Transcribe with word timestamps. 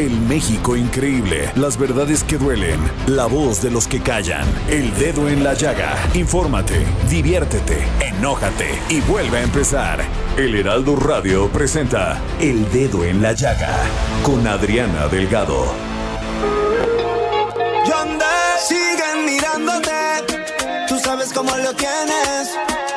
El 0.00 0.18
México 0.18 0.76
increíble, 0.76 1.52
las 1.56 1.76
verdades 1.76 2.24
que 2.24 2.38
duelen, 2.38 2.80
la 3.06 3.26
voz 3.26 3.60
de 3.60 3.70
los 3.70 3.86
que 3.86 4.00
callan, 4.00 4.46
el 4.70 4.94
dedo 4.94 5.28
en 5.28 5.44
la 5.44 5.52
llaga. 5.52 5.94
Infórmate, 6.14 6.86
diviértete, 7.10 7.86
enójate 8.00 8.78
y 8.88 9.02
vuelve 9.02 9.36
a 9.36 9.42
empezar. 9.42 10.00
El 10.38 10.54
Heraldo 10.54 10.96
Radio 10.96 11.50
presenta 11.50 12.18
El 12.40 12.72
Dedo 12.72 13.04
en 13.04 13.20
la 13.20 13.34
Llaga 13.34 13.76
con 14.22 14.46
Adriana 14.46 15.06
Delgado. 15.08 15.66
Siguen 18.66 19.26
mirándote, 19.26 19.90
tú 20.88 20.98
sabes 20.98 21.30
cómo 21.30 21.54
lo 21.58 21.74
tienes. 21.74 22.56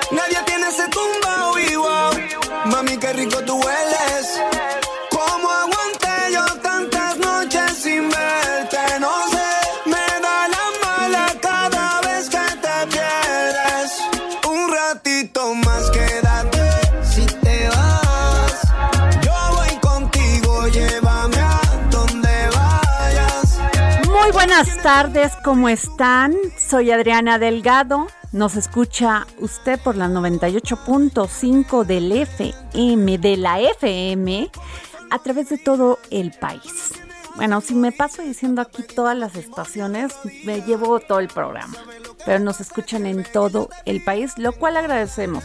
Nadie 0.10 0.38
tiene 0.46 0.70
ese 0.70 0.88
tumbao 0.88 1.60
igual. 1.60 2.30
Mami, 2.66 2.98
qué 2.98 3.12
rico 3.12 3.42
tú 3.46 3.56
hueles. 3.56 4.83
Buenas 24.56 24.84
tardes, 24.84 25.32
¿cómo 25.44 25.68
están? 25.68 26.36
Soy 26.60 26.92
Adriana 26.92 27.40
Delgado. 27.40 28.06
Nos 28.32 28.56
escucha 28.56 29.26
usted 29.40 29.80
por 29.80 29.96
la 29.96 30.08
98.5 30.08 31.84
del 31.84 32.12
FM, 32.12 33.18
de 33.18 33.38
la 33.38 33.60
FM, 33.60 34.52
a 35.10 35.18
través 35.18 35.50
de 35.50 35.58
todo 35.58 35.98
el 36.12 36.34
país. 36.34 36.92
Bueno, 37.36 37.62
si 37.62 37.74
me 37.74 37.92
paso 37.92 38.22
diciendo 38.22 38.62
aquí 38.62 38.84
todas 38.84 39.18
las 39.18 39.36
estaciones, 39.36 40.14
me 40.46 40.62
llevo 40.62 41.00
todo 41.00 41.18
el 41.18 41.30
programa. 41.30 41.76
Pero 42.24 42.38
nos 42.38 42.62
escuchan 42.62 43.08
en 43.08 43.24
todo 43.24 43.70
el 43.86 44.04
país, 44.04 44.38
lo 44.38 44.54
cual 44.54 44.78
agradecemos. 44.78 45.44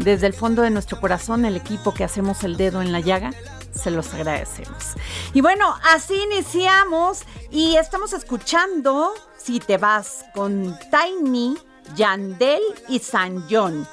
Desde 0.00 0.26
el 0.26 0.34
fondo 0.34 0.60
de 0.60 0.70
nuestro 0.70 1.00
corazón, 1.00 1.46
el 1.46 1.56
equipo 1.56 1.94
que 1.94 2.04
hacemos 2.04 2.44
el 2.44 2.58
dedo 2.58 2.82
en 2.82 2.92
la 2.92 3.00
llaga, 3.00 3.30
se 3.74 3.90
los 3.90 4.12
agradecemos. 4.14 4.94
Y 5.32 5.40
bueno, 5.40 5.74
así 5.92 6.14
iniciamos 6.14 7.22
y 7.50 7.76
estamos 7.76 8.12
escuchando 8.12 9.12
Si 9.36 9.60
te 9.60 9.76
vas 9.76 10.24
con 10.34 10.78
Tiny, 10.90 11.56
Yandel 11.96 12.62
y 12.88 12.98
San 12.98 13.44
John. 13.50 13.86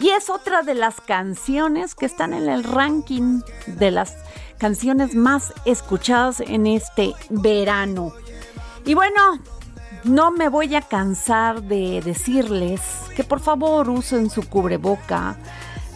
Y 0.00 0.10
es 0.10 0.28
otra 0.28 0.62
de 0.62 0.74
las 0.74 1.00
canciones 1.00 1.94
que 1.94 2.06
están 2.06 2.32
en 2.32 2.48
el 2.48 2.64
ranking 2.64 3.42
de 3.66 3.90
las 3.90 4.14
canciones 4.58 5.14
más 5.14 5.52
escuchadas 5.64 6.40
en 6.40 6.66
este 6.66 7.14
verano. 7.30 8.12
Y 8.84 8.94
bueno, 8.94 9.40
no 10.04 10.30
me 10.30 10.48
voy 10.48 10.74
a 10.74 10.82
cansar 10.82 11.62
de 11.62 12.02
decirles 12.02 12.80
que 13.16 13.24
por 13.24 13.40
favor 13.40 13.88
usen 13.88 14.30
su 14.30 14.48
cubreboca, 14.48 15.36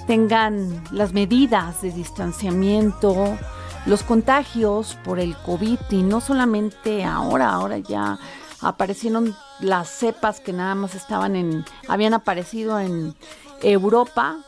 tengan 0.08 0.82
las 0.90 1.12
medidas 1.12 1.82
de 1.82 1.92
distanciamiento, 1.92 3.38
los 3.84 4.02
contagios 4.02 4.96
por 5.04 5.20
el 5.20 5.36
COVID 5.36 5.78
y 5.90 6.02
no 6.02 6.22
solamente 6.22 7.04
ahora, 7.04 7.50
ahora 7.50 7.76
ya 7.76 8.18
aparecieron 8.62 9.36
las 9.60 9.90
cepas 9.90 10.40
que 10.40 10.54
nada 10.54 10.74
más 10.74 10.94
estaban 10.94 11.36
en, 11.36 11.62
habían 11.88 12.14
aparecido 12.14 12.80
en 12.80 13.14
Europa 13.60 14.38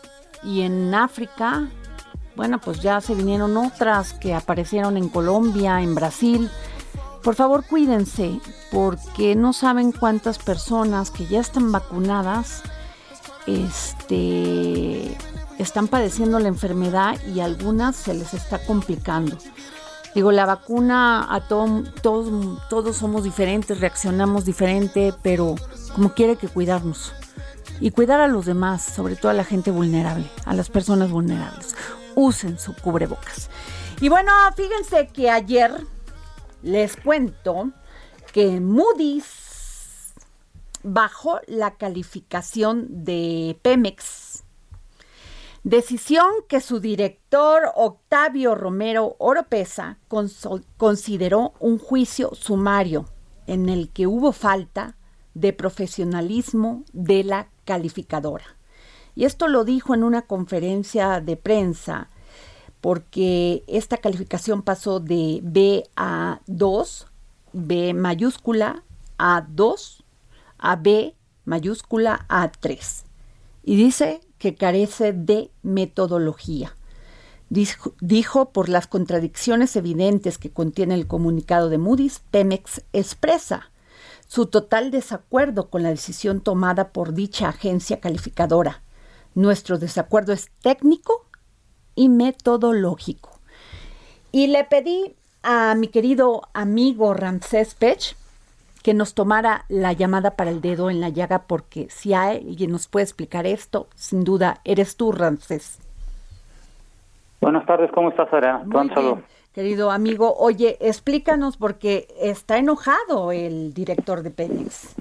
y 0.43 0.63
en 0.63 0.95
África. 0.95 1.69
Bueno, 2.37 2.59
pues 2.59 2.81
ya 2.81 3.03
se 3.03 3.15
vinieron 3.15 3.55
otras 3.59 4.15
que 4.15 4.33
aparecieron 4.35 4.97
en 4.97 5.11
Colombia, 5.11 5.83
en 5.83 5.95
Brasil. 5.95 6.51
Por 7.23 7.35
favor, 7.35 7.67
cuídense, 7.67 8.41
porque 8.73 9.35
no 9.35 9.53
saben 9.53 9.93
cuántas 9.93 10.39
personas 10.39 11.11
que 11.11 11.27
ya 11.27 11.41
están 11.41 11.71
vacunadas 11.71 12.63
este, 13.47 15.17
están 15.61 15.89
padeciendo 15.89 16.39
la 16.39 16.49
enfermedad 16.49 17.17
y 17.27 17.41
algunas 17.41 17.97
se 17.97 18.15
les 18.15 18.35
está 18.35 18.59
complicando. 18.65 19.37
Digo, 20.15 20.33
la 20.33 20.45
vacuna 20.45 21.33
a 21.33 21.47
todo, 21.47 21.85
todos, 22.03 22.69
todos 22.69 22.97
somos 22.97 23.23
diferentes, 23.23 23.81
reaccionamos 23.81 24.45
diferente, 24.45 25.15
pero 25.23 25.55
como 25.95 26.15
quiere 26.15 26.37
que 26.37 26.49
cuidarnos. 26.49 27.13
Y 27.81 27.93
cuidar 27.93 28.21
a 28.21 28.29
los 28.29 28.47
demás, 28.47 28.83
sobre 28.83 29.17
todo 29.17 29.31
a 29.31 29.35
la 29.35 29.45
gente 29.45 29.71
vulnerable, 29.71 30.29
a 30.45 30.55
las 30.55 30.69
personas 30.69 31.11
vulnerables. 31.11 31.77
Usen 32.15 32.59
su 32.59 32.75
cubrebocas. 32.75 33.49
Y 34.01 34.09
bueno, 34.09 34.33
fíjense 34.57 35.09
que 35.09 35.31
ayer 35.31 35.73
les 36.63 36.97
cuento 36.97 37.71
que 38.33 38.61
Moody's 38.61 40.15
bajó 40.83 41.41
la 41.47 41.73
calificación 41.77 43.05
de 43.05 43.59
Pemex. 43.63 44.45
Decisión 45.63 46.27
que 46.49 46.61
su 46.61 46.81
director 46.81 47.65
Octavio 47.75 48.55
Romero 48.55 49.17
Oropesa 49.19 49.99
consideró 50.79 51.53
un 51.61 51.79
juicio 51.79 52.35
sumario 52.35 53.05
en 53.47 53.69
el 53.69 53.91
que 53.91 54.07
hubo 54.07 54.33
falta 54.33 54.97
de 55.35 55.53
profesionalismo 55.53 56.85
de 56.95 57.25
la 57.25 57.49
calificadora. 57.67 58.57
Y 59.15 59.27
esto 59.27 59.49
lo 59.49 59.65
dijo 59.65 59.95
en 59.95 60.03
una 60.03 60.23
conferencia 60.23 61.21
de 61.21 61.37
prensa 61.37 62.09
porque 62.81 63.63
esta 63.67 63.99
calificación 63.99 64.63
pasó 64.63 64.99
de 64.99 65.41
B 65.43 65.85
a 65.95 66.41
2, 66.47 67.07
B 67.53 67.93
mayúscula 67.93 68.83
a 69.19 69.47
2, 69.47 70.05
a 70.57 70.77
B 70.77 71.15
mayúscula 71.45 72.25
a 72.31 72.51
3. 72.51 73.05
Y 73.63 73.77
dice 73.77 74.23
que 74.41 74.57
carece 74.57 75.13
de 75.13 75.51
metodología. 75.63 76.75
Dijo, 77.51 78.53
por 78.53 78.69
las 78.69 78.87
contradicciones 78.87 79.77
evidentes 79.77 80.39
que 80.39 80.51
contiene 80.51 80.95
el 80.95 81.07
comunicado 81.07 81.69
de 81.69 81.79
Moody's, 81.79 82.23
Pemex 82.31 82.83
expresa 82.93 83.71
su 84.27 84.47
total 84.47 84.91
desacuerdo 84.91 85.69
con 85.69 85.83
la 85.83 85.91
decisión 85.91 86.41
tomada 86.41 86.89
por 86.89 87.13
dicha 87.13 87.51
agencia 87.51 88.01
calificadora. 88.01 88.83
Nuestro 89.35 89.79
desacuerdo 89.79 90.33
es 90.33 90.51
técnico 90.63 91.27
y 91.95 92.09
metodológico. 92.09 93.41
Y 94.33 94.47
le 94.47 94.65
pedí 94.65 95.17
a 95.43 95.75
mi 95.75 95.89
querido 95.89 96.49
amigo 96.55 97.13
Ramsés 97.13 97.75
Pech 97.75 98.17
que 98.83 98.95
nos 98.95 99.15
tomara 99.15 99.65
la 99.69 99.93
llamada 99.93 100.33
para 100.33 100.51
el 100.51 100.61
dedo 100.61 100.91
en 100.91 101.01
la 101.01 101.09
llaga, 101.09 101.43
porque 101.47 101.89
si 101.91 102.15
hay 102.15 102.39
alguien 102.39 102.73
nos 102.73 102.89
puede 102.89 103.05
explicar 103.05 103.47
esto, 103.47 103.89
sin 103.95 104.25
duda 104.25 104.59
eres 104.65 104.97
tú, 104.97 105.13
Ramsés. 105.13 105.79
Buenas 107.41 107.65
tardes, 107.67 107.91
¿cómo 107.93 108.11
estás, 108.11 108.29
bien, 108.31 109.25
querido 109.55 109.91
amigo. 109.91 110.35
Oye, 110.39 110.77
explícanos 110.81 111.57
porque 111.57 112.07
está 112.21 112.59
enojado 112.59 113.33
el 113.33 113.75
director 113.75 114.23
de 114.23 114.31
Pemex. 114.31 114.95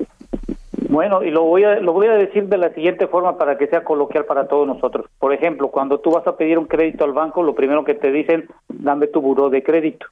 Bueno, 0.89 1.21
y 1.21 1.29
lo 1.29 1.43
voy 1.43 1.63
a 1.65 1.79
lo 1.79 1.93
voy 1.93 2.07
a 2.07 2.13
decir 2.13 2.47
de 2.47 2.57
la 2.57 2.73
siguiente 2.73 3.05
forma 3.07 3.37
para 3.37 3.57
que 3.57 3.67
sea 3.67 3.83
coloquial 3.83 4.25
para 4.25 4.47
todos 4.47 4.67
nosotros. 4.67 5.05
Por 5.19 5.33
ejemplo, 5.33 5.67
cuando 5.69 5.99
tú 5.99 6.11
vas 6.11 6.25
a 6.25 6.35
pedir 6.35 6.57
un 6.57 6.65
crédito 6.65 7.03
al 7.03 7.13
banco, 7.13 7.43
lo 7.43 7.53
primero 7.53 7.83
que 7.83 7.93
te 7.93 8.11
dicen, 8.11 8.47
dame 8.67 9.07
tu 9.07 9.21
buró 9.21 9.51
de 9.51 9.61
crédito. 9.61 10.07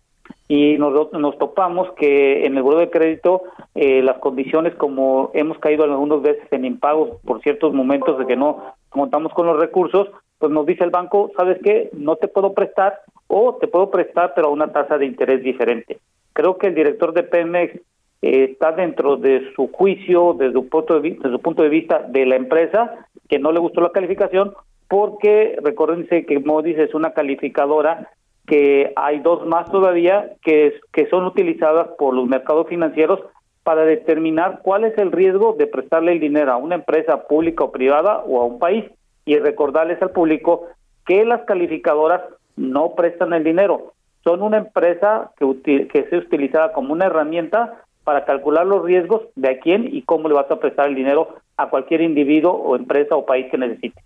Y 0.48 0.78
nos, 0.78 1.12
nos 1.12 1.38
topamos 1.38 1.92
que 1.94 2.46
en 2.46 2.56
el 2.56 2.64
buró 2.64 2.78
de 2.78 2.90
crédito 2.90 3.44
eh, 3.76 4.02
las 4.02 4.18
condiciones, 4.20 4.76
como 4.76 5.32
hemos 5.34 5.60
caído 5.60 5.84
algunas 5.84 6.22
veces 6.22 6.48
en 6.52 6.64
impagos 6.64 7.20
por 7.26 7.42
ciertos 7.42 7.74
momentos 7.74 8.18
de 8.18 8.26
que 8.26 8.38
no 8.38 8.74
contamos 8.90 9.34
con 9.34 9.46
los 9.46 9.60
recursos, 9.60 10.08
pues 10.40 10.52
nos 10.52 10.66
dice 10.66 10.84
el 10.84 10.90
banco, 10.90 11.32
¿sabes 11.36 11.60
qué? 11.64 11.90
No 11.94 12.16
te 12.16 12.28
puedo 12.28 12.54
prestar 12.54 13.00
o 13.28 13.56
te 13.56 13.68
puedo 13.68 13.92
prestar 13.92 14.34
pero 14.36 14.48
a 14.48 14.52
una 14.52 14.72
tasa 14.72 14.98
de 14.98 15.06
interés 15.06 15.44
diferente. 15.44 16.00
Creo 16.34 16.58
que 16.58 16.68
el 16.68 16.76
director 16.76 17.14
de 17.14 17.24
Pemex 17.24 17.76
eh, 18.22 18.48
está 18.52 18.72
dentro 18.72 19.18
de 19.18 19.52
su 19.56 19.68
juicio, 19.72 20.34
desde 20.34 20.54
su, 20.54 20.70
punto 20.70 20.94
de, 20.96 21.00
vista, 21.02 21.30
su 21.30 21.40
punto 21.40 21.64
de 21.64 21.70
vista 21.70 22.06
de 22.08 22.26
la 22.26 22.36
empresa, 22.36 23.08
que 23.28 23.40
no 23.40 23.52
le 23.52 23.60
gustó 23.60 23.82
la 23.82 23.92
calificación, 23.92 24.54
porque 24.88 25.58
recuérdense 25.62 26.26
que 26.26 26.40
Modis 26.40 26.78
es 26.78 26.94
una 26.94 27.14
calificadora 27.14 28.10
que 28.48 28.94
hay 28.96 29.20
dos 29.20 29.46
más 29.46 29.70
todavía 29.70 30.32
que, 30.42 30.74
que 30.94 31.08
son 31.10 31.26
utilizadas 31.26 31.90
por 32.00 32.14
los 32.14 32.28
mercados 32.28 32.68
financieros 32.68 33.20
para 33.64 33.84
determinar 33.84 34.62
cuál 34.64 34.86
es 34.86 34.98
el 34.98 35.12
riesgo 35.12 35.54
de 35.60 35.68
prestarle 35.68 36.14
el 36.14 36.22
dinero 36.22 36.54
a 36.54 36.58
una 36.58 36.76
empresa 36.76 37.28
pública 37.28 37.66
o 37.66 37.72
privada 37.72 38.20
o 38.20 38.42
a 38.42 38.46
un 38.46 38.58
país. 38.58 38.86
Y 39.26 39.38
recordarles 39.38 40.02
al 40.02 40.12
público 40.12 40.68
que 41.06 41.26
las 41.26 41.42
calificadoras 41.42 42.22
no 42.56 42.96
prestan 42.96 43.34
el 43.34 43.44
dinero, 43.44 43.94
son 44.24 44.42
una 44.42 44.58
empresa 44.58 45.32
que, 45.38 45.88
que 45.88 46.00
es 46.00 46.14
utilizada 46.14 46.72
como 46.72 46.94
una 46.94 47.06
herramienta 47.06 47.82
para 48.04 48.24
calcular 48.24 48.66
los 48.66 48.86
riesgos 48.86 49.24
de 49.36 49.50
a 49.50 49.60
quién 49.60 49.94
y 49.94 50.02
cómo 50.04 50.30
le 50.30 50.36
vas 50.36 50.50
a 50.50 50.60
prestar 50.60 50.88
el 50.88 50.96
dinero 50.96 51.36
a 51.58 51.70
cualquier 51.70 52.02
individuo 52.02 52.54
o 52.54 52.78
empresa 52.78 53.16
o 53.16 53.26
país 53.26 53.48
que 53.52 53.58
necesite. 53.58 54.02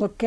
Ok, 0.00 0.24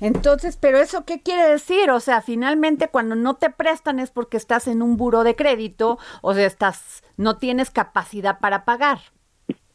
entonces, 0.00 0.56
pero 0.56 0.78
eso 0.78 1.04
qué 1.04 1.20
quiere 1.20 1.46
decir? 1.48 1.90
O 1.90 2.00
sea, 2.00 2.22
finalmente 2.22 2.88
cuando 2.88 3.14
no 3.14 3.34
te 3.34 3.50
prestan 3.50 3.98
es 3.98 4.10
porque 4.10 4.36
estás 4.36 4.68
en 4.68 4.80
un 4.80 4.96
buro 4.96 5.22
de 5.22 5.36
crédito, 5.36 5.98
o 6.22 6.32
sea, 6.34 6.46
estás, 6.46 7.02
no 7.16 7.36
tienes 7.36 7.70
capacidad 7.70 8.38
para 8.40 8.64
pagar. 8.64 8.98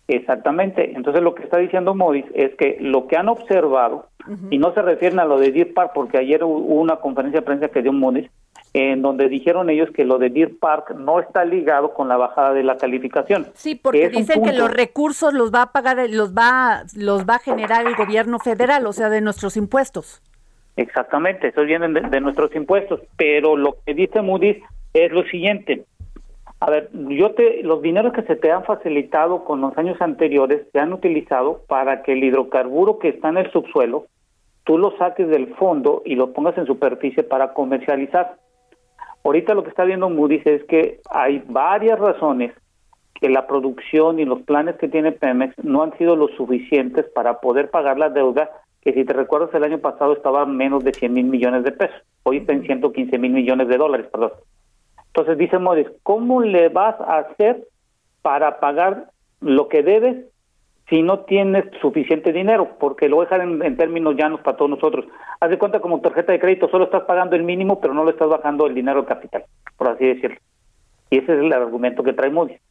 Exactamente. 0.08 0.94
Entonces 0.96 1.22
lo 1.22 1.36
que 1.36 1.44
está 1.44 1.58
diciendo 1.58 1.94
Modis 1.94 2.26
es 2.34 2.56
que 2.56 2.78
lo 2.80 3.08
que 3.08 3.18
han 3.18 3.30
observado, 3.30 4.08
y 4.50 4.58
no 4.58 4.74
se 4.74 4.82
refieren 4.82 5.20
a 5.20 5.26
lo 5.26 5.40
de 5.40 5.52
Deer 5.52 5.74
Park, 5.74 5.92
porque 5.94 6.18
ayer 6.18 6.44
hubo 6.44 6.58
una 6.58 6.98
conferencia 6.98 7.40
de 7.42 7.46
prensa 7.46 7.70
que 7.70 7.82
dio 7.82 7.94
Modis, 7.94 8.30
en 8.78 9.02
donde 9.02 9.28
dijeron 9.28 9.72
ellos 9.72 9.90
que 9.90 10.06
lo 10.06 10.20
de 10.20 10.30
Deer 10.30 10.52
Park 10.60 10.92
no 10.96 11.20
está 11.20 11.44
ligado 11.44 11.96
con 11.96 12.08
la 12.08 12.16
bajada 12.16 12.54
de 12.54 12.62
la 12.62 12.78
calificación. 12.78 13.48
Sí, 13.56 13.74
porque 13.74 14.10
dicen 14.10 14.44
que 14.44 14.54
los 14.54 14.70
recursos 14.72 15.34
los 15.34 15.52
va 15.52 15.64
a 15.64 15.72
pagar, 15.72 15.98
los 16.12 16.36
va, 16.36 16.84
los 16.96 17.26
va 17.26 17.36
a 17.36 17.40
generar 17.40 17.88
el 17.88 17.96
gobierno 17.96 18.38
federal, 18.38 18.86
o 18.86 18.94
sea, 18.94 19.10
de 19.10 19.20
nuestros 19.22 19.58
impuestos. 19.58 20.22
Exactamente, 20.76 21.48
esos 21.48 21.66
vienen 21.66 21.96
de, 21.96 22.22
nuestros 22.22 22.56
impuestos, 22.56 23.02
pero 23.18 23.58
lo 23.58 23.78
que 23.84 23.96
dice 23.96 24.22
Moody's 24.22 24.58
es 24.94 25.12
lo 25.12 25.24
siguiente. 25.24 25.86
A 26.60 26.70
ver, 26.70 26.90
yo 26.94 27.32
te, 27.32 27.64
los 27.64 27.82
dineros 27.82 28.14
que 28.14 28.22
se 28.24 28.36
te 28.36 28.52
han 28.52 28.64
facilitado 28.64 29.44
con 29.44 29.60
los 29.60 29.76
años 29.76 30.00
anteriores 30.00 30.68
se 30.72 30.80
han 30.80 30.94
utilizado 30.94 31.62
para 31.68 32.04
que 32.04 32.14
el 32.14 32.24
hidrocarburo 32.24 33.00
que 33.00 33.10
está 33.10 33.30
en 33.30 33.38
el 33.38 33.52
subsuelo, 33.52 34.06
tú 34.66 34.78
lo 34.78 34.96
saques 34.98 35.28
del 35.30 35.56
fondo 35.56 36.04
y 36.06 36.14
lo 36.14 36.32
pongas 36.32 36.56
en 36.60 36.68
superficie 36.68 37.24
para 37.24 37.54
comercializar. 37.54 38.38
Ahorita 39.24 39.54
lo 39.54 39.64
que 39.64 39.70
está 39.70 39.84
viendo 39.84 40.10
Moody's 40.10 40.46
es 40.46 40.64
que 40.66 41.02
hay 41.10 41.44
varias 41.48 42.00
razones 42.00 42.54
que 43.14 43.30
la 43.30 43.48
producción 43.48 44.20
y 44.20 44.26
los 44.26 44.42
planes 44.44 44.76
que 44.78 44.88
tiene 44.88 45.12
Pemex 45.12 45.56
no 45.64 45.84
han 45.84 45.98
sido 45.98 46.16
lo 46.16 46.28
suficientes 46.30 47.06
para 47.14 47.40
poder 47.40 47.70
pagar 47.70 47.98
la 47.98 48.10
deuda, 48.10 48.50
que 48.82 48.94
si 48.94 49.04
te 49.06 49.14
recuerdas 49.14 49.54
el 49.54 49.64
año 49.64 49.80
pasado 49.80 50.14
estaba 50.14 50.46
menos 50.46 50.84
de 50.84 50.94
100 50.94 51.14
mil 51.14 51.26
millones 51.26 51.64
de 51.64 51.72
pesos, 51.72 52.02
hoy 52.24 52.38
está 52.38 52.54
en 52.54 52.64
115 52.64 53.18
mil 53.18 53.32
millones 53.32 53.68
de 53.68 53.78
dólares, 53.78 54.08
perdón. 54.12 54.32
Entonces 55.08 55.38
dice 55.38 55.58
Moody's, 55.58 55.92
¿cómo 56.04 56.42
le 56.42 56.70
vas 56.70 56.96
a 57.02 57.20
hacer 57.20 57.68
para 58.22 58.60
pagar 58.60 59.10
lo 59.42 59.68
que 59.68 59.82
debes 59.82 60.26
si 60.90 61.02
no 61.02 61.20
tienes 61.22 61.66
suficiente 61.82 62.32
dinero, 62.32 62.78
porque 62.80 63.10
lo 63.10 63.22
dejar 63.22 63.42
en, 63.42 63.78
términos 63.78 64.16
llanos 64.16 64.40
para 64.42 64.56
todos 64.56 64.72
nosotros. 64.72 65.06
Haz 65.40 65.50
de 65.50 65.60
cuenta 65.60 65.82
como 65.82 66.00
tarjeta 66.00 66.32
de 66.32 66.40
crédito, 66.40 66.70
solo 66.70 66.86
estás 66.86 67.04
pagando 67.04 67.36
el 67.36 67.44
mínimo, 67.44 67.82
pero 67.82 67.94
no 67.94 68.06
le 68.06 68.12
estás 68.12 68.30
bajando 68.30 68.68
el 68.68 68.74
dinero 68.74 69.02
de 69.02 69.08
capital, 69.08 69.46
por 69.76 69.90
así 69.90 70.06
decirlo. 70.06 70.38
Y 71.10 71.20
ese 71.20 71.34
es 71.34 71.40
el 71.40 71.52
argumento 71.52 72.04
que 72.04 72.14
trae 72.14 72.30
Moody's. 72.30 72.62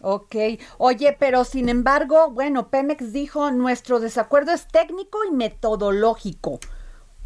Ok, 0.00 0.36
oye, 0.78 1.16
pero 1.18 1.42
sin 1.42 1.68
embargo, 1.68 2.30
bueno, 2.30 2.68
Pemex 2.68 3.12
dijo, 3.12 3.50
nuestro 3.50 3.98
desacuerdo 3.98 4.52
es 4.52 4.68
técnico 4.68 5.18
y 5.28 5.34
metodológico. 5.34 6.60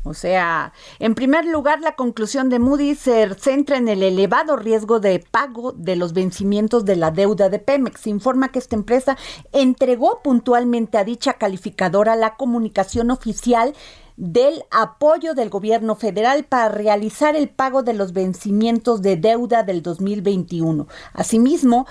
O 0.04 0.14
sea, 0.14 0.72
en 0.98 1.14
primer 1.14 1.44
lugar, 1.44 1.80
la 1.80 1.94
conclusión 1.94 2.48
de 2.48 2.58
Moody 2.58 2.96
se 2.96 3.32
centra 3.34 3.76
en 3.76 3.88
el 3.88 4.02
elevado 4.02 4.56
riesgo 4.56 4.98
de 4.98 5.20
pago 5.20 5.72
de 5.72 5.94
los 5.94 6.12
vencimientos 6.12 6.84
de 6.84 6.96
la 6.96 7.12
deuda 7.12 7.48
de 7.48 7.60
Pemex. 7.60 8.06
informa 8.08 8.50
que 8.50 8.58
esta 8.58 8.74
empresa 8.74 9.16
entregó 9.52 10.20
puntualmente 10.22 10.98
a 10.98 11.04
dicha 11.04 11.34
calificadora 11.34 12.16
la 12.16 12.36
comunicación 12.36 13.10
oficial 13.12 13.74
del 14.16 14.64
apoyo 14.70 15.34
del 15.34 15.50
gobierno 15.50 15.94
federal 15.96 16.44
para 16.44 16.68
realizar 16.68 17.34
el 17.34 17.48
pago 17.48 17.82
de 17.82 17.94
los 17.94 18.12
vencimientos 18.12 19.02
de 19.02 19.16
deuda 19.16 19.62
del 19.62 19.82
2021. 19.82 20.86
Asimismo, 21.12 21.86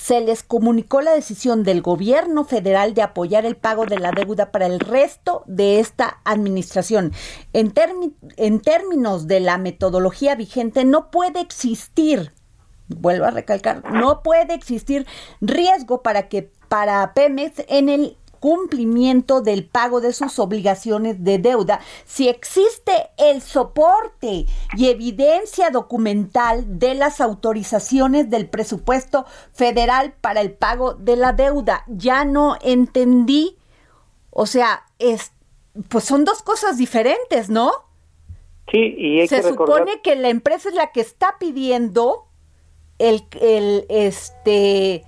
se 0.00 0.20
les 0.20 0.44
comunicó 0.44 1.00
la 1.00 1.12
decisión 1.12 1.64
del 1.64 1.82
gobierno 1.82 2.44
federal 2.44 2.94
de 2.94 3.02
apoyar 3.02 3.44
el 3.44 3.56
pago 3.56 3.84
de 3.84 3.98
la 3.98 4.12
deuda 4.12 4.52
para 4.52 4.66
el 4.66 4.78
resto 4.78 5.42
de 5.46 5.80
esta 5.80 6.20
administración. 6.24 7.12
En, 7.52 7.72
términos 7.72 9.26
de 9.26 9.40
la 9.40 9.58
metodología 9.58 10.36
vigente, 10.36 10.84
no 10.84 11.10
puede 11.10 11.40
existir 11.40 12.32
vuelvo 12.86 13.26
a 13.26 13.30
recalcar, 13.30 13.92
no 13.92 14.22
puede 14.22 14.54
existir 14.54 15.04
riesgo 15.42 16.02
para 16.02 16.28
que 16.28 16.50
para 16.68 17.12
Pemex 17.12 17.64
en 17.68 17.90
el 17.90 18.16
cumplimiento 18.40 19.40
del 19.40 19.64
pago 19.64 20.00
de 20.00 20.12
sus 20.12 20.38
obligaciones 20.38 21.24
de 21.24 21.38
deuda 21.38 21.80
si 22.04 22.28
existe 22.28 23.10
el 23.16 23.42
soporte 23.42 24.46
y 24.76 24.88
evidencia 24.88 25.70
documental 25.70 26.78
de 26.78 26.94
las 26.94 27.20
autorizaciones 27.20 28.30
del 28.30 28.48
presupuesto 28.48 29.26
federal 29.52 30.14
para 30.20 30.40
el 30.40 30.52
pago 30.52 30.94
de 30.94 31.16
la 31.16 31.32
deuda. 31.32 31.84
Ya 31.88 32.24
no 32.24 32.56
entendí, 32.62 33.56
o 34.30 34.46
sea, 34.46 34.84
es, 34.98 35.32
pues 35.88 36.04
son 36.04 36.24
dos 36.24 36.42
cosas 36.42 36.78
diferentes, 36.78 37.48
¿no? 37.50 37.70
Sí, 38.70 38.94
y 38.98 39.20
hay 39.20 39.28
se 39.28 39.42
supone 39.42 40.00
que 40.02 40.14
la 40.16 40.28
empresa 40.28 40.68
es 40.68 40.74
la 40.74 40.92
que 40.92 41.00
está 41.00 41.36
pidiendo 41.38 42.26
el, 42.98 43.24
el 43.40 43.86
este 43.88 45.04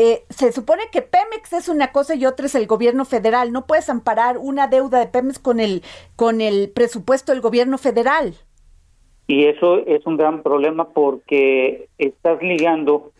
eh, 0.00 0.22
se 0.30 0.52
supone 0.52 0.84
que 0.92 1.02
Pemex 1.02 1.52
es 1.52 1.68
una 1.68 1.90
cosa 1.90 2.14
y 2.14 2.24
otra 2.24 2.46
es 2.46 2.54
el 2.54 2.68
gobierno 2.68 3.04
federal. 3.04 3.50
No 3.50 3.66
puedes 3.66 3.90
amparar 3.90 4.38
una 4.38 4.68
deuda 4.68 5.00
de 5.00 5.08
Pemex 5.08 5.40
con 5.40 5.58
el, 5.58 5.82
con 6.14 6.40
el 6.40 6.70
presupuesto 6.70 7.32
del 7.32 7.40
gobierno 7.40 7.78
federal. 7.78 8.34
Y 9.26 9.46
eso 9.46 9.78
es 9.78 10.06
un 10.06 10.16
gran 10.16 10.44
problema 10.44 10.90
porque 10.90 11.88
estás 11.98 12.40
ligando 12.40 13.10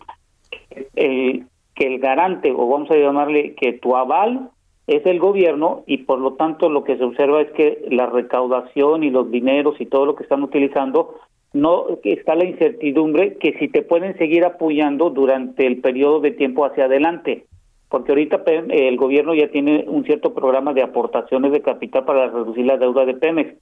el, 0.94 1.46
que 1.74 1.86
el 1.86 1.98
garante, 1.98 2.52
o 2.52 2.68
vamos 2.68 2.88
a 2.92 2.96
llamarle 2.96 3.56
que 3.56 3.72
tu 3.72 3.96
aval 3.96 4.50
es 4.86 5.04
el 5.04 5.18
gobierno 5.18 5.82
y 5.84 5.98
por 5.98 6.20
lo 6.20 6.34
tanto 6.34 6.68
lo 6.68 6.84
que 6.84 6.96
se 6.96 7.02
observa 7.02 7.42
es 7.42 7.50
que 7.50 7.86
la 7.90 8.06
recaudación 8.06 9.02
y 9.02 9.10
los 9.10 9.30
dineros 9.32 9.80
y 9.80 9.86
todo 9.86 10.06
lo 10.06 10.14
que 10.14 10.22
están 10.22 10.44
utilizando 10.44 11.16
no 11.52 11.98
está 12.04 12.34
la 12.34 12.44
incertidumbre 12.44 13.36
que 13.38 13.54
si 13.58 13.68
te 13.68 13.82
pueden 13.82 14.16
seguir 14.18 14.44
apoyando 14.44 15.10
durante 15.10 15.66
el 15.66 15.80
periodo 15.80 16.20
de 16.20 16.32
tiempo 16.32 16.64
hacia 16.64 16.84
adelante, 16.84 17.46
porque 17.88 18.12
ahorita 18.12 18.42
el 18.46 18.96
gobierno 18.96 19.34
ya 19.34 19.48
tiene 19.48 19.84
un 19.88 20.04
cierto 20.04 20.34
programa 20.34 20.74
de 20.74 20.82
aportaciones 20.82 21.52
de 21.52 21.62
capital 21.62 22.04
para 22.04 22.28
reducir 22.28 22.66
la 22.66 22.76
deuda 22.76 23.06
de 23.06 23.14
Pemex, 23.14 23.54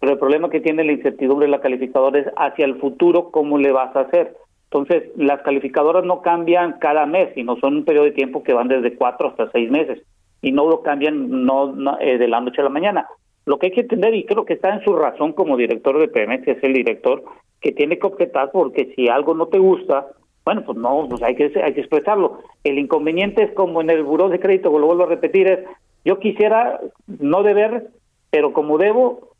pero 0.00 0.12
el 0.12 0.18
problema 0.18 0.50
que 0.50 0.60
tiene 0.60 0.84
la 0.84 0.92
incertidumbre 0.92 1.46
de 1.46 1.52
la 1.52 1.60
calificadora 1.60 2.18
es 2.18 2.26
hacia 2.36 2.64
el 2.64 2.76
futuro 2.76 3.30
cómo 3.30 3.58
le 3.58 3.72
vas 3.72 3.94
a 3.94 4.00
hacer. 4.00 4.36
Entonces, 4.64 5.10
las 5.16 5.40
calificadoras 5.42 6.04
no 6.04 6.20
cambian 6.20 6.78
cada 6.80 7.06
mes, 7.06 7.28
sino 7.34 7.56
son 7.56 7.76
un 7.76 7.84
periodo 7.84 8.06
de 8.06 8.12
tiempo 8.12 8.42
que 8.42 8.54
van 8.54 8.68
desde 8.68 8.96
cuatro 8.96 9.28
hasta 9.28 9.50
seis 9.52 9.70
meses 9.70 10.02
y 10.42 10.52
no 10.52 10.68
lo 10.68 10.82
cambian 10.82 11.46
no, 11.46 11.74
eh, 12.00 12.18
de 12.18 12.28
la 12.28 12.40
noche 12.40 12.60
a 12.60 12.64
la 12.64 12.70
mañana. 12.70 13.06
Lo 13.46 13.58
que 13.58 13.66
hay 13.66 13.72
que 13.72 13.82
entender, 13.82 14.14
y 14.14 14.24
creo 14.24 14.44
que 14.44 14.54
está 14.54 14.74
en 14.74 14.84
su 14.84 14.94
razón 14.94 15.32
como 15.32 15.56
director 15.56 15.98
de 15.98 16.08
Pemex, 16.08 16.46
es 16.48 16.62
el 16.62 16.72
director 16.72 17.24
que 17.60 17.72
tiene 17.72 17.98
que 17.98 18.06
objetar 18.06 18.50
porque 18.52 18.92
si 18.94 19.08
algo 19.08 19.34
no 19.34 19.46
te 19.46 19.58
gusta, 19.58 20.06
bueno, 20.44 20.62
pues 20.64 20.76
no, 20.76 21.06
pues 21.08 21.22
hay 21.22 21.34
que, 21.34 21.50
hay 21.62 21.74
que 21.74 21.80
expresarlo. 21.80 22.38
El 22.62 22.78
inconveniente 22.78 23.42
es 23.42 23.52
como 23.52 23.80
en 23.80 23.90
el 23.90 24.02
buró 24.02 24.28
de 24.28 24.40
crédito, 24.40 24.78
lo 24.78 24.86
vuelvo 24.86 25.04
a 25.04 25.08
repetir, 25.08 25.48
es 25.48 25.60
yo 26.04 26.18
quisiera 26.18 26.80
no 27.06 27.42
deber, 27.42 27.88
pero 28.30 28.52
como 28.52 28.76
debo, 28.76 29.30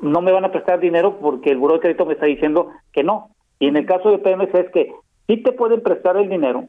no 0.00 0.22
me 0.22 0.32
van 0.32 0.46
a 0.46 0.52
prestar 0.52 0.80
dinero 0.80 1.18
porque 1.20 1.50
el 1.50 1.58
buró 1.58 1.74
de 1.74 1.80
crédito 1.80 2.06
me 2.06 2.14
está 2.14 2.26
diciendo 2.26 2.70
que 2.92 3.04
no. 3.04 3.28
Y 3.58 3.68
en 3.68 3.76
el 3.76 3.86
caso 3.86 4.10
de 4.10 4.18
Pemex 4.18 4.54
es 4.54 4.70
que 4.70 4.92
sí 5.26 5.42
te 5.42 5.52
pueden 5.52 5.82
prestar 5.82 6.16
el 6.16 6.28
dinero, 6.28 6.64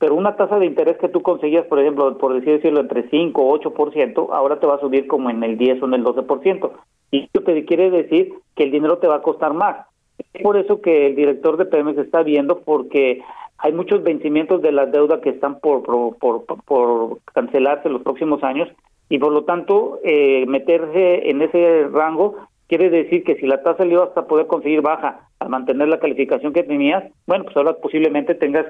pero 0.00 0.14
una 0.14 0.34
tasa 0.34 0.58
de 0.58 0.64
interés 0.64 0.96
que 0.96 1.10
tú 1.10 1.20
conseguías, 1.20 1.66
por 1.66 1.78
ejemplo, 1.78 2.16
por 2.16 2.32
decir 2.32 2.54
decirlo, 2.54 2.80
entre 2.80 3.10
5 3.10 3.42
o 3.42 3.60
8%, 3.60 4.28
ahora 4.32 4.58
te 4.58 4.66
va 4.66 4.76
a 4.76 4.80
subir 4.80 5.06
como 5.06 5.28
en 5.28 5.44
el 5.44 5.58
10 5.58 5.82
o 5.82 5.84
en 5.84 5.92
el 5.92 6.02
12%. 6.02 6.70
Y 7.10 7.24
esto 7.24 7.42
te 7.42 7.66
quiere 7.66 7.90
decir 7.90 8.32
que 8.56 8.64
el 8.64 8.70
dinero 8.70 8.96
te 8.96 9.06
va 9.06 9.16
a 9.16 9.22
costar 9.22 9.52
más. 9.52 9.86
Es 10.32 10.42
por 10.42 10.56
eso 10.56 10.80
que 10.80 11.08
el 11.08 11.16
director 11.16 11.58
de 11.58 11.66
Pemex 11.66 11.98
está 11.98 12.22
viendo, 12.22 12.60
porque 12.60 13.20
hay 13.58 13.72
muchos 13.74 14.02
vencimientos 14.02 14.62
de 14.62 14.72
la 14.72 14.86
deuda 14.86 15.20
que 15.20 15.28
están 15.28 15.60
por, 15.60 15.82
por, 16.16 17.18
cancelarse 17.34 17.90
los 17.90 18.00
próximos 18.00 18.42
años 18.42 18.70
y 19.10 19.18
por 19.18 19.32
lo 19.32 19.44
tanto 19.44 20.00
eh, 20.02 20.46
meterse 20.46 21.28
en 21.28 21.42
ese 21.42 21.88
rango 21.92 22.36
quiere 22.68 22.88
decir 22.88 23.22
que 23.22 23.34
si 23.34 23.46
la 23.46 23.62
tasa 23.62 23.84
le 23.84 23.94
ibas 23.94 24.16
a 24.16 24.26
poder 24.26 24.46
conseguir 24.46 24.80
baja 24.80 25.28
al 25.40 25.50
mantener 25.50 25.88
la 25.88 26.00
calificación 26.00 26.54
que 26.54 26.62
tenías, 26.62 27.04
bueno, 27.26 27.44
pues 27.44 27.56
ahora 27.56 27.74
posiblemente 27.74 28.34
tengas 28.34 28.64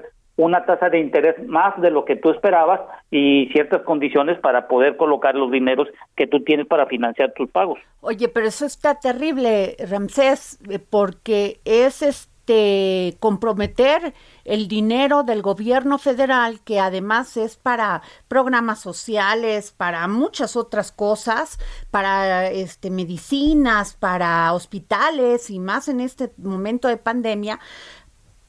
una 0.44 0.64
tasa 0.64 0.88
de 0.88 0.98
interés 0.98 1.36
más 1.46 1.80
de 1.80 1.90
lo 1.90 2.04
que 2.04 2.16
tú 2.16 2.30
esperabas 2.30 2.80
y 3.10 3.48
ciertas 3.52 3.82
condiciones 3.82 4.38
para 4.38 4.68
poder 4.68 4.96
colocar 4.96 5.34
los 5.34 5.50
dineros 5.50 5.88
que 6.16 6.26
tú 6.26 6.42
tienes 6.42 6.66
para 6.66 6.86
financiar 6.86 7.32
tus 7.34 7.50
pagos. 7.50 7.78
Oye, 8.00 8.28
pero 8.28 8.46
eso 8.46 8.66
está 8.66 8.98
terrible, 8.98 9.76
Ramsés, 9.88 10.58
eh, 10.68 10.78
porque 10.78 11.60
es 11.64 12.02
este 12.02 13.16
comprometer 13.20 14.12
el 14.44 14.66
dinero 14.66 15.22
del 15.22 15.42
gobierno 15.42 15.98
federal 15.98 16.60
que 16.64 16.80
además 16.80 17.36
es 17.36 17.56
para 17.56 18.02
programas 18.26 18.80
sociales, 18.80 19.72
para 19.76 20.08
muchas 20.08 20.56
otras 20.56 20.90
cosas, 20.90 21.60
para 21.92 22.48
este 22.50 22.90
medicinas, 22.90 23.94
para 23.94 24.52
hospitales 24.52 25.50
y 25.50 25.60
más 25.60 25.88
en 25.88 26.00
este 26.00 26.32
momento 26.38 26.88
de 26.88 26.96
pandemia 26.96 27.60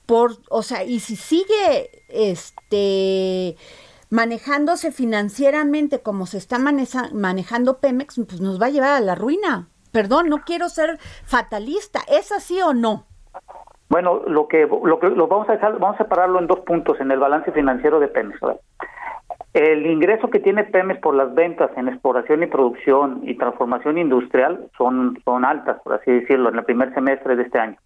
por, 0.06 0.32
o 0.50 0.64
sea, 0.64 0.84
y 0.84 1.00
si 1.00 1.16
sigue 1.16 1.90
este 2.10 3.56
manejándose 4.10 4.92
financieramente 4.92 6.02
como 6.02 6.26
se 6.26 6.38
está 6.38 6.58
manejando 6.60 7.80
Pemex, 7.80 8.22
pues 8.28 8.42
nos 8.42 8.62
va 8.62 8.68
a 8.68 8.70
llevar 8.70 8.92
a 8.92 9.00
la 9.00 9.16
ruina. 9.16 9.70
Perdón, 9.92 10.30
no 10.30 10.40
quiero 10.40 10.70
ser 10.70 11.00
fatalista, 11.24 12.02
¿es 12.08 12.32
así 12.32 12.62
o 12.62 12.74
no? 12.74 13.06
Bueno, 13.90 14.22
lo 14.28 14.48
que 14.48 14.68
lo 14.68 15.00
que 15.00 15.10
lo 15.10 15.28
vamos 15.28 15.50
a 15.50 15.54
dejar, 15.54 15.80
vamos 15.80 15.96
a 15.96 16.04
separarlo 16.04 16.40
en 16.40 16.48
dos 16.48 16.60
puntos 16.62 17.00
en 17.00 17.12
el 17.12 17.20
balance 17.20 17.52
financiero 17.52 18.00
de 18.00 18.08
Pemex. 18.08 18.40
El 19.54 19.86
ingreso 19.86 20.30
que 20.30 20.40
tiene 20.40 20.64
Pemex 20.64 21.02
por 21.02 21.14
las 21.14 21.34
ventas 21.34 21.72
en 21.76 21.90
exploración 21.90 22.44
y 22.44 22.48
producción 22.48 23.22
y 23.24 23.38
transformación 23.38 23.98
industrial 23.98 24.70
son 24.78 25.20
son 25.26 25.44
altas, 25.44 25.82
por 25.84 25.94
así 25.94 26.12
decirlo, 26.12 26.50
en 26.50 26.58
el 26.58 26.64
primer 26.64 26.94
semestre 26.94 27.36
de 27.36 27.44
este 27.44 27.60
año 27.60 27.78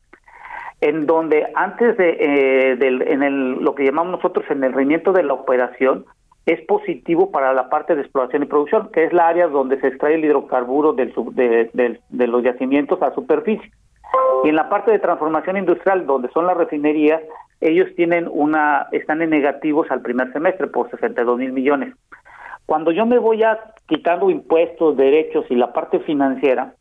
en 0.86 1.08
donde 1.08 1.48
antes 1.56 1.98
de 1.98 2.10
eh, 2.20 2.75
del, 2.75 3.01
en 3.01 3.24
el, 3.24 3.54
lo 3.54 3.74
que 3.74 3.86
llamamos 3.86 4.12
nosotros 4.12 4.46
en 4.51 4.63
el 4.63 4.72
rendimiento 4.72 5.13
de 5.13 5.24
la 5.24 5.34
operación 5.34 6.06
es 6.46 6.62
positivo 6.68 7.32
para 7.32 7.54
la 7.54 7.70
parte 7.70 7.96
de 7.96 8.01
exploración 8.01 8.44
y 8.44 8.46
producción, 8.46 8.92
que 8.94 9.06
es 9.06 9.12
la 9.12 9.27
área 9.27 9.48
donde 9.48 9.80
se 9.82 9.88
extrae 9.88 10.13
el 10.13 10.25
hidrocarburo 10.25 10.94
del, 10.94 11.12
de, 11.32 12.00
de, 12.08 12.27
los 12.27 12.44
yacimientos 12.44 13.01
a 13.01 13.15
superficie. 13.15 13.72
Y 14.44 14.50
en 14.50 14.56
la 14.56 14.70
parte 14.70 14.92
de 14.92 15.00
transformación 15.00 15.58
industrial, 15.58 16.06
donde 16.06 16.30
son 16.30 16.46
las 16.46 16.56
refinerías, 16.56 17.20
ellos 17.62 17.88
tienen 17.96 18.30
una, 18.32 18.86
están 18.92 19.24
en 19.24 19.32
negativos 19.32 19.89
al 19.89 20.01
primer 20.01 20.32
semestre 20.34 20.68
por 20.68 20.92
62 20.92 21.39
mil 21.39 21.51
millones. 21.51 21.96
Cuando 22.68 22.92
yo 22.92 23.08
me 23.08 23.18
voy 23.18 23.42
a 23.42 23.60
quitando 23.88 24.30
impuestos, 24.30 24.98
derechos 24.98 25.46
y 25.50 25.56
la 25.56 25.74
parte 25.74 26.00
financiera, 26.01 26.75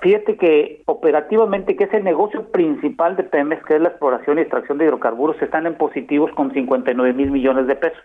Fíjate 0.00 0.36
que 0.36 0.82
operativamente, 0.86 1.74
que 1.74 1.84
es 1.84 1.94
el 1.94 2.04
negocio 2.04 2.50
principal 2.50 3.16
de 3.16 3.24
Pemex, 3.24 3.64
que 3.64 3.76
es 3.76 3.80
la 3.80 3.88
exploración 3.88 4.38
y 4.38 4.42
extracción 4.42 4.78
de 4.78 4.84
hidrocarburos, 4.84 5.40
están 5.40 5.66
en 5.66 5.74
positivos 5.74 6.30
con 6.32 6.52
59 6.52 7.14
mil 7.14 7.30
millones 7.30 7.66
de 7.66 7.76
pesos. 7.76 8.02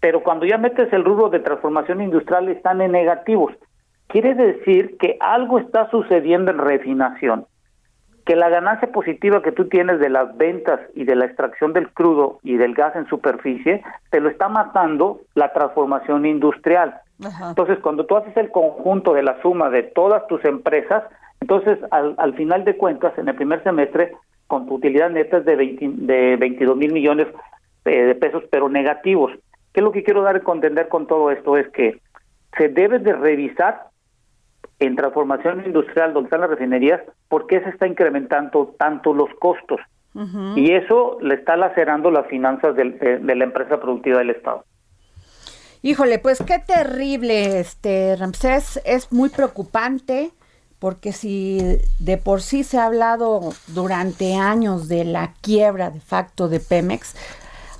Pero 0.00 0.24
cuando 0.24 0.46
ya 0.46 0.58
metes 0.58 0.92
el 0.92 1.04
rubro 1.04 1.28
de 1.28 1.38
transformación 1.38 2.00
industrial, 2.02 2.48
están 2.48 2.80
en 2.80 2.90
negativos. 2.90 3.54
Quiere 4.08 4.34
decir 4.34 4.96
que 4.98 5.16
algo 5.20 5.60
está 5.60 5.88
sucediendo 5.90 6.50
en 6.50 6.58
refinación, 6.58 7.46
que 8.26 8.34
la 8.34 8.48
ganancia 8.48 8.90
positiva 8.90 9.42
que 9.42 9.52
tú 9.52 9.68
tienes 9.68 10.00
de 10.00 10.10
las 10.10 10.36
ventas 10.36 10.80
y 10.94 11.04
de 11.04 11.14
la 11.14 11.26
extracción 11.26 11.72
del 11.72 11.88
crudo 11.92 12.40
y 12.42 12.56
del 12.56 12.74
gas 12.74 12.96
en 12.96 13.06
superficie, 13.06 13.82
te 14.10 14.20
lo 14.20 14.28
está 14.28 14.48
matando 14.48 15.20
la 15.34 15.52
transformación 15.52 16.26
industrial. 16.26 17.00
Entonces, 17.48 17.78
cuando 17.80 18.06
tú 18.06 18.16
haces 18.16 18.36
el 18.36 18.50
conjunto 18.50 19.14
de 19.14 19.22
la 19.22 19.40
suma 19.42 19.70
de 19.70 19.82
todas 19.82 20.26
tus 20.26 20.44
empresas, 20.44 21.04
entonces 21.40 21.78
al, 21.90 22.14
al 22.18 22.34
final 22.34 22.64
de 22.64 22.76
cuentas, 22.76 23.16
en 23.18 23.28
el 23.28 23.34
primer 23.34 23.62
semestre, 23.62 24.12
con 24.46 24.66
tu 24.66 24.74
utilidad 24.74 25.10
neta 25.10 25.38
es 25.38 25.44
de, 25.44 25.56
de 25.56 26.36
22 26.36 26.76
mil 26.76 26.92
millones 26.92 27.26
eh, 27.84 28.04
de 28.04 28.14
pesos, 28.14 28.44
pero 28.50 28.68
negativos. 28.68 29.32
¿Qué 29.72 29.80
es 29.80 29.84
lo 29.84 29.92
que 29.92 30.02
quiero 30.02 30.22
dar 30.22 30.36
a 30.36 30.52
entender 30.52 30.88
con 30.88 31.06
todo 31.06 31.30
esto? 31.30 31.56
Es 31.56 31.68
que 31.70 32.00
se 32.58 32.68
debe 32.68 32.98
de 32.98 33.14
revisar 33.14 33.86
en 34.78 34.96
transformación 34.96 35.64
industrial 35.64 36.12
donde 36.12 36.26
están 36.26 36.42
las 36.42 36.50
refinerías, 36.50 37.00
por 37.28 37.46
qué 37.46 37.60
se 37.62 37.70
está 37.70 37.86
incrementando 37.86 38.74
tanto 38.78 39.14
los 39.14 39.30
costos. 39.40 39.80
Y 40.56 40.74
eso 40.74 41.16
le 41.22 41.36
está 41.36 41.56
lacerando 41.56 42.10
las 42.10 42.26
finanzas 42.26 42.76
de 42.76 43.34
la 43.34 43.44
empresa 43.44 43.80
productiva 43.80 44.18
del 44.18 44.28
Estado. 44.28 44.62
Híjole, 45.84 46.20
pues 46.20 46.38
qué 46.46 46.60
terrible, 46.60 47.58
este 47.58 48.14
Ramsés, 48.14 48.80
es 48.84 49.10
muy 49.10 49.30
preocupante 49.30 50.30
porque 50.78 51.12
si 51.12 51.60
de 51.98 52.18
por 52.18 52.40
sí 52.40 52.62
se 52.62 52.78
ha 52.78 52.86
hablado 52.86 53.52
durante 53.66 54.36
años 54.36 54.86
de 54.86 55.04
la 55.04 55.34
quiebra 55.40 55.90
de 55.90 55.98
facto 55.98 56.48
de 56.48 56.60
Pemex, 56.60 57.16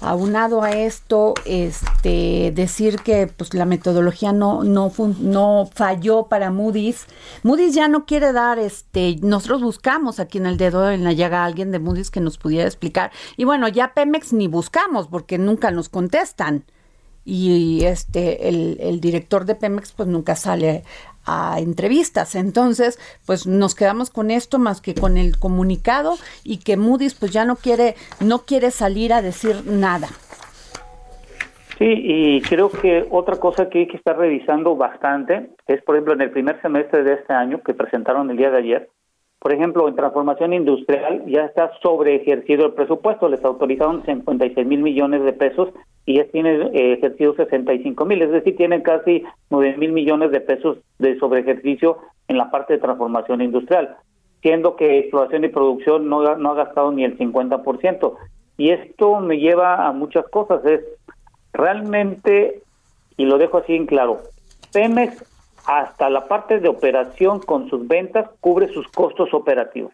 aunado 0.01 0.63
a 0.63 0.73
esto, 0.73 1.35
este, 1.45 2.51
decir 2.53 2.99
que 2.99 3.29
pues 3.29 3.55
la 3.55 3.67
metodología 3.67 4.33
no, 4.33 4.65
no, 4.65 4.93
no 5.21 5.71
falló 5.73 6.25
para 6.25 6.51
Moody's. 6.51 7.07
Moody's 7.45 7.73
ya 7.73 7.87
no 7.87 8.05
quiere 8.05 8.33
dar, 8.33 8.59
este, 8.59 9.17
nosotros 9.23 9.63
buscamos 9.63 10.19
aquí 10.19 10.39
en 10.39 10.47
el 10.47 10.57
dedo 10.57 10.91
en 10.91 11.05
la 11.05 11.13
llaga 11.13 11.43
a 11.43 11.47
alguien 11.47 11.71
de 11.71 11.79
Moody's 11.79 12.11
que 12.11 12.21
nos 12.21 12.37
pudiera 12.37 12.67
explicar. 12.67 13.13
Y 13.37 13.45
bueno, 13.45 13.69
ya 13.69 13.95
Pemex 13.95 14.33
ni 14.33 14.49
buscamos 14.49 15.07
porque 15.07 15.39
nunca 15.39 15.71
nos 15.71 15.89
contestan 15.89 16.65
y 17.25 17.85
este 17.85 18.49
el, 18.49 18.79
el, 18.81 19.01
director 19.01 19.45
de 19.45 19.55
Pemex 19.55 19.93
pues 19.93 20.09
nunca 20.09 20.35
sale 20.35 20.83
a 21.25 21.59
entrevistas. 21.59 22.35
Entonces, 22.35 22.99
pues 23.27 23.47
nos 23.47 23.75
quedamos 23.75 24.11
con 24.11 24.31
esto 24.31 24.59
más 24.59 24.81
que 24.81 24.95
con 24.95 25.17
el 25.17 25.39
comunicado 25.39 26.15
y 26.45 26.59
que 26.59 26.77
Moody's 26.77 27.15
pues 27.15 27.33
ya 27.33 27.45
no 27.45 27.57
quiere 27.57 27.95
no 28.21 28.41
quiere 28.41 28.71
salir 28.71 29.13
a 29.13 29.23
decir 29.23 29.65
nada. 29.67 30.09
Sí, 31.79 31.89
y 31.89 32.41
creo 32.43 32.71
que 32.71 33.07
otra 33.11 33.37
cosa 33.37 33.69
que 33.69 33.81
hay 33.81 33.89
que 33.89 33.97
estar 33.97 34.17
revisando 34.17 34.77
bastante 34.77 35.51
es, 35.67 35.83
por 35.83 35.97
ejemplo, 35.97 36.15
en 36.15 36.21
el 36.21 36.31
primer 36.31 36.61
semestre 36.63 37.03
de 37.03 37.15
este 37.15 37.33
año 37.33 37.61
que 37.63 37.75
presentaron 37.75 38.31
el 38.31 38.37
día 38.37 38.51
de 38.51 38.59
ayer, 38.59 38.91
por 39.43 39.53
ejemplo, 39.53 39.89
en 39.89 39.97
transformación 39.97 40.53
industrial 40.53 41.25
ya 41.27 41.47
está 41.47 41.73
sobre 41.83 42.15
ejercido 42.15 42.65
el 42.65 42.75
presupuesto, 42.75 43.29
les 43.29 43.45
autorizaron 43.45 44.05
56 44.05 44.65
mil 44.65 44.83
millones 44.83 45.25
de 45.25 45.33
pesos 45.33 45.71
y 46.07 46.19
ya 46.19 46.27
tienen 46.27 46.71
eh, 46.73 46.93
ejercido 46.93 47.35
65 47.35 48.05
mil, 48.05 48.23
es 48.23 48.31
decir, 48.31 48.57
tienen 48.57 48.83
casi 48.83 49.25
9 49.51 49.79
mil 49.79 49.91
millones 49.91 50.31
de 50.31 50.41
pesos 50.41 50.79
de 51.01 51.19
sobre 51.19 51.41
ejercicio 51.41 51.99
en 52.29 52.39
la 52.39 52.53
parte 52.53 52.75
de 52.75 52.79
transformación 52.79 53.43
industrial, 53.43 53.97
siendo 54.43 54.77
que 54.77 55.01
exploración 55.01 55.43
y 55.43 55.49
producción 55.49 56.09
no, 56.09 56.37
no 56.37 56.53
ha 56.53 56.55
gastado 56.55 56.93
ni 56.93 57.03
el 57.03 57.19
50%. 57.19 58.15
Y 58.59 58.71
esto 58.71 59.19
me 59.19 59.39
lleva 59.39 59.89
a 59.89 59.93
muchas 59.93 60.25
cosas, 60.29 60.65
es 60.65 60.83
realmente, 61.53 62.63
y 63.17 63.25
lo 63.25 63.39
dejo 63.39 63.59
así 63.59 63.75
en 63.75 63.87
claro, 63.87 64.21
Pemex 64.73 65.32
hasta 65.67 66.11
la 66.11 66.27
parte 66.29 66.61
de 66.61 66.69
operación 66.69 67.41
con 67.41 67.69
sus 67.69 67.87
ventas 67.87 68.31
cubre 68.41 68.69
sus 68.69 68.89
costos 68.89 69.33
operativos. 69.33 69.93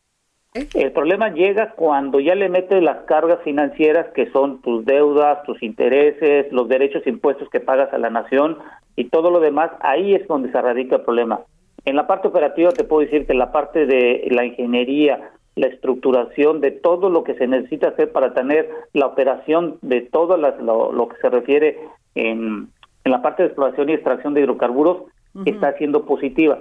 El 0.74 0.92
problema 0.92 1.28
llega 1.28 1.72
cuando 1.72 2.20
ya 2.20 2.34
le 2.34 2.48
metes 2.48 2.82
las 2.82 3.04
cargas 3.04 3.40
financieras 3.44 4.08
que 4.14 4.30
son 4.30 4.62
tus 4.62 4.84
deudas, 4.84 5.42
tus 5.44 5.62
intereses, 5.62 6.50
los 6.52 6.68
derechos 6.68 7.02
e 7.06 7.10
impuestos 7.10 7.50
que 7.50 7.60
pagas 7.60 7.92
a 7.92 7.98
la 7.98 8.10
nación 8.10 8.58
y 8.96 9.04
todo 9.04 9.30
lo 9.30 9.40
demás, 9.40 9.70
ahí 9.80 10.14
es 10.14 10.26
donde 10.26 10.50
se 10.50 10.60
radica 10.60 10.96
el 10.96 11.02
problema. 11.02 11.40
En 11.84 11.96
la 11.96 12.06
parte 12.06 12.28
operativa 12.28 12.70
te 12.70 12.84
puedo 12.84 13.02
decir 13.02 13.26
que 13.26 13.34
la 13.34 13.52
parte 13.52 13.86
de 13.86 14.26
la 14.30 14.44
ingeniería, 14.44 15.30
la 15.54 15.68
estructuración 15.68 16.60
de 16.60 16.70
todo 16.70 17.10
lo 17.10 17.24
que 17.24 17.34
se 17.34 17.46
necesita 17.46 17.88
hacer 17.88 18.10
para 18.10 18.34
tener 18.34 18.68
la 18.94 19.06
operación 19.06 19.78
de 19.82 20.00
todo 20.00 20.36
lo, 20.36 21.08
que 21.08 21.16
se 21.20 21.28
refiere 21.30 21.78
en, 22.14 22.68
en 23.04 23.12
la 23.12 23.22
parte 23.22 23.42
de 23.42 23.48
exploración 23.48 23.90
y 23.90 23.92
extracción 23.92 24.34
de 24.34 24.40
hidrocarburos, 24.40 25.04
está 25.44 25.72
siendo 25.74 26.04
positiva. 26.04 26.60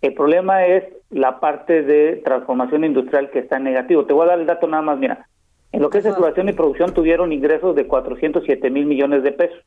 El 0.00 0.14
problema 0.14 0.64
es 0.66 0.84
la 1.10 1.40
parte 1.40 1.82
de 1.82 2.22
transformación 2.24 2.84
industrial 2.84 3.30
que 3.30 3.40
está 3.40 3.58
en 3.58 3.64
negativo. 3.64 4.06
Te 4.06 4.14
voy 4.14 4.24
a 4.24 4.30
dar 4.30 4.40
el 4.40 4.46
dato 4.46 4.66
nada 4.66 4.82
más, 4.82 4.98
mira. 4.98 5.26
En 5.72 5.82
lo 5.82 5.90
que 5.90 5.98
es 5.98 6.06
exploración 6.06 6.48
y 6.48 6.52
producción 6.52 6.94
tuvieron 6.94 7.32
ingresos 7.32 7.76
de 7.76 7.86
407 7.86 8.70
mil 8.70 8.86
millones 8.86 9.22
de 9.22 9.32
pesos. 9.32 9.58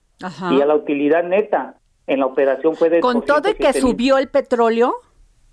Y 0.51 0.61
a 0.61 0.65
la 0.65 0.75
utilidad 0.75 1.23
neta 1.23 1.75
en 2.07 2.19
la 2.19 2.25
operación 2.25 2.75
fue 2.75 2.89
de... 2.89 2.99
¿Con 2.99 3.23
todo 3.23 3.49
y 3.49 3.53
que 3.53 3.73
subió 3.73 4.17
el 4.17 4.27
petróleo? 4.27 4.93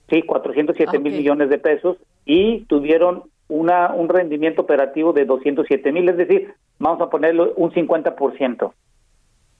Sí, 0.08 0.22
407 0.22 0.98
mil 0.98 1.12
millones 1.12 1.50
de 1.50 1.58
pesos 1.58 1.98
y 2.24 2.64
tuvieron 2.64 3.24
una 3.48 3.92
un 3.92 4.08
rendimiento 4.08 4.62
operativo 4.62 5.12
de 5.12 5.24
207 5.24 5.92
mil. 5.92 6.08
Es 6.08 6.16
decir, 6.16 6.54
vamos 6.78 7.00
a 7.00 7.10
ponerlo 7.10 7.52
un 7.56 7.70
50%. 7.70 8.72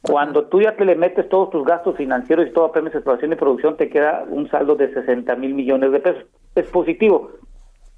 Cuando 0.02 0.46
tú 0.46 0.62
ya 0.62 0.76
te 0.76 0.84
le 0.84 0.96
metes 0.96 1.28
todos 1.28 1.50
tus 1.50 1.64
gastos 1.64 1.96
financieros 1.96 2.46
y 2.46 2.52
toda 2.52 2.72
Pemex 2.72 2.94
Exploración 2.94 3.32
y 3.32 3.36
Producción, 3.36 3.76
te 3.76 3.90
queda 3.90 4.24
un 4.28 4.48
saldo 4.48 4.74
de 4.74 4.92
60 4.94 5.36
mil 5.36 5.54
millones 5.54 5.92
de 5.92 6.00
pesos. 6.00 6.24
Es 6.54 6.66
positivo. 6.68 7.32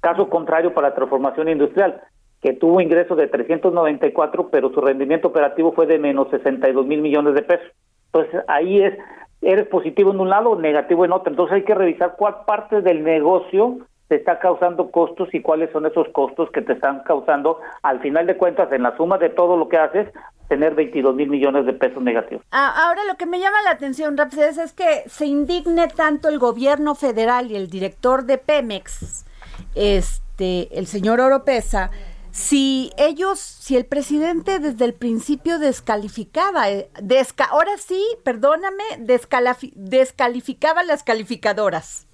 Caso 0.01 0.29
contrario 0.29 0.73
para 0.73 0.89
la 0.89 0.95
transformación 0.95 1.47
industrial, 1.47 2.01
que 2.41 2.51
tuvo 2.53 2.81
ingresos 2.81 3.17
de 3.17 3.27
394, 3.27 4.49
pero 4.49 4.69
su 4.73 4.81
rendimiento 4.81 5.29
operativo 5.29 5.71
fue 5.71 5.87
de 5.87 5.97
menos 5.97 6.29
62 6.29 6.85
mil 6.85 7.01
millones 7.01 7.35
de 7.35 7.41
pesos. 7.41 7.67
Entonces 8.07 8.43
ahí 8.49 8.81
es, 8.81 8.97
eres 9.41 9.67
positivo 9.67 10.11
en 10.11 10.19
un 10.19 10.29
lado, 10.29 10.59
negativo 10.59 11.05
en 11.05 11.13
otro. 11.13 11.31
Entonces 11.31 11.55
hay 11.55 11.63
que 11.63 11.73
revisar 11.73 12.15
cuál 12.17 12.43
parte 12.45 12.81
del 12.81 13.03
negocio 13.05 13.77
te 14.13 14.19
está 14.19 14.37
causando 14.37 14.91
costos 14.91 15.27
y 15.33 15.41
cuáles 15.41 15.71
son 15.71 15.87
esos 15.87 16.07
costos 16.09 16.47
que 16.51 16.61
te 16.61 16.73
están 16.73 16.99
causando, 16.99 17.59
al 17.81 17.99
final 17.99 18.27
de 18.27 18.37
cuentas, 18.37 18.71
en 18.71 18.83
la 18.83 18.95
suma 18.95 19.17
de 19.17 19.31
todo 19.31 19.57
lo 19.57 19.67
que 19.67 19.77
haces, 19.77 20.07
tener 20.49 20.75
22 20.75 21.15
mil 21.15 21.29
millones 21.29 21.65
de 21.65 21.73
pesos 21.73 22.03
negativos. 22.03 22.45
Ah, 22.51 22.85
ahora 22.85 23.01
lo 23.05 23.15
que 23.15 23.25
me 23.25 23.39
llama 23.39 23.57
la 23.63 23.71
atención, 23.71 24.15
Rapses, 24.15 24.59
es 24.59 24.71
que 24.71 25.01
se 25.07 25.25
indigne 25.25 25.87
tanto 25.87 26.29
el 26.29 26.37
gobierno 26.37 26.93
federal 26.93 27.49
y 27.49 27.55
el 27.55 27.71
director 27.71 28.25
de 28.25 28.37
Pemex, 28.37 29.25
este, 29.73 30.69
el 30.77 30.85
señor 30.85 31.19
Oropesa, 31.19 31.89
si 32.29 32.91
ellos, 32.97 33.39
si 33.39 33.77
el 33.77 33.85
presidente 33.85 34.59
desde 34.59 34.85
el 34.85 34.93
principio 34.93 35.57
descalificaba, 35.57 36.69
eh, 36.69 36.87
ahora 37.49 37.71
sí, 37.79 37.99
perdóname, 38.23 38.83
descalificaba 38.99 40.83
las 40.83 41.01
calificadoras 41.01 42.05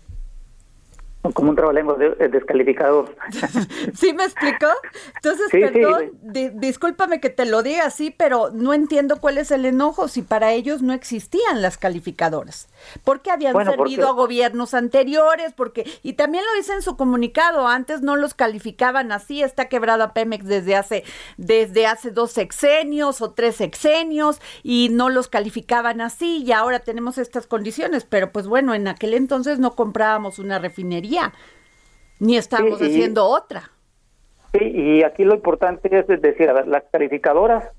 como 1.34 1.50
un 1.50 1.56
trabalenguas 1.56 2.00
de, 2.00 2.16
eh, 2.18 2.30
descalificador. 2.30 3.14
¿Sí 3.94 4.14
me 4.14 4.24
explicó? 4.24 4.68
Entonces, 5.16 5.48
perdón, 5.52 6.12
discúlpame 6.22 7.20
que 7.20 7.30
te 7.30 7.46
lo 7.46 7.62
diga 7.62 7.86
así, 7.86 8.10
pero 8.10 8.52
no 8.52 8.74
entiendo 8.74 9.20
cuál 9.20 9.38
es 9.38 9.52
el 9.52 9.66
enojo 9.66 10.08
si 10.08 10.22
para 10.22 10.54
ellos 10.54 10.82
no 10.82 10.94
existían 10.94 11.62
las 11.62 11.78
calificadoras. 11.78 12.70
Porque 13.04 13.32
habían 13.32 13.54
servido 13.66 14.08
a 14.08 14.14
gobiernos 14.14 14.74
anteriores, 14.74 15.52
porque 15.54 15.86
y 16.04 16.14
también 16.14 16.46
lo 16.46 16.58
dice 16.58 16.74
en 16.74 16.82
su 16.82 16.96
comunicado, 16.96 17.68
antes 17.68 18.02
no 18.02 18.16
los 18.16 18.34
calificaban 18.34 19.12
así, 19.12 19.44
está 19.44 19.68
quebrada 19.68 20.14
Pemex 20.14 20.46
desde 20.46 20.78
hace 20.78 21.04
desde 21.36 21.86
hace 21.86 22.12
dos 22.12 22.32
sexenios 22.32 23.22
o 23.22 23.32
tres 23.32 23.58
sexenios 23.58 24.40
y 24.64 24.88
no 24.90 25.10
los 25.10 25.28
calificaban 25.28 26.00
así 26.00 26.44
y 26.46 26.54
ahora 26.54 26.80
tenemos 26.80 27.18
estas 27.18 27.46
condiciones, 27.46 28.06
pero 28.06 28.32
pues 28.32 28.48
bueno, 28.48 28.74
en 28.74 28.88
aquel 28.88 29.14
entonces 29.14 29.60
no 29.60 29.76
comprábamos 29.76 30.40
una 30.40 30.60
refinería 30.60 31.09
ni 32.20 32.38
estamos 32.38 32.82
haciendo 32.82 33.26
otra. 33.26 33.72
Sí, 34.52 34.66
y 34.66 35.04
aquí 35.04 35.24
lo 35.24 35.36
importante 35.36 35.90
es 35.98 36.22
decir, 36.22 36.50
las 36.66 36.84
calificadoras 36.92 37.70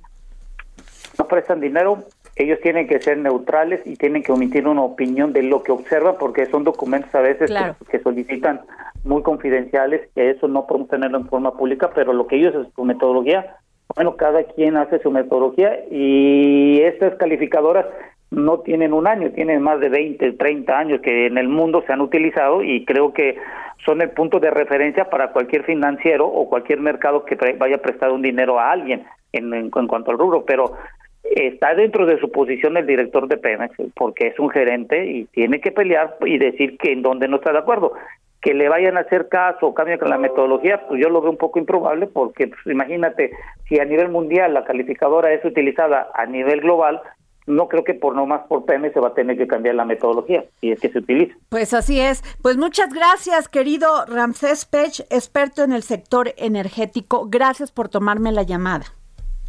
no 1.19 1.27
prestan 1.27 1.61
dinero, 1.61 2.05
ellos 2.37 2.59
tienen 2.63 2.87
que 2.87 3.01
ser 3.01 3.19
neutrales 3.19 3.83
y 3.85 3.97
tienen 3.97 4.23
que 4.23 4.33
omitir 4.33 4.67
una 4.67 4.83
opinión 4.83 5.33
de 5.33 5.43
lo 5.43 5.63
que 5.63 5.73
observan 5.73 6.17
porque 6.19 6.47
son 6.47 6.65
documentos 6.65 7.15
a 7.15 7.21
veces 7.21 7.53
que, 7.91 7.99
solicitan 7.99 8.63
muy 9.05 9.23
confidenciales, 9.23 10.09
que 10.15 10.31
eso 10.31 10.49
no 10.49 10.67
podemos 10.67 10.89
tenerlo 10.89 11.19
en 11.19 11.29
forma 11.29 11.57
pública, 11.57 11.91
pero 11.95 12.13
lo 12.13 12.27
que 12.27 12.37
ellos 12.37 12.55
es 12.55 12.73
su 12.75 12.85
metodología, 12.85 13.57
bueno, 13.95 14.17
cada 14.17 14.45
quien 14.45 14.77
hace 14.77 15.01
su 15.01 15.11
metodología 15.11 15.85
y 15.91 16.81
estas 16.83 17.17
calificadoras 17.17 17.87
no 18.31 18.61
tienen 18.61 18.93
un 18.93 19.09
año, 19.09 19.31
tienen 19.33 19.61
más 19.63 19.81
de 19.81 19.89
20, 19.89 20.33
30 20.33 20.79
años 20.79 21.01
que 21.01 21.27
en 21.27 21.37
el 21.37 21.49
mundo 21.49 21.83
se 21.87 21.93
han 21.93 22.01
utilizado 22.01 22.63
y 22.63 22.85
creo 22.85 23.13
que 23.13 23.37
son 23.85 24.03
el 24.03 24.11
punto 24.11 24.39
de 24.39 24.51
referencia 24.51 25.11
para 25.11 25.33
cualquier 25.33 25.65
financiero 25.65 26.27
o 26.27 26.49
cualquier 26.49 26.81
mercado 26.81 27.25
que 27.25 27.37
vaya 27.59 27.77
a 27.77 27.83
prestar 27.83 28.13
un 28.13 28.23
dinero 28.23 28.61
a 28.61 28.71
alguien 28.71 29.05
en, 29.33 29.71
cuanto 29.71 30.11
al 30.11 30.19
rubro, 30.19 30.45
pero 30.45 30.77
está 31.25 31.75
dentro 31.75 32.07
de 32.07 32.19
su 32.19 32.31
posición 32.31 32.77
el 32.77 32.87
director 32.87 33.27
de 33.29 33.37
Pemex 33.37 33.75
porque 33.95 34.29
es 34.29 34.39
un 34.39 34.51
gerente 34.51 35.07
y 35.07 35.25
tiene 35.27 35.61
que 35.61 35.73
pelear 35.73 36.17
y 36.25 36.39
decir 36.39 36.79
que 36.79 36.93
en 36.93 37.03
donde 37.03 37.29
no 37.29 37.37
está 37.37 37.53
de 37.53 37.59
acuerdo. 37.59 37.93
Que 38.41 38.55
le 38.55 38.71
vayan 38.71 38.97
a 38.97 39.01
hacer 39.01 39.29
caso 39.29 39.67
o 39.67 39.75
cambien 39.75 39.99
con 39.99 40.09
la 40.09 40.17
metodología, 40.17 40.87
pues 40.89 40.99
yo 40.99 41.11
lo 41.11 41.21
veo 41.21 41.31
un 41.31 41.37
poco 41.37 41.59
improbable 41.59 42.07
porque 42.07 42.49
pues, 42.49 42.61
imagínate 42.67 43.33
si 43.69 43.79
a 43.79 43.85
nivel 43.85 44.09
mundial 44.09 44.55
la 44.55 44.65
calificadora 44.65 45.31
es 45.31 45.45
utilizada 45.45 46.09
a 46.15 46.25
nivel 46.25 46.63
global, 46.63 47.03
no 47.47 47.69
creo 47.69 47.85
que 47.85 47.95
por 47.95 48.15
no 48.15 48.27
más 48.27 48.43
por 48.49 48.65
PM 48.65 48.93
se 48.93 49.01
va 49.01 49.09
a 49.09 49.15
tener 49.15 49.37
que 49.37 49.47
cambiar 49.47 49.75
la 49.75 49.85
metodología 49.85 50.45
y 50.61 50.73
es 50.73 50.81
que 50.81 50.91
se 50.91 50.99
utiliza. 50.99 51.35
Pues 51.49 51.75
así 51.75 52.01
es. 52.01 52.23
Pues 52.43 52.57
muchas 52.57 52.93
gracias, 52.93 53.49
querido 53.49 54.07
Ramsés 54.07 54.65
Pech, 54.65 55.01
experto 55.11 55.63
en 55.63 55.73
el 55.73 55.83
sector 55.83 56.33
energético. 56.37 57.27
Gracias 57.29 57.73
por 57.73 57.89
tomarme 57.89 58.33
la 58.33 58.43
llamada. 58.43 58.87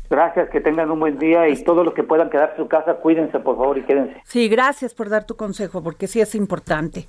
Gracias, 0.09 0.49
que 0.49 0.59
tengan 0.59 0.91
un 0.91 0.99
buen 0.99 1.17
día 1.19 1.47
y 1.47 1.63
todos 1.63 1.85
los 1.85 1.93
que 1.93 2.03
puedan 2.03 2.29
quedarse 2.29 2.57
en 2.57 2.63
su 2.63 2.67
casa, 2.67 2.95
cuídense 2.95 3.39
por 3.39 3.55
favor 3.55 3.77
y 3.77 3.83
quédense. 3.83 4.21
Sí, 4.25 4.49
gracias 4.49 4.93
por 4.93 5.07
dar 5.07 5.25
tu 5.25 5.37
consejo, 5.37 5.81
porque 5.81 6.07
sí 6.07 6.19
es 6.19 6.35
importante. 6.35 7.07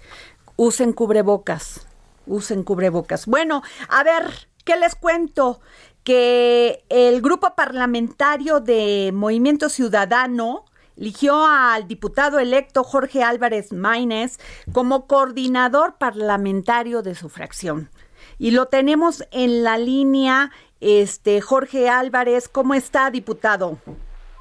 Usen 0.54 0.92
cubrebocas, 0.92 1.88
usen 2.26 2.62
cubrebocas. 2.62 3.26
Bueno, 3.26 3.62
a 3.88 4.04
ver, 4.04 4.22
¿qué 4.64 4.76
les 4.76 4.94
cuento? 4.94 5.60
Que 6.04 6.84
el 6.90 7.20
grupo 7.22 7.56
parlamentario 7.56 8.60
de 8.60 9.10
Movimiento 9.12 9.68
Ciudadano 9.68 10.64
eligió 11.02 11.44
al 11.44 11.88
diputado 11.88 12.38
electo 12.38 12.84
Jorge 12.84 13.24
Álvarez 13.24 13.72
Maínez 13.72 14.38
como 14.70 15.08
coordinador 15.08 15.96
parlamentario 15.98 17.02
de 17.02 17.16
su 17.16 17.28
fracción. 17.28 17.90
Y 18.38 18.52
lo 18.52 18.66
tenemos 18.66 19.24
en 19.32 19.64
la 19.64 19.78
línea, 19.78 20.52
este 20.80 21.40
Jorge 21.40 21.88
Álvarez, 21.88 22.48
¿cómo 22.48 22.74
está, 22.74 23.10
diputado? 23.10 23.78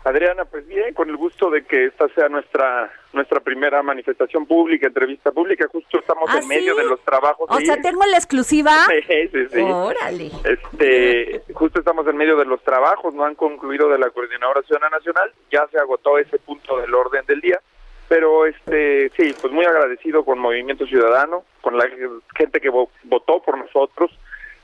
Adriana, 0.04 0.46
pues 0.46 0.68
bien, 0.68 0.94
con 0.94 1.10
el 1.10 1.18
gusto 1.18 1.50
de 1.52 1.64
que 1.64 1.86
esta 1.86 2.08
sea 2.10 2.28
nuestra 2.28 2.92
nuestra 3.14 3.40
primera 3.40 3.84
manifestación 3.84 4.46
pública, 4.46 4.88
entrevista 4.88 5.32
pública. 5.32 5.68
Justo 5.72 6.00
estamos 6.00 6.30
¿Ah, 6.30 6.40
en 6.40 6.48
medio 6.48 6.76
de 6.76 6.86
los 6.86 7.00
trabajos. 7.02 7.48
O 7.50 7.60
sea, 7.60 7.80
tengo 7.82 8.06
la 8.06 8.18
exclusiva. 8.18 8.72
Sí, 8.92 9.28
sí, 9.32 9.48
sí. 9.52 9.62
Órale. 9.62 10.32
Este, 10.44 11.42
justo 11.54 11.80
estamos 11.80 12.08
en 12.08 12.18
medio 12.18 12.38
de 12.38 12.46
los 12.46 12.62
trabajos, 12.64 13.14
no 13.14 13.26
han 13.26 13.36
concluido 13.36 13.90
de 13.90 13.98
la 13.98 14.10
Coordinadora 14.10 14.62
Ciudadana 14.64 14.98
Nacional, 14.98 15.32
ya 15.52 15.68
se 15.72 15.78
agotó 15.78 16.18
ese 16.18 16.38
punto 16.40 16.80
del 16.80 16.94
orden 16.94 17.26
del 17.26 17.42
día. 17.42 17.60
Pero 18.08 18.46
este, 18.46 19.10
sí, 19.18 19.34
pues 19.40 19.52
muy 19.52 19.66
agradecido 19.66 20.24
con 20.24 20.40
Movimiento 20.40 20.86
Ciudadano, 20.86 21.44
con 21.62 21.78
la 21.78 21.88
gente 22.36 22.60
que 22.60 22.70
votó 22.70 23.42
por 23.42 23.58
nosotros, 23.58 24.12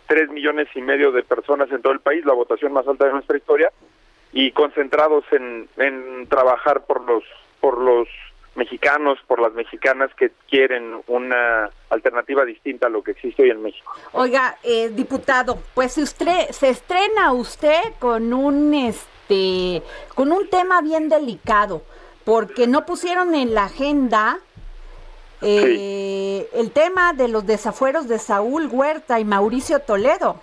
tres 0.07 0.29
millones 0.29 0.67
y 0.75 0.81
medio 0.81 1.11
de 1.11 1.23
personas 1.23 1.71
en 1.71 1.81
todo 1.81 1.93
el 1.93 1.99
país, 1.99 2.25
la 2.25 2.33
votación 2.33 2.73
más 2.73 2.87
alta 2.87 3.05
de 3.05 3.13
nuestra 3.13 3.37
historia 3.37 3.71
y 4.37 4.51
concentrados 4.51 5.23
en, 5.31 5.67
en 5.77 6.27
trabajar 6.27 6.85
por 6.85 7.03
los 7.03 7.23
por 7.59 7.79
los 7.79 8.07
mexicanos, 8.53 9.17
por 9.25 9.41
las 9.41 9.51
mexicanas 9.53 10.13
que 10.13 10.31
quieren 10.47 11.01
una 11.07 11.71
alternativa 11.89 12.45
distinta 12.45 12.85
a 12.85 12.89
lo 12.91 13.01
que 13.01 13.11
existe 13.11 13.41
hoy 13.41 13.49
en 13.49 13.63
México. 13.63 13.91
Oiga, 14.11 14.57
eh, 14.63 14.89
diputado, 14.89 15.57
pues 15.73 15.97
usted 15.97 16.49
se 16.51 16.69
estrena 16.69 17.33
usted 17.33 17.81
con 17.97 18.31
un 18.31 18.75
este 18.75 19.81
con 20.13 20.31
un 20.31 20.47
tema 20.51 20.81
bien 20.83 21.09
delicado, 21.09 21.81
porque 22.23 22.67
no 22.67 22.85
pusieron 22.85 23.33
en 23.33 23.55
la 23.55 23.63
agenda 23.65 24.37
eh, 25.41 26.47
el 26.53 26.71
tema 26.71 27.13
de 27.13 27.27
los 27.27 27.47
desafueros 27.47 28.07
de 28.07 28.19
Saúl 28.19 28.67
Huerta 28.71 29.19
y 29.19 29.25
Mauricio 29.25 29.79
Toledo. 29.79 30.39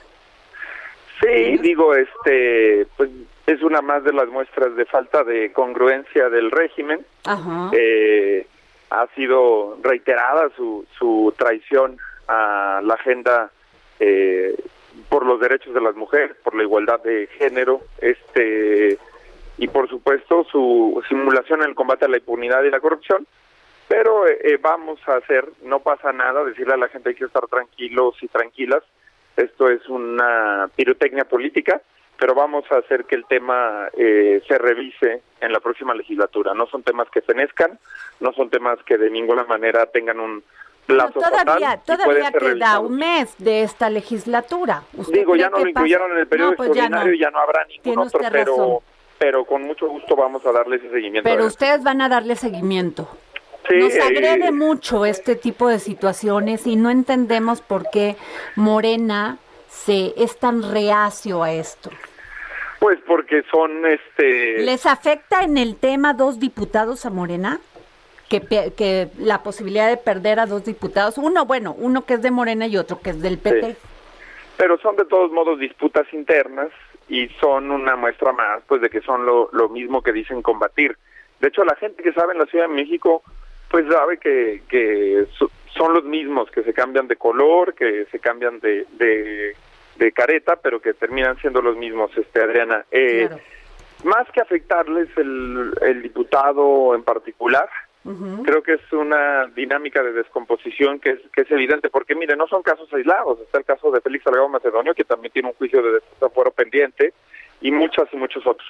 Sí, 1.20 1.58
digo, 1.58 1.94
este, 1.94 2.86
pues 2.96 3.08
es 3.46 3.62
una 3.62 3.82
más 3.82 4.04
de 4.04 4.12
las 4.12 4.28
muestras 4.28 4.74
de 4.74 4.86
falta 4.86 5.22
de 5.22 5.52
congruencia 5.52 6.30
del 6.30 6.50
régimen. 6.50 7.04
Eh, 7.72 8.46
ha 8.90 9.06
sido 9.14 9.78
reiterada 9.82 10.50
su, 10.56 10.86
su 10.98 11.34
traición 11.36 11.98
a 12.26 12.80
la 12.82 12.94
agenda 12.94 13.50
eh, 14.00 14.56
por 15.08 15.26
los 15.26 15.40
derechos 15.40 15.74
de 15.74 15.80
las 15.80 15.94
mujeres, 15.94 16.36
por 16.42 16.54
la 16.54 16.62
igualdad 16.62 17.02
de 17.02 17.26
género, 17.38 17.80
este 18.00 18.98
y 19.56 19.68
por 19.68 19.88
supuesto 19.88 20.44
su 20.50 21.00
simulación 21.08 21.62
en 21.62 21.68
el 21.68 21.74
combate 21.76 22.06
a 22.06 22.08
la 22.08 22.16
impunidad 22.16 22.62
y 22.64 22.70
la 22.70 22.80
corrupción. 22.80 23.26
Pero 23.86 24.26
eh, 24.26 24.58
vamos 24.60 24.98
a 25.06 25.16
hacer, 25.16 25.46
no 25.62 25.80
pasa 25.80 26.12
nada, 26.12 26.42
decirle 26.44 26.74
a 26.74 26.78
la 26.78 26.88
gente 26.88 27.10
hay 27.10 27.14
que 27.14 27.26
estar 27.26 27.46
tranquilos 27.46 28.14
y 28.22 28.28
tranquilas. 28.28 28.82
Esto 29.36 29.68
es 29.68 29.86
una 29.88 30.70
pirotecnia 30.74 31.24
política 31.24 31.82
pero 32.18 32.34
vamos 32.34 32.64
a 32.70 32.76
hacer 32.76 33.04
que 33.04 33.14
el 33.14 33.24
tema 33.26 33.88
eh, 33.96 34.42
se 34.46 34.58
revise 34.58 35.22
en 35.40 35.52
la 35.52 35.60
próxima 35.60 35.94
legislatura. 35.94 36.54
No 36.54 36.66
son 36.66 36.82
temas 36.82 37.08
que 37.10 37.22
fenezcan, 37.22 37.78
no 38.20 38.32
son 38.32 38.50
temas 38.50 38.78
que 38.84 38.96
de 38.96 39.10
ninguna 39.10 39.44
manera 39.44 39.86
tengan 39.86 40.20
un 40.20 40.42
plazo 40.86 41.20
todavía, 41.20 41.80
Todavía 41.84 42.30
queda 42.30 42.78
un 42.78 42.96
mes 42.96 43.34
de 43.38 43.62
esta 43.62 43.90
legislatura. 43.90 44.82
Digo, 45.12 45.36
ya 45.36 45.50
no 45.50 45.58
lo 45.58 45.68
incluyeron 45.68 46.12
en 46.12 46.18
el 46.18 46.26
periodo 46.26 46.54
pues 46.56 46.68
extraordinario 46.68 47.14
y 47.14 47.18
ya 47.18 47.30
no 47.30 47.38
habrá 47.38 47.64
ningún 47.66 48.06
otro, 48.06 48.20
pero, 48.30 48.82
pero 49.18 49.44
con 49.44 49.62
mucho 49.62 49.88
gusto 49.88 50.14
vamos 50.14 50.44
a 50.46 50.52
darle 50.52 50.76
ese 50.76 50.90
seguimiento. 50.90 51.28
Pero 51.28 51.46
ustedes 51.46 51.82
van 51.82 52.00
a 52.00 52.08
darle 52.08 52.36
seguimiento. 52.36 53.08
Nos 53.70 53.94
agrede 53.96 54.52
mucho 54.52 55.06
este 55.06 55.36
tipo 55.36 55.68
de 55.68 55.78
situaciones 55.78 56.66
y 56.66 56.76
no 56.76 56.90
entendemos 56.90 57.62
por 57.62 57.88
qué 57.88 58.16
Morena 58.56 59.38
se 59.74 60.14
es 60.16 60.38
tan 60.38 60.62
reacio 60.72 61.42
a 61.42 61.52
esto? 61.52 61.90
Pues 62.78 62.98
porque 63.06 63.42
son 63.50 63.84
este 63.86 64.58
¿Les 64.62 64.86
afecta 64.86 65.42
en 65.42 65.58
el 65.58 65.76
tema 65.76 66.14
dos 66.14 66.38
diputados 66.38 67.06
a 67.06 67.10
Morena? 67.10 67.60
Que, 68.28 68.40
que 68.40 69.08
la 69.18 69.42
posibilidad 69.42 69.88
de 69.88 69.96
perder 69.96 70.40
a 70.40 70.46
dos 70.46 70.64
diputados, 70.64 71.18
uno 71.18 71.44
bueno, 71.44 71.74
uno 71.78 72.04
que 72.04 72.14
es 72.14 72.22
de 72.22 72.30
Morena 72.30 72.66
y 72.66 72.76
otro 72.76 73.00
que 73.00 73.10
es 73.10 73.22
del 73.22 73.38
PT. 73.38 73.76
Pero 74.56 74.78
son 74.78 74.96
de 74.96 75.04
todos 75.04 75.30
modos 75.30 75.58
disputas 75.58 76.06
internas 76.12 76.70
y 77.08 77.28
son 77.40 77.70
una 77.70 77.96
muestra 77.96 78.32
más 78.32 78.62
pues 78.66 78.80
de 78.80 78.90
que 78.90 79.02
son 79.02 79.26
lo, 79.26 79.50
lo 79.52 79.68
mismo 79.68 80.02
que 80.02 80.12
dicen 80.12 80.42
combatir. 80.42 80.96
De 81.40 81.48
hecho, 81.48 81.64
la 81.64 81.76
gente 81.76 82.02
que 82.02 82.12
sabe 82.12 82.32
en 82.32 82.38
la 82.38 82.46
Ciudad 82.46 82.66
de 82.66 82.74
México 82.74 83.22
pues 83.70 83.86
sabe 83.90 84.18
que, 84.18 84.62
que 84.68 85.26
son 85.76 85.94
los 85.94 86.04
mismos, 86.04 86.50
que 86.50 86.62
se 86.62 86.72
cambian 86.72 87.08
de 87.08 87.16
color, 87.16 87.74
que 87.74 88.06
se 88.10 88.20
cambian 88.20 88.60
de, 88.60 88.86
de, 88.92 89.56
careta, 90.12 90.56
pero 90.56 90.80
que 90.80 90.94
terminan 90.94 91.36
siendo 91.38 91.62
los 91.62 91.76
mismos, 91.76 92.10
este 92.16 92.42
Adriana. 92.42 92.84
Eh, 92.90 93.28
Más 94.04 94.28
que 94.32 94.40
afectarles 94.40 95.08
el, 95.16 95.72
el 95.80 96.02
diputado 96.02 96.94
en 96.94 97.02
particular, 97.02 97.68
Creo 98.44 98.62
que 98.62 98.74
es 98.74 98.92
una 98.92 99.46
dinámica 99.46 100.02
de 100.02 100.12
descomposición 100.12 101.00
que 101.00 101.12
es, 101.12 101.20
que 101.32 101.40
es 101.40 101.50
evidente, 101.50 101.88
porque 101.88 102.14
mire, 102.14 102.36
no 102.36 102.46
son 102.46 102.62
casos 102.62 102.92
aislados. 102.92 103.40
Está 103.40 103.56
el 103.58 103.64
caso 103.64 103.90
de 103.90 104.02
Félix 104.02 104.24
Salgado 104.24 104.46
Macedonio, 104.50 104.94
que 104.94 105.04
también 105.04 105.32
tiene 105.32 105.48
un 105.48 105.54
juicio 105.54 105.82
de 105.82 106.00
desafuero 106.12 106.50
pendiente, 106.50 107.14
y 107.62 107.70
muchas 107.70 108.04
y 108.12 108.16
muchos 108.16 108.46
otros. 108.46 108.68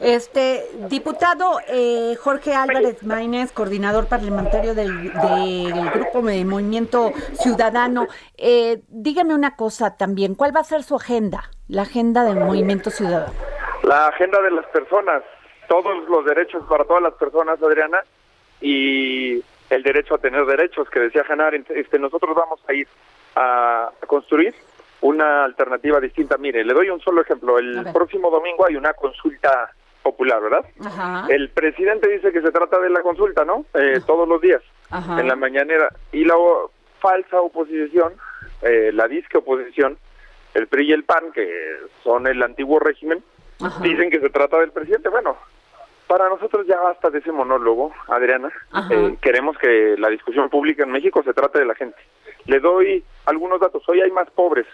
Este 0.00 0.64
diputado 0.88 1.58
eh, 1.66 2.16
Jorge 2.20 2.54
Álvarez 2.54 3.02
Maínez, 3.02 3.52
coordinador 3.52 4.06
parlamentario 4.06 4.74
del, 4.74 5.10
grupo 5.92 6.22
de 6.22 6.44
Movimiento 6.44 7.12
Ciudadano, 7.34 8.06
eh, 8.36 8.80
dígame 8.88 9.34
una 9.34 9.56
cosa 9.56 9.96
también, 9.96 10.34
¿cuál 10.34 10.54
va 10.54 10.60
a 10.60 10.64
ser 10.64 10.82
su 10.84 10.94
agenda, 10.94 11.50
la 11.66 11.82
agenda 11.82 12.24
del 12.24 12.36
Movimiento 12.36 12.90
Ciudadano? 12.90 13.32
La 13.82 14.08
agenda 14.08 14.40
de 14.40 14.50
las 14.52 14.66
personas, 14.66 15.22
todos 15.68 16.08
los 16.08 16.24
derechos 16.24 16.62
para 16.68 16.84
todas 16.84 17.02
las 17.02 17.14
personas, 17.14 17.60
Adriana, 17.62 18.02
y 18.60 19.42
el 19.70 19.82
derecho 19.82 20.14
a 20.14 20.18
tener 20.18 20.44
derechos, 20.46 20.88
que 20.90 21.00
decía 21.00 21.24
Janar, 21.24 21.54
este, 21.54 21.98
nosotros 21.98 22.34
vamos 22.34 22.60
a 22.68 22.72
ir 22.72 22.88
a, 23.36 23.90
construir 24.06 24.54
una 25.00 25.44
alternativa 25.44 26.00
distinta. 26.00 26.36
Mire, 26.38 26.64
le 26.64 26.74
doy 26.74 26.90
un 26.90 27.00
solo 27.00 27.22
ejemplo. 27.22 27.58
El 27.58 27.86
próximo 27.92 28.30
domingo 28.30 28.66
hay 28.66 28.76
una 28.76 28.92
consulta 28.94 29.70
popular, 30.02 30.40
¿verdad? 30.40 30.64
El 31.28 31.50
presidente 31.50 32.08
dice 32.08 32.32
que 32.32 32.40
se 32.40 32.50
trata 32.50 32.78
de 32.80 32.90
la 32.90 33.02
consulta, 33.02 33.44
¿no? 33.44 33.66
Eh, 33.74 34.00
todos 34.06 34.26
los 34.28 34.40
días, 34.40 34.62
en 34.90 35.28
la 35.28 35.36
mañanera. 35.36 35.88
Y 36.12 36.24
la 36.24 36.34
falsa 36.98 37.40
oposición, 37.40 38.14
eh, 38.62 38.90
la 38.92 39.06
disque 39.06 39.38
oposición, 39.38 39.98
el 40.54 40.66
PRI 40.66 40.88
y 40.88 40.92
el 40.92 41.04
PAN, 41.04 41.30
que 41.32 41.76
son 42.02 42.26
el 42.26 42.42
antiguo 42.42 42.78
régimen, 42.78 43.22
dicen 43.82 44.10
que 44.10 44.20
se 44.20 44.30
trata 44.30 44.58
del 44.58 44.72
presidente. 44.72 45.08
Bueno, 45.08 45.36
para 46.06 46.28
nosotros 46.28 46.66
ya 46.66 46.80
basta 46.80 47.10
de 47.10 47.18
ese 47.18 47.30
monólogo, 47.30 47.92
Adriana. 48.08 48.50
Eh, 48.90 49.16
queremos 49.20 49.58
que 49.58 49.94
la 49.98 50.08
discusión 50.08 50.48
pública 50.48 50.84
en 50.84 50.90
México 50.90 51.22
se 51.22 51.34
trate 51.34 51.58
de 51.58 51.66
la 51.66 51.74
gente. 51.74 51.98
Le 52.46 52.60
doy 52.60 53.04
algunos 53.26 53.60
datos. 53.60 53.86
Hoy 53.88 54.00
hay 54.00 54.10
más 54.10 54.30
pobres 54.30 54.66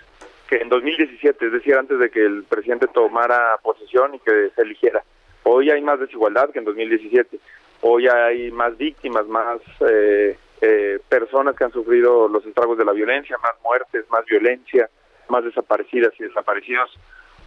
que 0.49 0.57
en 0.57 0.69
2017, 0.69 1.47
es 1.47 1.53
decir, 1.53 1.75
antes 1.75 1.99
de 1.99 2.11
que 2.11 2.25
el 2.25 2.45
presidente 2.45 2.87
tomara 2.89 3.57
posesión 3.63 4.15
y 4.15 4.19
que 4.19 4.51
se 4.55 4.63
eligiera. 4.63 5.03
Hoy 5.45 5.71
hay 5.71 5.83
más 5.83 6.01
desigualdad 6.01 6.51
que 6.51 6.59
en 6.59 6.65
2017. 6.65 7.39
Hoy 7.83 8.09
hay 8.09 8.51
más 8.51 8.77
víctimas, 8.77 9.27
más 9.27 9.61
eh, 9.89 10.37
eh, 10.61 10.99
personas 11.09 11.55
que 11.55 11.65
han 11.65 11.73
sufrido 11.73 12.29
los 12.29 12.45
estragos 12.47 12.79
de 12.79 12.85
la 12.85 12.93
violencia, 12.93 13.37
más 13.43 13.53
muertes, 13.63 14.05
más 14.11 14.25
violencia, 14.25 14.89
más 15.29 15.45
desaparecidas 15.45 16.13
y 16.19 16.25
desaparecidos. 16.25 16.91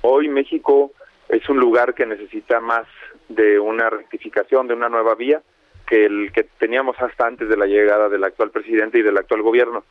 Hoy 0.02 0.28
México 0.30 0.92
es 1.30 1.48
un 1.50 1.58
lugar 1.58 1.94
que 1.94 2.06
necesita 2.06 2.60
más 2.60 2.86
de 3.30 3.60
una 3.60 3.90
rectificación, 3.90 4.68
de 4.68 4.76
una 4.76 4.90
nueva 4.90 5.16
vía 5.16 5.42
que 5.88 6.06
el 6.06 6.32
que 6.34 6.44
teníamos 6.44 6.98
hasta 7.00 7.26
antes 7.26 7.48
de 7.48 7.58
la 7.58 7.66
llegada 7.66 8.10
del 8.10 8.24
actual 8.24 8.52
presidente 8.52 9.00
y 9.00 9.02
del 9.02 9.18
actual 9.18 9.42
gobierno. 9.42 9.84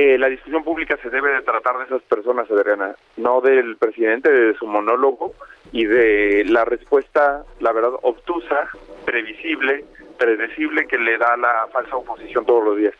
Eh, 0.00 0.16
la 0.16 0.28
discusión 0.28 0.62
pública 0.62 0.96
se 1.02 1.10
debe 1.10 1.32
de 1.32 1.42
tratar 1.42 1.76
de 1.76 1.86
esas 1.86 2.02
personas, 2.02 2.48
Adriana, 2.48 2.94
no 3.16 3.40
del 3.40 3.76
presidente, 3.78 4.30
de 4.30 4.54
su 4.54 4.64
monólogo 4.64 5.34
y 5.72 5.86
de 5.86 6.44
la 6.46 6.64
respuesta, 6.64 7.42
la 7.58 7.72
verdad, 7.72 7.94
obtusa, 8.02 8.70
previsible, 9.04 9.84
predecible 10.16 10.86
que 10.86 10.98
le 10.98 11.18
da 11.18 11.36
la 11.36 11.66
falsa 11.72 11.96
oposición 11.96 12.46
todos 12.46 12.64
los 12.64 12.76
días. 12.76 12.94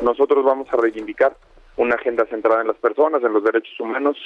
Nosotros 0.00 0.44
vamos 0.44 0.72
a 0.72 0.76
reivindicar 0.76 1.36
una 1.78 1.96
agenda 1.96 2.24
centrada 2.26 2.60
en 2.60 2.68
las 2.68 2.76
personas, 2.76 3.24
en 3.24 3.32
los 3.32 3.42
derechos 3.42 3.80
humanos 3.80 4.16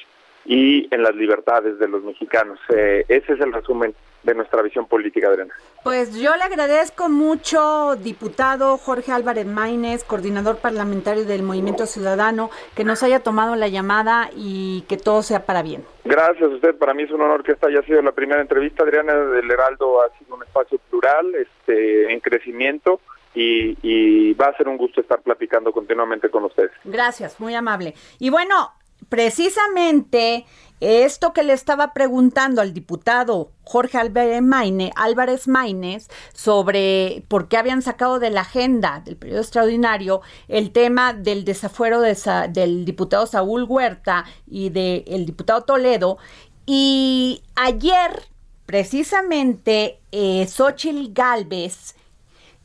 y 0.44 0.92
en 0.94 1.03
las 1.03 1.14
libertades 1.14 1.79
de 1.79 1.88
los 1.88 2.03
mexicanos. 2.03 2.59
Eh, 2.68 3.05
ese 3.09 3.35
es 3.35 3.40
el 3.40 3.53
resumen 3.53 3.94
de 4.22 4.35
nuestra 4.35 4.62
visión 4.62 4.87
política, 4.87 5.29
Adriana. 5.29 5.55
Pues 5.83 6.14
yo 6.20 6.37
le 6.37 6.42
agradezco 6.42 7.09
mucho, 7.09 7.96
diputado 7.96 8.76
Jorge 8.76 9.12
Álvarez 9.12 9.46
Maínez, 9.46 10.05
coordinador 10.05 10.59
parlamentario 10.59 11.24
del 11.24 11.42
Movimiento 11.42 11.87
Ciudadano, 11.87 12.50
que 12.74 12.85
nos 12.85 13.03
haya 13.03 13.20
tomado 13.20 13.57
la 13.57 13.68
llamada 13.68 14.29
y 14.37 14.83
que 14.88 14.98
todo 14.98 15.22
sea 15.22 15.46
para 15.46 15.62
bien. 15.62 15.85
Gracias 16.05 16.50
a 16.50 16.55
usted, 16.55 16.74
para 16.76 16.92
mí 16.92 17.05
es 17.05 17.11
un 17.11 17.22
honor 17.22 17.42
que 17.42 17.53
esta 17.53 17.68
haya 17.68 17.83
sido 17.83 18.03
la 18.03 18.12
primera 18.12 18.40
entrevista, 18.40 18.83
Adriana, 18.83 19.14
del 19.14 19.50
Heraldo 19.50 20.03
ha 20.03 20.18
sido 20.18 20.35
un 20.35 20.42
espacio 20.42 20.79
plural, 20.90 21.35
este, 21.35 22.12
en 22.12 22.20
crecimiento. 22.20 23.00
Y, 23.33 23.79
y, 23.83 24.35
va 24.35 24.46
a 24.46 24.57
ser 24.57 24.66
un 24.66 24.76
gusto 24.76 25.00
estar 25.00 25.20
platicando 25.20 25.70
continuamente 25.70 26.29
con 26.31 26.46
ustedes. 26.46 26.72
Gracias, 26.83 27.38
muy 27.38 27.55
amable. 27.55 27.94
Y 28.18 28.29
bueno, 28.29 28.72
precisamente 29.09 30.47
esto 30.81 31.35
que 31.35 31.43
le 31.43 31.53
estaba 31.53 31.93
preguntando 31.93 32.63
al 32.63 32.73
diputado 32.73 33.53
Jorge 33.65 33.99
Álvarez, 33.99 34.41
Maine, 34.41 34.93
Álvarez 34.97 35.47
Maínez 35.47 36.09
sobre 36.33 37.23
por 37.29 37.49
qué 37.49 37.59
habían 37.59 37.83
sacado 37.83 38.19
de 38.19 38.31
la 38.31 38.41
agenda 38.41 39.03
del 39.05 39.17
periodo 39.17 39.43
extraordinario 39.43 40.23
el 40.49 40.73
tema 40.73 41.13
del 41.13 41.45
desafuero 41.45 42.01
del 42.01 42.85
diputado 42.87 43.27
Saúl 43.27 43.65
Huerta 43.65 44.25
y 44.47 44.71
del 44.71 45.27
diputado 45.27 45.63
Toledo. 45.63 46.17
Y 46.65 47.43
ayer, 47.57 48.29
precisamente, 48.65 50.01
eh, 50.13 50.47
Xochitl 50.47 51.13
Galvez 51.13 51.95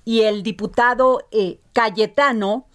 y 0.05 0.21
el 0.21 0.41
diputado 0.41 1.27
eh, 1.31 1.59
Cayetano, 1.73 2.67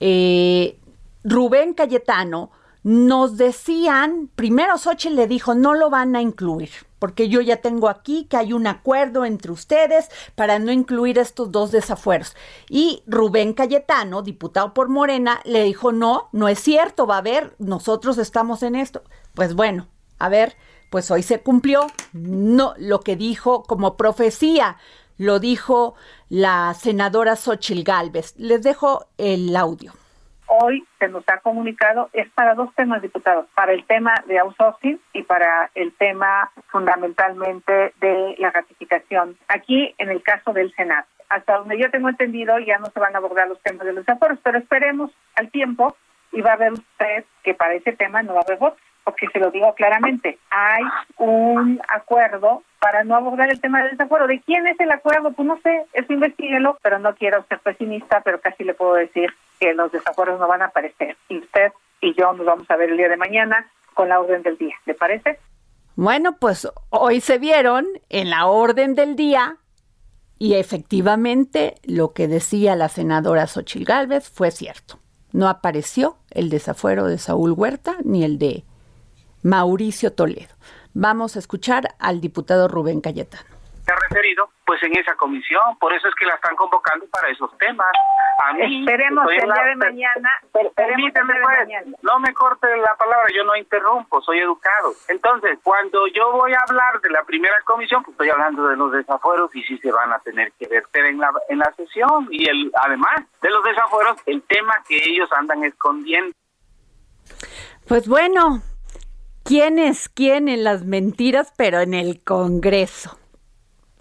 eh, 0.00 0.78
Rubén 1.22 1.74
Cayetano, 1.74 2.50
nos 2.82 3.36
decían, 3.36 4.28
primero 4.34 4.76
Xochitl 4.76 5.14
le 5.14 5.26
dijo, 5.26 5.54
no 5.54 5.74
lo 5.74 5.88
van 5.88 6.16
a 6.16 6.22
incluir, 6.22 6.70
porque 6.98 7.28
yo 7.28 7.40
ya 7.40 7.58
tengo 7.58 7.88
aquí 7.88 8.24
que 8.24 8.36
hay 8.36 8.52
un 8.52 8.66
acuerdo 8.66 9.24
entre 9.24 9.52
ustedes 9.52 10.08
para 10.34 10.58
no 10.58 10.72
incluir 10.72 11.18
estos 11.18 11.52
dos 11.52 11.70
desafueros. 11.70 12.34
Y 12.68 13.02
Rubén 13.06 13.52
Cayetano, 13.52 14.22
diputado 14.22 14.74
por 14.74 14.88
Morena, 14.88 15.40
le 15.44 15.62
dijo, 15.64 15.92
no, 15.92 16.28
no 16.32 16.48
es 16.48 16.58
cierto, 16.58 17.06
va 17.06 17.16
a 17.16 17.18
haber, 17.18 17.54
nosotros 17.58 18.18
estamos 18.18 18.62
en 18.62 18.74
esto. 18.74 19.02
Pues 19.34 19.54
bueno, 19.54 19.86
a 20.18 20.28
ver, 20.28 20.56
pues 20.90 21.10
hoy 21.10 21.22
se 21.22 21.40
cumplió 21.40 21.86
no 22.12 22.74
lo 22.78 23.00
que 23.00 23.16
dijo 23.16 23.62
como 23.62 23.96
profecía, 23.96 24.76
lo 25.18 25.38
dijo 25.38 25.94
la 26.28 26.74
senadora 26.74 27.36
Xochitl 27.36 27.84
Galvez. 27.84 28.34
Les 28.36 28.62
dejo 28.62 29.06
el 29.18 29.54
audio 29.54 29.92
hoy 30.52 30.86
se 30.98 31.08
nos 31.08 31.26
ha 31.28 31.38
comunicado 31.38 32.10
es 32.12 32.28
para 32.32 32.54
dos 32.54 32.74
temas, 32.74 33.00
diputados, 33.00 33.46
para 33.54 33.72
el 33.72 33.86
tema 33.86 34.12
de 34.26 34.38
outsourcing 34.38 35.00
y 35.14 35.22
para 35.22 35.70
el 35.74 35.92
tema 35.94 36.50
fundamentalmente 36.68 37.94
de 38.00 38.34
la 38.38 38.50
ratificación. 38.50 39.38
Aquí, 39.48 39.94
en 39.96 40.10
el 40.10 40.22
caso 40.22 40.52
del 40.52 40.72
Senado, 40.74 41.06
hasta 41.30 41.56
donde 41.56 41.78
yo 41.78 41.90
tengo 41.90 42.10
entendido, 42.10 42.58
ya 42.58 42.78
no 42.78 42.86
se 42.86 43.00
van 43.00 43.14
a 43.14 43.18
abordar 43.18 43.48
los 43.48 43.62
temas 43.62 43.86
de 43.86 43.94
los 43.94 44.06
aforos, 44.06 44.38
pero 44.42 44.58
esperemos 44.58 45.10
al 45.36 45.50
tiempo 45.50 45.96
y 46.32 46.42
va 46.42 46.52
a 46.52 46.56
ver 46.56 46.72
usted 46.72 47.24
que 47.42 47.54
para 47.54 47.74
ese 47.74 47.92
tema 47.92 48.22
no 48.22 48.34
va 48.34 48.40
a 48.40 48.44
haber 48.46 48.58
votos 48.58 48.80
porque 49.04 49.26
se 49.28 49.38
lo 49.38 49.50
digo 49.50 49.74
claramente, 49.74 50.38
hay 50.50 50.84
un 51.18 51.80
acuerdo 51.88 52.62
para 52.80 53.04
no 53.04 53.14
abordar 53.14 53.50
el 53.50 53.60
tema 53.60 53.82
del 53.82 53.92
desacuerdo. 53.92 54.26
¿De 54.26 54.40
quién 54.40 54.66
es 54.66 54.78
el 54.80 54.90
acuerdo? 54.90 55.32
Pues 55.32 55.46
no 55.46 55.58
sé, 55.62 55.84
eso 55.92 56.12
investiguelo, 56.12 56.78
pero 56.82 56.98
no 56.98 57.14
quiero 57.14 57.44
ser 57.48 57.60
pesimista, 57.60 58.20
pero 58.22 58.40
casi 58.40 58.64
le 58.64 58.74
puedo 58.74 58.94
decir 58.94 59.32
que 59.60 59.74
los 59.74 59.92
desacuerdos 59.92 60.40
no 60.40 60.48
van 60.48 60.62
a 60.62 60.66
aparecer. 60.66 61.16
Y 61.28 61.38
usted 61.38 61.72
y 62.00 62.14
yo 62.14 62.32
nos 62.32 62.44
vamos 62.44 62.70
a 62.70 62.76
ver 62.76 62.90
el 62.90 62.96
día 62.96 63.08
de 63.08 63.16
mañana 63.16 63.70
con 63.94 64.08
la 64.08 64.20
orden 64.20 64.42
del 64.42 64.58
día. 64.58 64.74
¿Le 64.84 64.94
parece? 64.94 65.38
Bueno, 65.94 66.36
pues 66.38 66.68
hoy 66.90 67.20
se 67.20 67.38
vieron 67.38 67.86
en 68.08 68.30
la 68.30 68.46
orden 68.46 68.94
del 68.94 69.14
día 69.14 69.58
y 70.38 70.54
efectivamente 70.54 71.76
lo 71.84 72.12
que 72.12 72.26
decía 72.26 72.74
la 72.74 72.88
senadora 72.88 73.46
Xochil 73.46 73.84
Gálvez 73.84 74.28
fue 74.28 74.50
cierto. 74.50 74.98
No 75.32 75.48
apareció 75.48 76.16
el 76.30 76.50
desafuero 76.50 77.06
de 77.06 77.18
Saúl 77.18 77.52
Huerta 77.52 77.96
ni 78.04 78.24
el 78.24 78.38
de 78.38 78.64
Mauricio 79.42 80.12
Toledo. 80.12 80.54
Vamos 80.94 81.36
a 81.36 81.38
escuchar 81.38 81.94
al 81.98 82.20
diputado 82.20 82.68
Rubén 82.68 83.00
Cayetano. 83.00 83.44
Se 83.84 83.92
ha 83.92 83.96
referido 84.08 84.48
pues 84.64 84.82
en 84.84 84.96
esa 84.96 85.14
comisión, 85.16 85.76
por 85.78 85.92
eso 85.92 86.08
es 86.08 86.14
que 86.14 86.24
la 86.24 86.34
están 86.34 86.54
convocando 86.56 87.04
para 87.10 87.28
esos 87.28 87.50
temas. 87.58 87.88
A 88.42 88.54
mí, 88.54 88.80
esperemos 88.80 89.26
el 89.30 89.52
día 89.52 89.64
de 89.64 89.76
mañana, 89.76 90.30
permíteme, 90.74 91.34
pues, 91.42 91.86
no 92.02 92.18
me 92.18 92.32
corte 92.32 92.66
la 92.78 92.94
palabra, 92.96 93.26
yo 93.34 93.44
no 93.44 93.54
interrumpo, 93.54 94.22
soy 94.22 94.38
educado. 94.38 94.94
Entonces, 95.08 95.58
cuando 95.62 96.06
yo 96.06 96.32
voy 96.32 96.52
a 96.54 96.60
hablar 96.66 97.00
de 97.02 97.10
la 97.10 97.22
primera 97.24 97.56
comisión, 97.64 98.02
pues 98.02 98.14
estoy 98.14 98.30
hablando 98.30 98.66
de 98.68 98.76
los 98.76 98.92
desafueros 98.92 99.54
y 99.54 99.62
si 99.64 99.76
se 99.78 99.92
van 99.92 100.12
a 100.12 100.18
tener 100.20 100.52
que 100.52 100.66
verter 100.68 101.06
en 101.06 101.18
la, 101.18 101.30
en 101.48 101.58
la 101.58 101.72
sesión 101.76 102.28
y 102.30 102.48
el 102.48 102.72
además 102.82 103.26
de 103.42 103.50
los 103.50 103.62
desafueros, 103.64 104.16
el 104.26 104.42
tema 104.42 104.74
que 104.88 104.96
ellos 104.96 105.28
andan 105.32 105.64
escondiendo. 105.64 106.32
Pues 107.86 108.08
bueno, 108.08 108.62
¿quién 109.42 109.78
es 109.78 110.08
quién 110.08 110.48
en 110.48 110.64
las 110.64 110.84
mentiras, 110.84 111.52
pero 111.56 111.80
en 111.80 111.94
el 111.94 112.22
Congreso? 112.22 113.18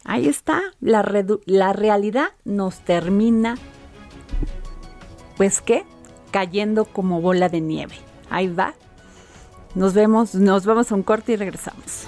Ahí 0.03 0.27
está, 0.27 0.61
la, 0.79 1.03
la 1.45 1.73
realidad 1.73 2.29
nos 2.43 2.79
termina, 2.79 3.57
pues 5.37 5.61
qué, 5.61 5.85
cayendo 6.31 6.85
como 6.85 7.21
bola 7.21 7.49
de 7.49 7.61
nieve. 7.61 7.95
Ahí 8.29 8.47
va. 8.47 8.73
Nos 9.75 9.93
vemos, 9.93 10.35
nos 10.35 10.65
vamos 10.65 10.91
a 10.91 10.95
un 10.95 11.03
corte 11.03 11.33
y 11.33 11.35
regresamos. 11.35 12.07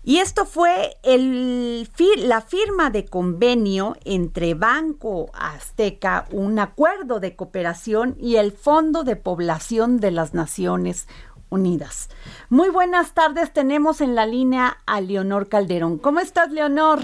Y 0.04 0.18
esto 0.18 0.44
fue 0.44 0.96
el, 1.02 1.88
la 2.18 2.40
firma 2.40 2.90
de 2.90 3.04
convenio 3.04 3.96
entre 4.04 4.54
Banco 4.54 5.30
Azteca, 5.34 6.24
un 6.32 6.58
acuerdo 6.58 7.20
de 7.20 7.36
cooperación 7.36 8.16
y 8.18 8.36
el 8.36 8.52
Fondo 8.52 9.04
de 9.04 9.16
Población 9.16 9.98
de 9.98 10.10
las 10.10 10.34
Naciones 10.34 11.08
Unidas. 11.50 12.08
Muy 12.48 12.68
buenas 12.68 13.14
tardes, 13.14 13.52
tenemos 13.52 14.00
en 14.00 14.14
la 14.14 14.26
línea 14.26 14.78
a 14.86 15.00
Leonor 15.00 15.48
Calderón. 15.48 15.98
¿Cómo 15.98 16.20
estás, 16.20 16.50
Leonor? 16.50 17.00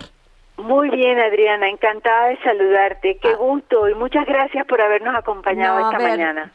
Muy 0.57 0.89
bien, 0.91 1.19
Adriana, 1.19 1.69
encantada 1.69 2.29
de 2.29 2.39
saludarte. 2.43 3.19
Qué 3.21 3.31
ah. 3.31 3.37
gusto 3.37 3.89
y 3.89 3.95
muchas 3.95 4.27
gracias 4.27 4.67
por 4.67 4.81
habernos 4.81 5.15
acompañado 5.17 5.91
esta 5.91 5.99
mañana. 5.99 6.53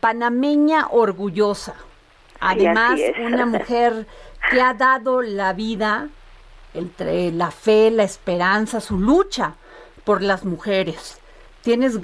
panameña 0.00 0.88
orgullosa. 0.90 1.74
Además, 2.40 3.00
una 3.18 3.46
mujer 3.46 4.06
que 4.50 4.60
ha 4.60 4.74
dado 4.74 5.22
la 5.22 5.52
vida 5.52 6.08
entre 6.74 7.32
la 7.32 7.50
fe, 7.50 7.90
la 7.90 8.04
esperanza, 8.04 8.80
su 8.80 8.98
lucha 8.98 9.54
por 10.04 10.22
las 10.22 10.44
mujeres. 10.44 11.20
Tienes 11.62 11.98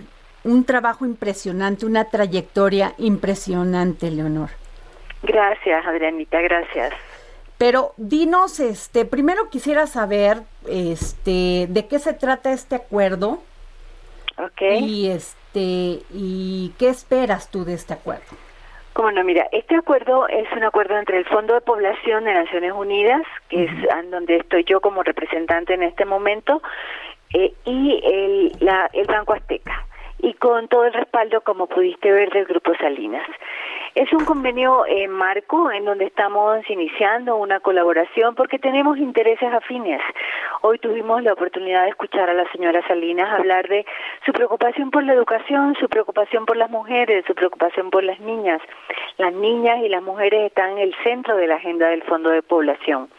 un 0.44 0.64
trabajo 0.64 1.04
impresionante, 1.04 1.86
una 1.86 2.04
trayectoria 2.04 2.94
impresionante, 2.98 4.10
Leonor. 4.10 4.50
Gracias, 5.22 5.86
Adrianita, 5.86 6.40
gracias. 6.40 6.92
Pero 7.58 7.92
dinos, 7.96 8.58
este, 8.58 9.04
primero 9.04 9.48
quisiera 9.50 9.86
saber, 9.86 10.42
este, 10.66 11.66
de 11.68 11.86
qué 11.88 12.00
se 12.00 12.12
trata 12.12 12.52
este 12.52 12.74
acuerdo. 12.74 13.40
Ok. 14.36 14.62
Y 14.80 15.08
este, 15.08 16.02
y 16.12 16.74
qué 16.78 16.88
esperas 16.88 17.50
tú 17.50 17.64
de 17.64 17.74
este 17.74 17.92
acuerdo. 17.92 18.36
Como 18.92 19.10
no, 19.10 19.24
mira, 19.24 19.48
este 19.52 19.74
acuerdo 19.74 20.28
es 20.28 20.50
un 20.52 20.64
acuerdo 20.64 20.98
entre 20.98 21.18
el 21.18 21.24
Fondo 21.24 21.54
de 21.54 21.62
Población 21.62 22.24
de 22.24 22.34
Naciones 22.34 22.72
Unidas, 22.72 23.22
que 23.48 23.64
es 23.64 23.70
donde 24.10 24.36
estoy 24.36 24.64
yo 24.64 24.80
como 24.80 25.02
representante 25.02 25.74
en 25.74 25.82
este 25.82 26.04
momento, 26.04 26.62
eh, 27.32 27.54
y 27.64 28.00
el, 28.04 28.52
la, 28.60 28.90
el 28.92 29.06
Banco 29.06 29.32
Azteca. 29.32 29.86
y 30.18 30.34
con 30.34 30.68
todo 30.68 30.84
el 30.84 30.92
respaldo, 30.92 31.40
como 31.40 31.66
pudiste 31.66 32.12
ver, 32.12 32.30
del 32.30 32.44
Grupo 32.44 32.74
Salinas. 32.76 33.26
Es 33.94 34.10
un 34.14 34.24
convenio 34.24 34.86
en 34.86 35.10
marco 35.10 35.70
en 35.70 35.84
donde 35.84 36.06
estamos 36.06 36.58
iniciando 36.70 37.36
una 37.36 37.60
colaboración 37.60 38.34
porque 38.34 38.58
tenemos 38.58 38.96
intereses 38.96 39.52
afines. 39.52 40.00
Hoy 40.62 40.78
tuvimos 40.78 41.22
la 41.22 41.34
oportunidad 41.34 41.82
de 41.82 41.90
escuchar 41.90 42.30
a 42.30 42.32
la 42.32 42.50
señora 42.52 42.80
Salinas 42.88 43.30
hablar 43.30 43.68
de 43.68 43.84
su 44.24 44.32
preocupación 44.32 44.90
por 44.90 45.04
la 45.04 45.12
educación, 45.12 45.76
su 45.78 45.90
preocupación 45.90 46.46
por 46.46 46.56
las 46.56 46.70
mujeres, 46.70 47.26
su 47.26 47.34
preocupación 47.34 47.90
por 47.90 48.02
las 48.02 48.18
niñas. 48.20 48.62
Las 49.18 49.34
niñas 49.34 49.80
y 49.84 49.90
las 49.90 50.02
mujeres 50.02 50.46
están 50.46 50.70
en 50.70 50.78
el 50.78 50.94
centro 51.04 51.36
de 51.36 51.46
la 51.46 51.56
agenda 51.56 51.88
del 51.88 52.02
Fondo 52.04 52.30
de 52.30 52.40
Población. 52.40 53.10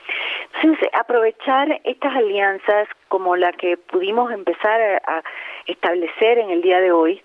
Entonces, 0.55 0.89
aprovechar 0.93 1.81
estas 1.83 2.15
alianzas 2.15 2.88
como 3.09 3.36
la 3.36 3.51
que 3.51 3.77
pudimos 3.77 4.31
empezar 4.31 4.81
a 5.05 5.21
establecer 5.67 6.39
en 6.39 6.49
el 6.49 6.63
día 6.63 6.81
de 6.81 6.91
hoy, 6.91 7.21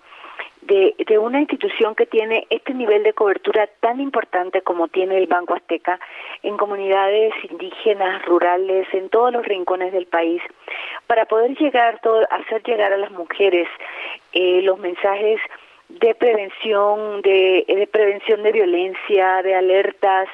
de, 0.61 1.17
una 1.17 1.39
institución 1.39 1.95
que 1.95 2.05
tiene 2.05 2.45
este 2.49 2.73
nivel 2.73 3.03
de 3.03 3.13
cobertura 3.13 3.67
tan 3.79 3.99
importante 3.99 4.61
como 4.61 4.87
tiene 4.87 5.17
el 5.17 5.27
Banco 5.27 5.55
Azteca 5.55 5.99
en 6.43 6.57
comunidades 6.57 7.33
indígenas, 7.49 8.23
rurales, 8.25 8.87
en 8.93 9.09
todos 9.09 9.31
los 9.33 9.45
rincones 9.45 9.91
del 9.93 10.05
país, 10.05 10.41
para 11.07 11.25
poder 11.25 11.57
llegar, 11.57 11.99
todo, 12.01 12.25
hacer 12.29 12.63
llegar 12.63 12.93
a 12.93 12.97
las 12.97 13.11
mujeres 13.11 13.67
eh, 14.33 14.61
los 14.61 14.77
mensajes 14.79 15.39
de 15.89 16.13
prevención, 16.13 17.21
de, 17.23 17.65
de, 17.67 17.87
prevención 17.87 18.43
de 18.43 18.51
violencia, 18.51 19.41
de 19.41 19.55
alertas, 19.55 20.27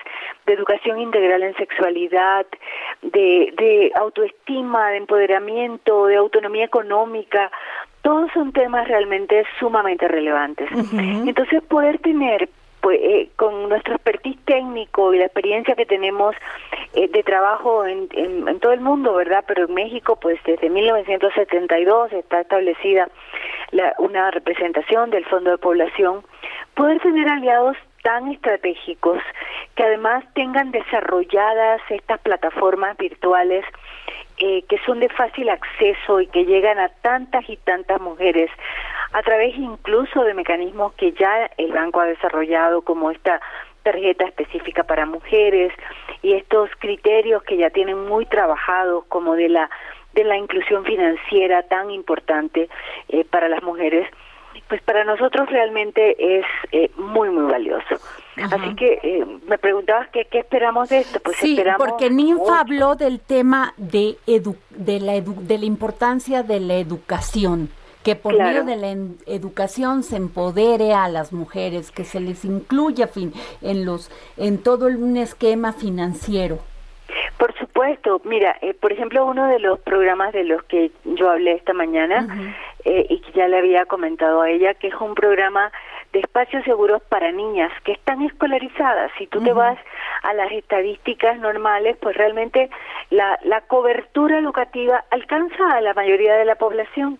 de 0.45 0.53
educación 0.53 0.99
integral 0.99 1.43
en 1.43 1.55
sexualidad, 1.55 2.45
de, 3.01 3.53
de 3.57 3.91
autoestima, 3.95 4.91
de 4.91 4.97
empoderamiento, 4.97 6.07
de 6.07 6.17
autonomía 6.17 6.65
económica, 6.65 7.51
todos 8.05 8.29
son 8.33 8.51
temas 8.51 8.87
realmente 8.87 9.43
sumamente 9.57 10.07
relevantes. 10.07 10.69
Entonces, 10.93 11.63
poder 11.63 11.97
tener 11.97 12.47
pues, 12.79 12.99
eh, 13.01 13.29
con 13.35 13.67
nuestro 13.67 13.95
expertise 13.95 14.37
técnico 14.45 15.11
y 15.11 15.17
la 15.17 15.25
experiencia 15.25 15.73
que 15.73 15.87
tenemos 15.87 16.35
eh, 16.93 17.07
de 17.07 17.23
trabajo 17.23 17.83
en, 17.83 18.07
en, 18.11 18.59
todo 18.59 18.73
el 18.73 18.81
mundo, 18.81 19.15
¿verdad? 19.15 19.43
Pero 19.47 19.65
en 19.65 19.73
México, 19.73 20.19
pues 20.21 20.37
desde 20.45 20.69
1972 20.69 22.13
está 22.13 22.41
establecida 22.41 23.09
la, 23.71 23.95
una 23.97 24.29
representación 24.29 25.09
del 25.09 25.25
Fondo 25.25 25.49
de 25.49 25.57
Población, 25.57 26.21
poder 26.75 26.99
tener 26.99 27.27
aliados 27.27 27.75
tan 28.03 28.31
estratégicos 28.31 29.17
que 29.75 29.81
además 29.81 30.23
tengan 30.35 30.69
desarrolladas 30.69 31.81
estas 31.89 32.19
plataformas 32.19 32.95
virtuales 32.97 33.65
eh, 34.37 34.63
que 34.67 34.77
son 34.85 34.99
de 34.99 35.09
fácil 35.09 35.49
acceso 35.49 36.19
y 36.19 36.27
que 36.27 36.45
llegan 36.45 36.79
a 36.79 36.89
tantas 36.89 37.49
y 37.49 37.57
tantas 37.57 38.01
mujeres 38.01 38.51
a 39.13 39.21
través 39.21 39.55
incluso 39.55 40.23
de 40.23 40.33
mecanismos 40.33 40.93
que 40.93 41.13
ya 41.13 41.49
el 41.57 41.71
banco 41.71 42.01
ha 42.01 42.05
desarrollado 42.05 42.81
como 42.81 43.11
esta 43.11 43.39
tarjeta 43.83 44.25
específica 44.25 44.83
para 44.83 45.05
mujeres 45.05 45.71
y 46.21 46.33
estos 46.33 46.69
criterios 46.79 47.43
que 47.43 47.55
ya 47.55 47.69
tienen 47.69 48.07
muy 48.07 48.25
trabajados 48.25 49.05
como 49.05 49.35
de 49.35 49.49
la 49.49 49.69
de 50.13 50.23
la 50.23 50.37
inclusión 50.37 50.85
financiera 50.85 51.63
tan 51.63 51.91
importante 51.91 52.69
eh, 53.09 53.25
para 53.25 53.49
las 53.49 53.61
mujeres 53.63 54.07
pues 54.67 54.81
para 54.81 55.03
nosotros 55.03 55.49
realmente 55.49 56.37
es 56.37 56.45
eh, 56.71 56.89
muy, 56.97 57.29
muy 57.29 57.51
valioso. 57.51 57.95
Así 58.37 58.75
que 58.75 58.99
eh, 59.01 59.25
me 59.47 59.57
preguntabas 59.57 60.09
qué, 60.09 60.25
qué 60.25 60.39
esperamos 60.39 60.89
de 60.89 60.99
esto. 60.99 61.19
Pues 61.21 61.37
sí, 61.37 61.57
porque 61.77 62.09
Ninfa 62.09 62.59
habló 62.59 62.95
del 62.95 63.21
tema 63.21 63.73
de, 63.77 64.17
de, 64.25 64.99
la 64.99 65.13
de 65.21 65.57
la 65.57 65.65
importancia 65.65 66.43
de 66.43 66.59
la 66.59 66.75
educación 66.75 67.69
que 68.03 68.15
por 68.15 68.37
medio 68.37 68.63
de 68.63 68.75
la 68.75 68.91
educación 69.25 70.03
se 70.03 70.17
empodere 70.17 70.93
a 70.93 71.09
las 71.09 71.33
mujeres, 71.33 71.89
que 71.89 72.03
se 72.03 72.19
les 72.19 72.45
incluya 72.45 73.07
fin, 73.07 73.33
en 73.63 73.83
los 73.83 74.11
en 74.37 74.59
todo 74.59 74.85
un 74.85 75.17
esquema 75.17 75.73
financiero. 75.73 76.59
Por 77.37 77.53
supuesto, 77.57 78.21
mira, 78.23 78.55
eh, 78.61 78.73
por 78.73 78.93
ejemplo, 78.93 79.25
uno 79.25 79.47
de 79.47 79.59
los 79.59 79.79
programas 79.79 80.31
de 80.31 80.45
los 80.45 80.63
que 80.63 80.91
yo 81.03 81.29
hablé 81.29 81.53
esta 81.53 81.73
mañana 81.73 82.27
eh, 82.85 83.05
y 83.09 83.19
que 83.19 83.31
ya 83.33 83.47
le 83.47 83.57
había 83.57 83.85
comentado 83.85 84.41
a 84.41 84.49
ella, 84.49 84.73
que 84.73 84.87
es 84.87 84.95
un 84.95 85.15
programa 85.15 85.71
de 86.13 86.21
espacios 86.21 86.63
seguros 86.63 87.01
para 87.09 87.31
niñas 87.33 87.71
que 87.83 87.91
están 87.91 88.21
escolarizadas. 88.21 89.11
Si 89.17 89.27
tú 89.27 89.43
te 89.43 89.51
vas 89.51 89.77
a 90.23 90.33
las 90.33 90.49
estadísticas 90.53 91.37
normales, 91.39 91.97
pues 92.01 92.15
realmente 92.15 92.69
la, 93.09 93.37
la 93.43 93.59
cobertura 93.61 94.39
educativa 94.39 95.03
alcanza 95.11 95.73
a 95.73 95.81
la 95.81 95.93
mayoría 95.93 96.35
de 96.35 96.45
la 96.45 96.55
población. 96.55 97.19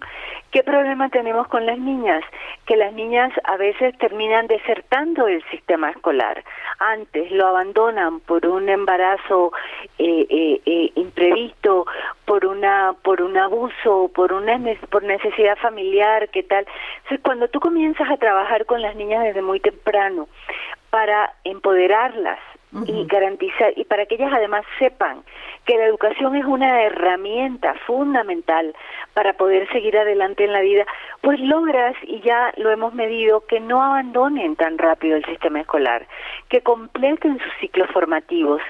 ¿Qué 0.56 0.64
problema 0.64 1.10
tenemos 1.10 1.50
con 1.50 1.66
las 1.66 1.78
niñas? 1.78 2.24
Que 2.66 2.78
las 2.78 2.94
niñas 2.94 3.30
a 3.44 3.58
veces 3.58 3.94
terminan 3.98 4.48
desertando 4.48 5.26
del 5.26 5.44
sistema 5.52 5.90
escolar. 5.90 6.46
Antes 6.80 7.30
lo 7.32 7.48
abandonan 7.48 8.22
por 8.22 8.46
un 8.48 8.70
embarazo 8.70 9.52
eh, 10.00 10.26
eh, 10.30 10.62
eh, 10.66 10.92
imprevisto, 10.96 11.86
por 12.24 12.46
una 12.46 12.96
por 13.04 13.22
un 13.22 13.36
abuso, 13.36 14.10
por 14.16 14.32
una 14.32 14.58
por 14.90 15.04
necesidad 15.04 15.58
familiar, 15.58 16.30
¿qué 16.30 16.44
tal? 16.44 16.66
Entonces, 17.00 17.20
cuando 17.22 17.50
tú 17.50 17.60
comienzas 17.60 18.10
a 18.10 18.16
trabajar 18.16 18.66
con 18.66 18.82
las 18.82 18.96
niñas 18.96 19.26
desde 19.26 19.42
muy 19.42 19.60
temprano 19.60 20.30
para 20.96 21.34
empoderarlas, 21.44 22.40
y 22.88 23.06
garantizar 23.06 23.74
y 23.76 23.84
para 23.84 24.06
que 24.06 24.16
ellas 24.16 24.32
además 24.34 24.64
sepan 24.80 25.24
que 25.66 25.78
la 25.78 25.86
educación 25.86 26.36
es 26.36 26.46
una 26.46 26.84
herramienta 26.84 27.74
fundamental 27.86 28.74
para 29.14 29.34
poder 29.34 29.68
seguir 29.72 29.98
adelante 29.98 30.46
en 30.46 30.54
la 30.54 30.62
vida, 30.62 30.86
pues 31.22 31.40
logras, 31.40 31.96
y 32.04 32.22
ya 32.22 32.54
lo 32.58 32.72
hemos 32.72 32.94
medido, 32.94 33.46
que 33.48 33.60
no 33.60 33.82
abandonen 33.82 34.56
tan 34.56 34.78
rápido 34.78 35.18
el 35.18 35.26
sistema 35.26 35.62
escolar, 35.62 36.08
que 36.50 36.62
completen 36.62 37.40
sus 37.40 37.54
ciclos 37.60 37.90
formativos, 37.92 38.62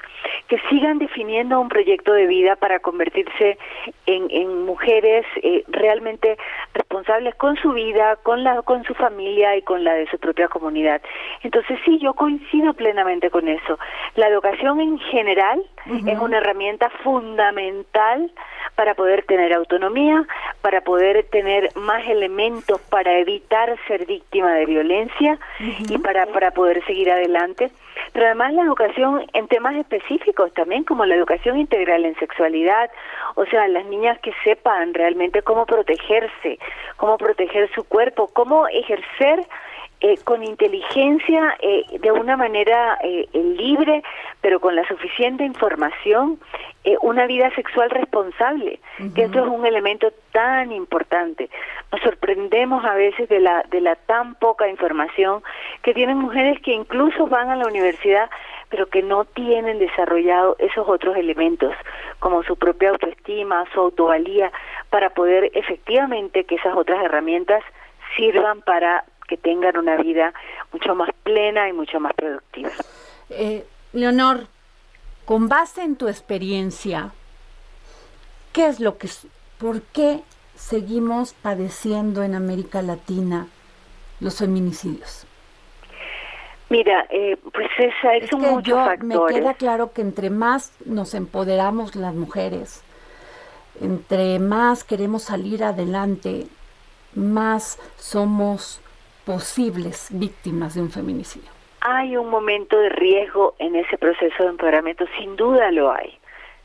que 0.47 0.60
sigan 0.69 0.99
definiendo 0.99 1.60
un 1.60 1.69
proyecto 1.69 2.13
de 2.13 2.27
vida 2.27 2.55
para 2.55 2.79
convertirse 2.79 3.58
en, 4.05 4.27
en 4.29 4.65
mujeres 4.65 5.25
eh, 5.41 5.63
realmente 5.67 6.38
responsables 6.73 7.36
con 7.36 7.55
su 7.58 7.71
vida, 7.71 8.15
con, 8.17 8.43
la, 8.43 8.62
con 8.62 8.84
su 8.84 8.93
familia 8.93 9.55
y 9.55 9.62
con 9.62 9.84
la 9.84 9.93
de 9.93 10.08
su 10.08 10.17
propia 10.19 10.47
comunidad. 10.47 11.01
Entonces 11.41 11.79
sí, 11.86 11.97
yo 11.99 12.13
coincido 12.13 12.73
plenamente 12.73 13.29
con 13.29 13.47
eso. 13.47 13.79
La 14.15 14.27
educación 14.27 14.79
en 14.79 14.99
general 14.99 15.63
es 16.08 16.17
una 16.19 16.38
herramienta 16.38 16.89
fundamental 17.03 18.31
para 18.75 18.95
poder 18.95 19.23
tener 19.25 19.53
autonomía, 19.53 20.25
para 20.62 20.81
poder 20.81 21.25
tener 21.29 21.69
más 21.75 22.08
elementos 22.08 22.81
para 22.89 23.17
evitar 23.19 23.75
ser 23.88 24.05
víctima 24.05 24.53
de 24.53 24.65
violencia 24.65 25.38
y 25.89 25.97
para, 25.99 26.25
para 26.27 26.51
poder 26.51 26.84
seguir 26.86 27.12
adelante. 27.12 27.71
Pero 28.13 28.27
además 28.27 28.53
la 28.53 28.63
educación 28.63 29.25
en 29.34 29.47
temas 29.47 29.75
específicos 29.75 30.53
también, 30.53 30.84
como 30.84 31.05
la 31.05 31.15
educación 31.15 31.58
integral 31.58 32.05
en 32.05 32.15
sexualidad, 32.15 32.89
o 33.36 33.45
sea, 33.45 33.67
las 33.67 33.86
niñas 33.86 34.19
que 34.19 34.31
sepan 34.43 34.93
realmente 34.93 35.41
cómo 35.41 35.65
protegerse, 35.65 36.60
cómo 36.97 37.17
proteger 37.17 37.69
su 37.73 37.84
cuerpo, 37.84 38.29
cómo 38.34 38.67
ejercer 38.67 39.45
eh, 40.01 40.17
con 40.23 40.43
inteligencia, 40.43 41.55
eh, 41.62 41.86
de 41.99 42.12
una 42.12 42.36
manera 42.36 42.97
eh, 43.01 43.27
libre, 43.34 44.03
pero 44.41 44.60
con 44.60 44.75
la 44.75 44.86
suficiente 44.88 45.45
información, 45.45 46.38
una 47.01 47.25
vida 47.25 47.49
sexual 47.55 47.89
responsable, 47.89 48.79
que 49.15 49.23
esto 49.23 49.43
es 49.43 49.47
un 49.47 49.65
elemento 49.65 50.13
tan 50.31 50.71
importante. 50.71 51.49
Nos 51.91 51.99
sorprendemos 52.01 52.86
a 52.86 52.93
veces 52.93 53.27
de 53.27 53.39
la, 53.39 53.63
de 53.71 53.81
la 53.81 53.95
tan 53.95 54.36
poca 54.36 54.69
información 54.69 55.41
que 55.81 55.95
tienen 55.95 56.19
mujeres 56.19 56.60
que 56.62 56.73
incluso 56.73 57.25
van 57.25 57.49
a 57.49 57.55
la 57.55 57.65
universidad, 57.65 58.29
pero 58.69 58.88
que 58.88 59.01
no 59.01 59.25
tienen 59.25 59.79
desarrollado 59.79 60.58
esos 60.60 60.88
otros 60.88 61.17
elementos, 61.17 61.73
como 62.19 62.43
su 62.43 62.55
propia 62.55 62.91
autoestima, 62.91 63.65
su 63.73 63.79
autovalía, 63.79 64.51
para 64.91 65.10
poder 65.10 65.49
efectivamente 65.55 66.43
que 66.43 66.55
esas 66.55 66.75
otras 66.75 67.03
herramientas 67.03 67.63
sirvan 68.15 68.62
para 68.62 69.05
que 69.27 69.38
tengan 69.38 69.77
una 69.77 69.97
vida 69.97 70.33
mucho 70.71 70.95
más 70.95 71.09
plena 71.23 71.67
y 71.69 71.73
mucho 71.73 71.99
más 71.99 72.13
productiva. 72.13 72.71
Eh, 73.29 73.65
Leonor, 73.93 74.47
con 75.25 75.47
base 75.49 75.81
en 75.81 75.95
tu 75.95 76.07
experiencia, 76.07 77.11
¿qué 78.53 78.67
es 78.67 78.79
lo 78.79 78.97
que, 78.97 79.09
por 79.57 79.81
qué 79.81 80.21
seguimos 80.55 81.33
padeciendo 81.33 82.23
en 82.23 82.35
América 82.35 82.81
Latina 82.81 83.47
los 84.19 84.37
feminicidios? 84.39 85.25
Mira, 86.69 87.06
eh, 87.10 87.37
pues 87.54 87.69
esa 87.77 88.15
es, 88.15 88.31
un 88.33 88.41
mucho 88.41 88.77
Me 89.02 89.17
queda 89.27 89.54
claro 89.54 89.93
que 89.93 90.02
entre 90.02 90.29
más 90.29 90.73
nos 90.85 91.13
empoderamos 91.13 91.95
las 91.95 92.15
mujeres, 92.15 92.83
entre 93.81 94.39
más 94.39 94.83
queremos 94.83 95.23
salir 95.23 95.63
adelante, 95.63 96.47
más 97.13 97.79
somos 97.97 98.81
posibles 99.26 100.10
víctimas 100.12 100.76
de 100.76 100.82
un 100.82 100.92
feminicidio? 100.92 101.50
Hay 101.82 102.17
un 102.17 102.30
momento 102.30 102.80
de 102.80 102.90
riesgo 102.90 103.56
en 103.60 103.76
ese 103.76 103.98
proceso 103.98 104.44
de 104.44 104.50
empoderamiento, 104.50 105.06
sin 105.17 105.36
duda 105.36 105.71
lo 105.71 105.92
hay. 105.92 106.17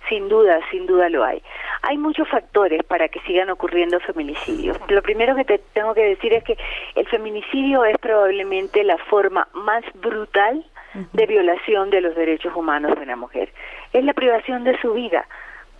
Sin 0.08 0.28
duda, 0.28 0.60
sin 0.70 0.86
duda 0.86 1.08
lo 1.10 1.22
hay. 1.22 1.42
hay 1.82 1.98
muchos 1.98 2.26
factores 2.28 2.82
para 2.84 3.08
que 3.08 3.20
sigan 3.20 3.50
ocurriendo 3.50 4.00
feminicidios. 4.00 4.78
Lo 4.88 5.02
primero 5.02 5.36
que 5.36 5.44
te 5.44 5.58
tengo 5.74 5.94
que 5.94 6.02
decir 6.02 6.32
es 6.32 6.42
que 6.42 6.56
el 6.94 7.06
feminicidio 7.08 7.84
es 7.84 7.98
probablemente 7.98 8.82
la 8.82 8.96
forma 8.96 9.46
más 9.52 9.84
brutal 9.94 10.64
de 11.12 11.26
violación 11.26 11.90
de 11.90 12.00
los 12.00 12.16
derechos 12.16 12.54
humanos 12.56 12.96
de 12.96 13.02
una 13.02 13.16
mujer. 13.16 13.52
Es 13.92 14.02
la 14.04 14.14
privación 14.14 14.64
de 14.64 14.80
su 14.80 14.94
vida 14.94 15.26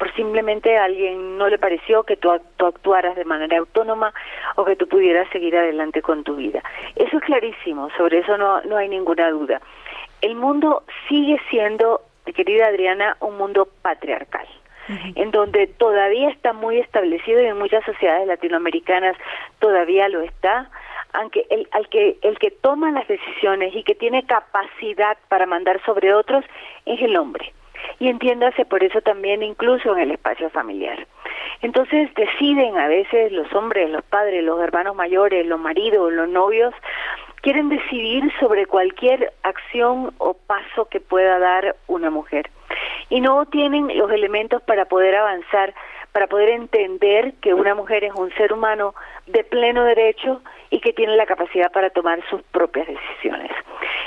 por 0.01 0.11
simplemente 0.15 0.79
a 0.79 0.85
alguien 0.85 1.37
no 1.37 1.51
le 1.51 1.59
pareció 1.59 2.05
que 2.05 2.17
tú, 2.17 2.31
actuaras 2.31 3.17
de 3.17 3.27
manera 3.27 3.59
autónoma 3.59 4.15
o 4.57 4.65
que 4.65 4.75
tú 4.75 4.89
pudieras 4.89 5.29
seguir 5.29 5.55
adelante 5.55 6.01
con 6.01 6.25
tu 6.25 6.37
vida. 6.37 6.63
Eso 6.97 7.19
es 7.19 7.23
clarísimo, 7.23 7.91
sobre 7.99 8.21
eso 8.21 8.39
no, 8.39 8.63
no 8.63 8.79
hay 8.79 8.89
ninguna 8.89 9.29
duda. 9.29 9.61
El 10.23 10.37
mundo 10.37 10.85
sigue 11.07 11.39
siendo, 11.51 12.01
querida 12.35 12.69
Adriana, 12.69 13.19
un 13.21 13.37
mundo 13.37 13.69
patriarcal 13.83 14.47
en 15.15 15.31
donde 15.31 15.69
todavía 15.69 16.31
está 16.31 16.53
muy 16.53 16.79
establecido 16.79 17.41
y 17.43 17.47
en 17.47 17.59
muchas 17.59 17.85
sociedades 17.85 18.27
latinoamericanas 18.27 19.17
todavía 19.61 20.09
lo 20.09 20.23
está, 20.23 20.69
aunque 21.13 21.47
el, 21.51 21.69
al 21.71 21.89
que, 21.91 22.17
el 22.23 22.39
que 22.39 22.51
toma 22.51 22.91
las 22.91 23.07
decisiones 23.07 23.77
y 23.77 23.85
que 23.85 23.95
tiene 23.95 24.25
capacidad 24.25 25.17
para 25.29 25.47
mandar 25.47 25.81
sobre 25.85 26.13
otros 26.13 26.45
es 26.87 27.01
el 27.03 27.17
hombre 27.17 27.53
y 27.99 28.09
entiéndase 28.09 28.65
por 28.65 28.83
eso 28.83 29.01
también 29.01 29.43
incluso 29.43 29.93
en 29.95 30.01
el 30.01 30.11
espacio 30.13 30.51
familiar. 30.51 31.07
Entonces 31.63 32.13
deciden 32.15 32.79
a 32.79 32.89
veces 32.89 33.33
los 33.33 33.53
hombres, 33.55 33.91
los 33.91 34.03
padres, 34.05 34.43
los 34.43 34.61
hermanos 34.61 34.97
mayores, 34.97 35.47
los 35.47 35.61
maridos, 35.61 36.13
los 36.13 36.29
novios, 36.29 36.75
quieren 37.43 37.69
decidir 37.69 38.31
sobre 38.39 38.67
cualquier 38.67 39.33
acción 39.43 40.13
o 40.19 40.35
paso 40.35 40.87
que 40.87 41.01
pueda 41.01 41.39
dar 41.39 41.77
una 41.87 42.11
mujer. 42.11 42.51
Y 43.09 43.21
no 43.21 43.47
tienen 43.47 43.97
los 43.97 44.11
elementos 44.11 44.63
para 44.63 44.85
poder 44.87 45.17
avanzar, 45.17 45.75
para 46.13 46.27
poder 46.27 46.51
entender 46.51 47.35
que 47.41 47.55
una 47.55 47.75
mujer 47.75 48.05
es 48.05 48.13
un 48.15 48.33
ser 48.35 48.53
humano 48.53 48.95
de 49.27 49.45
pleno 49.45 49.85
derecho 49.85 50.43
y 50.71 50.81
que 50.81 50.93
tiene 50.93 51.17
la 51.17 51.27
capacidad 51.27 51.71
para 51.73 51.91
tomar 51.91 52.21
sus 52.29 52.43
propias 52.43 52.87
decisiones. 52.87 53.51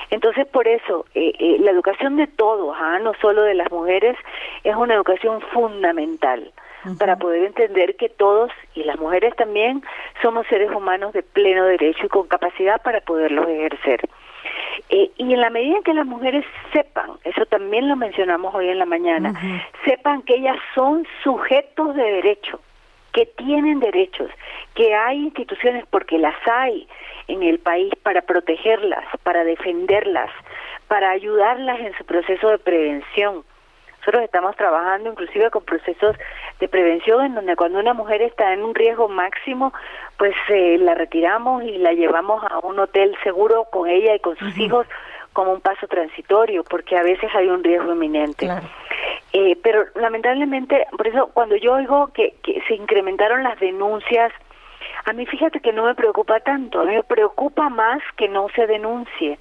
Entonces, 0.09 0.45
por 0.47 0.67
eso, 0.67 1.05
eh, 1.15 1.33
eh, 1.39 1.57
la 1.59 1.71
educación 1.71 2.17
de 2.17 2.27
todos, 2.27 2.75
¿ah? 2.79 2.99
no 2.99 3.13
solo 3.21 3.43
de 3.43 3.55
las 3.55 3.71
mujeres, 3.71 4.17
es 4.63 4.75
una 4.75 4.95
educación 4.95 5.41
fundamental 5.53 6.51
para 6.99 7.15
poder 7.15 7.45
entender 7.45 7.95
que 7.95 8.09
todos, 8.09 8.51
y 8.75 8.83
las 8.83 8.99
mujeres 8.99 9.33
también, 9.37 9.81
somos 10.21 10.45
seres 10.47 10.69
humanos 10.69 11.13
de 11.13 11.23
pleno 11.23 11.65
derecho 11.65 12.05
y 12.05 12.09
con 12.09 12.27
capacidad 12.27 12.81
para 12.81 12.99
poderlos 13.01 13.47
ejercer. 13.47 14.01
Eh, 14.95 15.09
y 15.17 15.33
en 15.33 15.41
la 15.41 15.49
medida 15.49 15.77
en 15.77 15.83
que 15.83 15.93
las 15.95 16.05
mujeres 16.05 16.45
sepan, 16.71 17.13
eso 17.23 17.47
también 17.47 17.89
lo 17.89 17.95
mencionamos 17.95 18.53
hoy 18.53 18.69
en 18.69 18.77
la 18.77 18.85
mañana, 18.85 19.33
sepan 19.85 20.21
que 20.21 20.35
ellas 20.35 20.57
son 20.75 21.07
sujetos 21.23 21.95
de 21.95 22.03
derecho, 22.03 22.59
que 23.11 23.25
tienen 23.25 23.79
derechos, 23.79 24.29
que 24.75 24.93
hay 24.93 25.17
instituciones, 25.17 25.83
porque 25.89 26.19
las 26.19 26.35
hay 26.45 26.87
en 27.27 27.41
el 27.41 27.57
país, 27.57 27.91
para 28.03 28.21
protegerlas, 28.21 29.03
para 29.23 29.43
defenderlas, 29.43 30.29
para 30.87 31.09
ayudarlas 31.09 31.79
en 31.79 31.97
su 31.97 32.05
proceso 32.05 32.49
de 32.49 32.59
prevención. 32.59 33.43
Nosotros 34.03 34.25
estamos 34.25 34.57
trabajando 34.57 35.11
inclusive 35.11 35.49
con 35.49 35.63
procesos 35.63 36.17
de 36.59 36.67
prevención 36.67 37.25
en 37.25 37.35
donde 37.35 37.55
cuando 37.55 37.79
una 37.79 37.93
mujer 37.93 38.21
está 38.21 38.51
en 38.51 38.61
un 38.61 38.75
riesgo 38.75 39.07
máximo, 39.07 39.71
pues 40.17 40.35
eh, 40.49 40.77
la 40.77 40.93
retiramos 40.93 41.63
y 41.63 41.77
la 41.77 41.93
llevamos 41.93 42.43
a 42.43 42.59
un 42.59 42.79
hotel 42.79 43.15
seguro 43.23 43.63
con 43.71 43.89
ella 43.89 44.13
y 44.13 44.19
con 44.19 44.35
sus 44.35 44.57
hijos 44.57 44.85
como 45.31 45.53
un 45.53 45.61
paso 45.61 45.87
transitorio, 45.87 46.65
porque 46.65 46.97
a 46.97 47.03
veces 47.03 47.33
hay 47.33 47.47
un 47.47 47.63
riesgo 47.63 47.93
inminente. 47.93 48.49
Eh, 49.31 49.57
pero 49.63 49.85
lamentablemente, 49.95 50.85
por 50.97 51.07
eso 51.07 51.29
cuando 51.33 51.55
yo 51.55 51.75
oigo 51.75 52.07
que, 52.07 52.35
que 52.43 52.61
se 52.67 52.75
incrementaron 52.75 53.41
las 53.41 53.57
denuncias, 53.61 54.33
a 55.05 55.13
mí 55.13 55.25
fíjate 55.25 55.61
que 55.61 55.71
no 55.71 55.85
me 55.85 55.95
preocupa 55.95 56.41
tanto, 56.41 56.81
a 56.81 56.83
mí 56.83 56.93
me 56.93 57.03
preocupa 57.03 57.69
más 57.69 58.01
que 58.17 58.27
no 58.27 58.49
se 58.53 58.67
denuncie, 58.67 59.39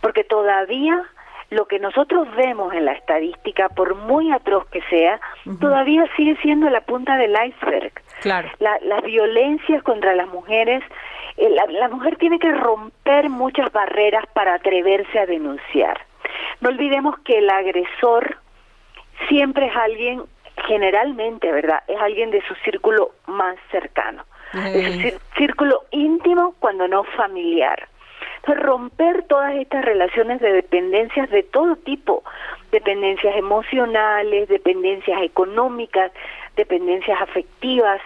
porque 0.00 0.24
todavía 0.24 1.04
lo 1.50 1.66
que 1.66 1.80
nosotros 1.80 2.28
vemos 2.36 2.72
en 2.72 2.84
la 2.84 2.92
estadística, 2.92 3.68
por 3.68 3.96
muy 3.96 4.30
atroz 4.30 4.66
que 4.68 4.82
sea, 4.82 5.20
todavía 5.60 6.04
sigue 6.16 6.36
siendo 6.42 6.70
la 6.70 6.80
punta 6.80 7.16
del 7.16 7.32
iceberg. 7.32 7.92
Claro. 8.20 8.50
las 8.58 9.02
violencias 9.02 9.82
contra 9.82 10.14
las 10.14 10.28
mujeres, 10.28 10.82
eh, 11.38 11.48
la, 11.48 11.64
la 11.66 11.88
mujer 11.88 12.16
tiene 12.16 12.38
que 12.38 12.52
romper 12.52 13.30
muchas 13.30 13.72
barreras 13.72 14.24
para 14.34 14.54
atreverse 14.54 15.18
a 15.18 15.26
denunciar. 15.26 15.98
No 16.60 16.68
olvidemos 16.68 17.18
que 17.20 17.38
el 17.38 17.48
agresor 17.48 18.36
siempre 19.28 19.66
es 19.66 19.76
alguien, 19.76 20.22
generalmente, 20.68 21.50
¿verdad? 21.50 21.82
Es 21.88 21.98
alguien 22.00 22.30
de 22.30 22.42
su 22.46 22.54
círculo 22.56 23.12
más 23.26 23.56
cercano, 23.70 24.24
de 24.52 25.10
su 25.12 25.18
círculo 25.36 25.84
íntimo 25.90 26.54
cuando 26.60 26.86
no 26.86 27.04
familiar. 27.04 27.88
Romper 28.44 29.24
todas 29.24 29.54
estas 29.54 29.84
relaciones 29.84 30.40
de 30.40 30.52
dependencias 30.52 31.30
de 31.30 31.42
todo 31.42 31.76
tipo, 31.76 32.22
dependencias 32.72 33.36
emocionales, 33.36 34.48
dependencias 34.48 35.22
económicas, 35.22 36.12
dependencias 36.56 37.20
afectivas, 37.20 38.00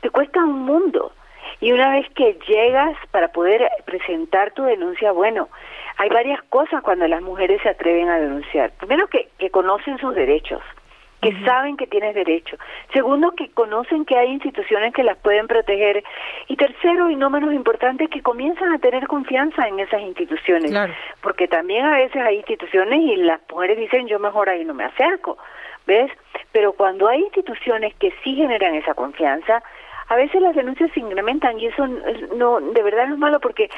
te 0.00 0.10
cuesta 0.10 0.40
un 0.40 0.60
mundo. 0.64 1.12
Y 1.60 1.72
una 1.72 1.90
vez 1.90 2.08
que 2.10 2.38
llegas 2.46 2.96
para 3.10 3.28
poder 3.28 3.68
presentar 3.84 4.52
tu 4.52 4.62
denuncia, 4.62 5.10
bueno, 5.12 5.48
hay 5.96 6.08
varias 6.10 6.40
cosas 6.44 6.82
cuando 6.82 7.08
las 7.08 7.22
mujeres 7.22 7.60
se 7.62 7.70
atreven 7.70 8.08
a 8.08 8.20
denunciar. 8.20 8.70
Primero 8.78 9.08
que, 9.08 9.28
que 9.38 9.50
conocen 9.50 9.98
sus 9.98 10.14
derechos, 10.14 10.62
que 11.20 11.32
saben 11.44 11.76
que 11.76 11.86
tienes 11.86 12.14
derecho. 12.14 12.56
Segundo, 12.92 13.32
que 13.32 13.50
conocen 13.50 14.04
que 14.04 14.16
hay 14.16 14.30
instituciones 14.30 14.94
que 14.94 15.02
las 15.02 15.18
pueden 15.18 15.46
proteger. 15.46 16.04
Y 16.46 16.56
tercero, 16.56 17.10
y 17.10 17.16
no 17.16 17.30
menos 17.30 17.52
importante, 17.52 18.08
que 18.08 18.22
comienzan 18.22 18.72
a 18.72 18.78
tener 18.78 19.06
confianza 19.06 19.66
en 19.66 19.80
esas 19.80 20.00
instituciones. 20.02 20.72
Porque 21.20 21.48
también 21.48 21.84
a 21.84 21.96
veces 21.96 22.22
hay 22.22 22.36
instituciones 22.36 23.00
y 23.00 23.16
las 23.16 23.40
mujeres 23.50 23.78
dicen, 23.78 24.06
yo 24.06 24.18
mejor 24.18 24.48
ahí 24.48 24.64
no 24.64 24.74
me 24.74 24.84
acerco. 24.84 25.38
¿Ves? 25.86 26.12
Pero 26.52 26.72
cuando 26.74 27.08
hay 27.08 27.20
instituciones 27.20 27.94
que 27.94 28.12
sí 28.22 28.34
generan 28.34 28.74
esa 28.74 28.94
confianza, 28.94 29.62
a 30.08 30.16
veces 30.16 30.40
las 30.40 30.54
denuncias 30.54 30.90
se 30.92 31.00
incrementan 31.00 31.58
y 31.58 31.66
eso 31.66 31.86
no 32.36 32.60
de 32.60 32.82
verdad 32.82 33.06
no 33.08 33.14
es 33.14 33.20
malo 33.20 33.40
porque 33.40 33.70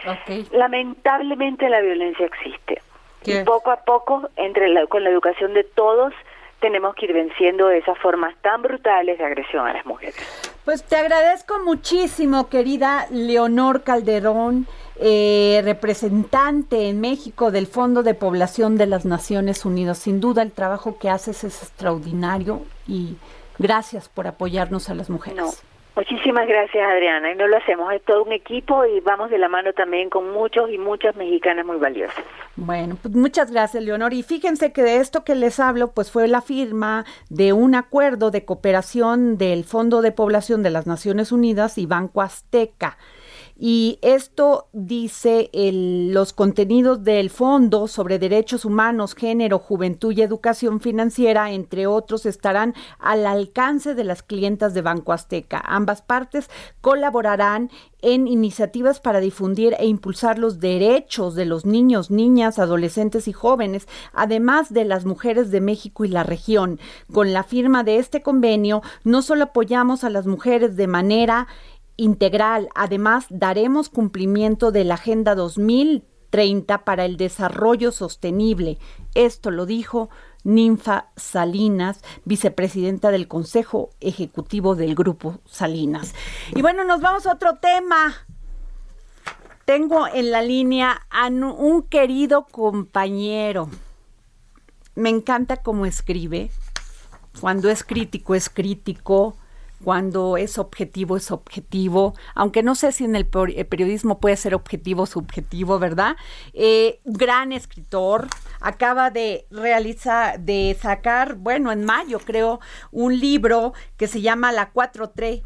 lamentablemente 0.52 1.68
la 1.68 1.80
violencia 1.80 2.26
existe. 2.26 2.82
Y 3.24 3.44
poco 3.44 3.70
a 3.70 3.76
poco, 3.84 4.28
entre 4.36 4.68
la, 4.68 4.86
con 4.86 5.04
la 5.04 5.10
educación 5.10 5.52
de 5.52 5.64
todos, 5.64 6.14
tenemos 6.60 6.94
que 6.94 7.06
ir 7.06 7.12
venciendo 7.12 7.70
esas 7.70 7.98
formas 7.98 8.34
tan 8.42 8.62
brutales 8.62 9.18
de 9.18 9.24
agresión 9.24 9.66
a 9.66 9.72
las 9.72 9.84
mujeres. 9.86 10.16
Pues 10.64 10.84
te 10.84 10.96
agradezco 10.96 11.58
muchísimo, 11.64 12.48
querida 12.48 13.06
Leonor 13.10 13.82
Calderón, 13.82 14.66
eh, 15.00 15.62
representante 15.64 16.88
en 16.88 17.00
México 17.00 17.50
del 17.50 17.66
Fondo 17.66 18.02
de 18.02 18.14
Población 18.14 18.76
de 18.76 18.86
las 18.86 19.04
Naciones 19.04 19.64
Unidas. 19.64 19.98
Sin 19.98 20.20
duda 20.20 20.42
el 20.42 20.52
trabajo 20.52 20.98
que 20.98 21.08
haces 21.08 21.44
es 21.44 21.62
extraordinario 21.62 22.62
y 22.86 23.16
gracias 23.58 24.08
por 24.08 24.26
apoyarnos 24.26 24.90
a 24.90 24.94
las 24.94 25.08
mujeres. 25.10 25.64
Muchísimas 26.00 26.48
gracias, 26.48 26.82
Adriana. 26.90 27.30
Y 27.30 27.34
no 27.34 27.46
lo 27.46 27.58
hacemos, 27.58 27.92
es 27.92 28.02
todo 28.04 28.24
un 28.24 28.32
equipo 28.32 28.86
y 28.86 29.00
vamos 29.00 29.28
de 29.28 29.36
la 29.36 29.50
mano 29.50 29.74
también 29.74 30.08
con 30.08 30.32
muchos 30.32 30.70
y 30.70 30.78
muchas 30.78 31.14
mexicanas 31.14 31.66
muy 31.66 31.76
valiosas. 31.76 32.24
Bueno, 32.56 32.96
pues 33.02 33.14
muchas 33.14 33.50
gracias, 33.50 33.84
Leonor. 33.84 34.14
Y 34.14 34.22
fíjense 34.22 34.72
que 34.72 34.82
de 34.82 34.96
esto 34.96 35.24
que 35.24 35.34
les 35.34 35.60
hablo, 35.60 35.92
pues 35.92 36.10
fue 36.10 36.26
la 36.26 36.40
firma 36.40 37.04
de 37.28 37.52
un 37.52 37.74
acuerdo 37.74 38.30
de 38.30 38.46
cooperación 38.46 39.36
del 39.36 39.64
Fondo 39.64 40.00
de 40.00 40.10
Población 40.10 40.62
de 40.62 40.70
las 40.70 40.86
Naciones 40.86 41.32
Unidas 41.32 41.76
y 41.76 41.84
Banco 41.84 42.22
Azteca. 42.22 42.96
Y 43.62 43.98
esto 44.00 44.68
dice 44.72 45.50
los 45.52 46.32
contenidos 46.32 47.04
del 47.04 47.28
Fondo 47.28 47.88
sobre 47.88 48.18
Derechos 48.18 48.64
Humanos, 48.64 49.14
Género, 49.14 49.58
Juventud 49.58 50.16
y 50.16 50.22
Educación 50.22 50.80
Financiera, 50.80 51.52
entre 51.52 51.86
otros, 51.86 52.24
estarán 52.24 52.74
al 52.98 53.26
alcance 53.26 53.94
de 53.94 54.04
las 54.04 54.22
clientas 54.22 54.72
de 54.72 54.80
Banco 54.80 55.12
Azteca. 55.12 55.62
Ambas 55.62 56.00
partes 56.00 56.48
colaborarán 56.80 57.70
en 58.00 58.28
iniciativas 58.28 58.98
para 58.98 59.20
difundir 59.20 59.76
e 59.78 59.84
impulsar 59.84 60.38
los 60.38 60.58
derechos 60.58 61.34
de 61.34 61.44
los 61.44 61.66
niños, 61.66 62.10
niñas, 62.10 62.58
adolescentes 62.58 63.28
y 63.28 63.34
jóvenes, 63.34 63.86
además 64.14 64.72
de 64.72 64.86
las 64.86 65.04
mujeres 65.04 65.50
de 65.50 65.60
México 65.60 66.06
y 66.06 66.08
la 66.08 66.22
región. 66.22 66.80
Con 67.12 67.34
la 67.34 67.44
firma 67.44 67.84
de 67.84 67.98
este 67.98 68.22
convenio, 68.22 68.80
no 69.04 69.20
solo 69.20 69.44
apoyamos 69.44 70.02
a 70.02 70.08
las 70.08 70.26
mujeres 70.26 70.76
de 70.76 70.86
manera 70.86 71.46
integral. 72.00 72.68
Además, 72.74 73.26
daremos 73.28 73.90
cumplimiento 73.90 74.72
de 74.72 74.84
la 74.84 74.94
Agenda 74.94 75.34
2030 75.34 76.84
para 76.84 77.04
el 77.04 77.18
Desarrollo 77.18 77.92
Sostenible. 77.92 78.78
Esto 79.14 79.50
lo 79.50 79.66
dijo 79.66 80.08
Ninfa 80.42 81.10
Salinas, 81.16 82.00
vicepresidenta 82.24 83.10
del 83.10 83.28
Consejo 83.28 83.90
Ejecutivo 84.00 84.76
del 84.76 84.94
Grupo 84.94 85.40
Salinas. 85.44 86.14
Y 86.54 86.62
bueno, 86.62 86.84
nos 86.84 87.02
vamos 87.02 87.26
a 87.26 87.34
otro 87.34 87.58
tema. 87.58 88.14
Tengo 89.66 90.06
en 90.08 90.30
la 90.30 90.40
línea 90.40 91.02
a 91.10 91.26
un 91.28 91.82
querido 91.82 92.46
compañero. 92.46 93.68
Me 94.94 95.10
encanta 95.10 95.58
cómo 95.58 95.84
escribe. 95.84 96.50
Cuando 97.40 97.68
es 97.68 97.84
crítico, 97.84 98.34
es 98.34 98.48
crítico 98.48 99.36
cuando 99.84 100.36
es 100.36 100.58
objetivo, 100.58 101.16
es 101.16 101.30
objetivo, 101.30 102.14
aunque 102.34 102.62
no 102.62 102.74
sé 102.74 102.92
si 102.92 103.04
en 103.04 103.16
el 103.16 103.26
periodismo 103.26 104.20
puede 104.20 104.36
ser 104.36 104.54
objetivo 104.54 105.04
o 105.04 105.06
subjetivo, 105.06 105.78
¿verdad? 105.78 106.16
Eh, 106.52 107.00
gran 107.04 107.52
escritor, 107.52 108.28
acaba 108.60 109.10
de 109.10 109.46
realizar, 109.50 110.40
de 110.40 110.76
sacar, 110.80 111.36
bueno, 111.36 111.72
en 111.72 111.84
mayo 111.84 112.18
creo, 112.18 112.60
un 112.90 113.18
libro 113.18 113.72
que 113.96 114.06
se 114.06 114.20
llama 114.20 114.52
La 114.52 114.72
4T 114.72 115.42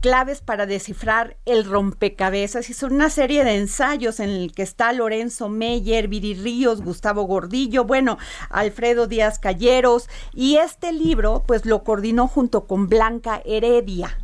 claves 0.00 0.40
para 0.40 0.66
descifrar 0.66 1.36
el 1.46 1.64
rompecabezas. 1.64 2.70
y 2.70 2.74
son 2.74 2.94
una 2.94 3.10
serie 3.10 3.44
de 3.44 3.56
ensayos 3.56 4.20
en 4.20 4.30
el 4.30 4.52
que 4.52 4.62
está 4.62 4.92
Lorenzo 4.92 5.48
Meyer, 5.48 6.08
Viri 6.08 6.34
Ríos, 6.34 6.82
Gustavo 6.82 7.22
Gordillo, 7.24 7.84
bueno, 7.84 8.18
Alfredo 8.50 9.06
Díaz 9.06 9.38
Calleros. 9.38 10.08
Y 10.32 10.56
este 10.56 10.92
libro, 10.92 11.42
pues 11.46 11.66
lo 11.66 11.84
coordinó 11.84 12.26
junto 12.26 12.66
con 12.66 12.88
Blanca 12.88 13.42
Heredia. 13.44 14.18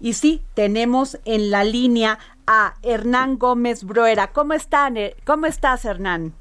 Y 0.00 0.14
sí, 0.14 0.42
tenemos 0.54 1.20
en 1.24 1.50
la 1.50 1.62
línea 1.62 2.18
a 2.46 2.74
Hernán 2.82 3.38
Gómez 3.38 3.84
Broera. 3.84 4.32
¿Cómo, 4.32 4.52
están, 4.52 4.96
eh? 4.96 5.14
¿Cómo 5.24 5.46
estás, 5.46 5.84
Hernán? 5.84 6.34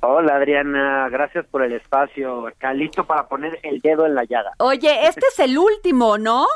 Hola 0.00 0.36
Adriana, 0.36 1.08
gracias 1.10 1.44
por 1.46 1.62
el 1.62 1.72
espacio. 1.72 2.46
Acá 2.46 2.72
listo 2.72 3.04
para 3.04 3.26
poner 3.26 3.58
el 3.62 3.80
dedo 3.80 4.06
en 4.06 4.14
la 4.14 4.24
llaga. 4.24 4.52
Oye, 4.58 5.08
este 5.08 5.26
es 5.26 5.38
el 5.40 5.58
último, 5.58 6.18
¿no? 6.18 6.46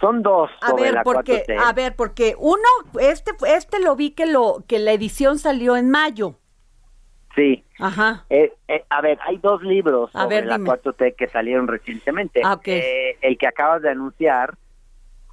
Son 0.00 0.22
dos. 0.22 0.50
A 0.62 0.72
ver, 0.72 1.00
porque, 1.04 1.44
a 1.62 1.72
ver, 1.74 1.94
porque 1.94 2.34
uno, 2.38 2.68
este, 3.00 3.32
este 3.46 3.80
lo 3.80 3.96
vi 3.96 4.12
que 4.12 4.26
lo, 4.26 4.64
que 4.66 4.78
la 4.78 4.92
edición 4.92 5.38
salió 5.38 5.76
en 5.76 5.90
mayo. 5.90 6.36
Sí. 7.34 7.64
Ajá. 7.78 8.24
Eh, 8.30 8.52
eh, 8.66 8.84
a 8.88 9.02
ver, 9.02 9.18
hay 9.26 9.36
dos 9.36 9.62
libros 9.62 10.10
sobre 10.12 10.44
la 10.44 10.58
4T 10.58 11.14
que 11.16 11.28
salieron 11.28 11.68
recientemente. 11.68 12.40
Ah, 12.42 12.58
eh, 12.64 13.18
el 13.20 13.38
que 13.38 13.46
acabas 13.46 13.82
de 13.82 13.90
anunciar, 13.90 14.56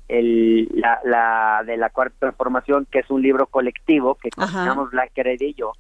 el, 0.10 0.70
la, 0.74 1.00
la 1.04 1.64
de 1.66 1.78
la 1.78 1.90
cuarta 1.90 2.16
transformación, 2.20 2.88
que 2.92 3.00
es 3.00 3.10
un 3.10 3.22
libro 3.22 3.48
colectivo 3.48 4.16
que 4.16 4.30
coordinamos 4.30 4.92
Blanca 4.92 5.22
y 5.26 5.54
yo, 5.54 5.74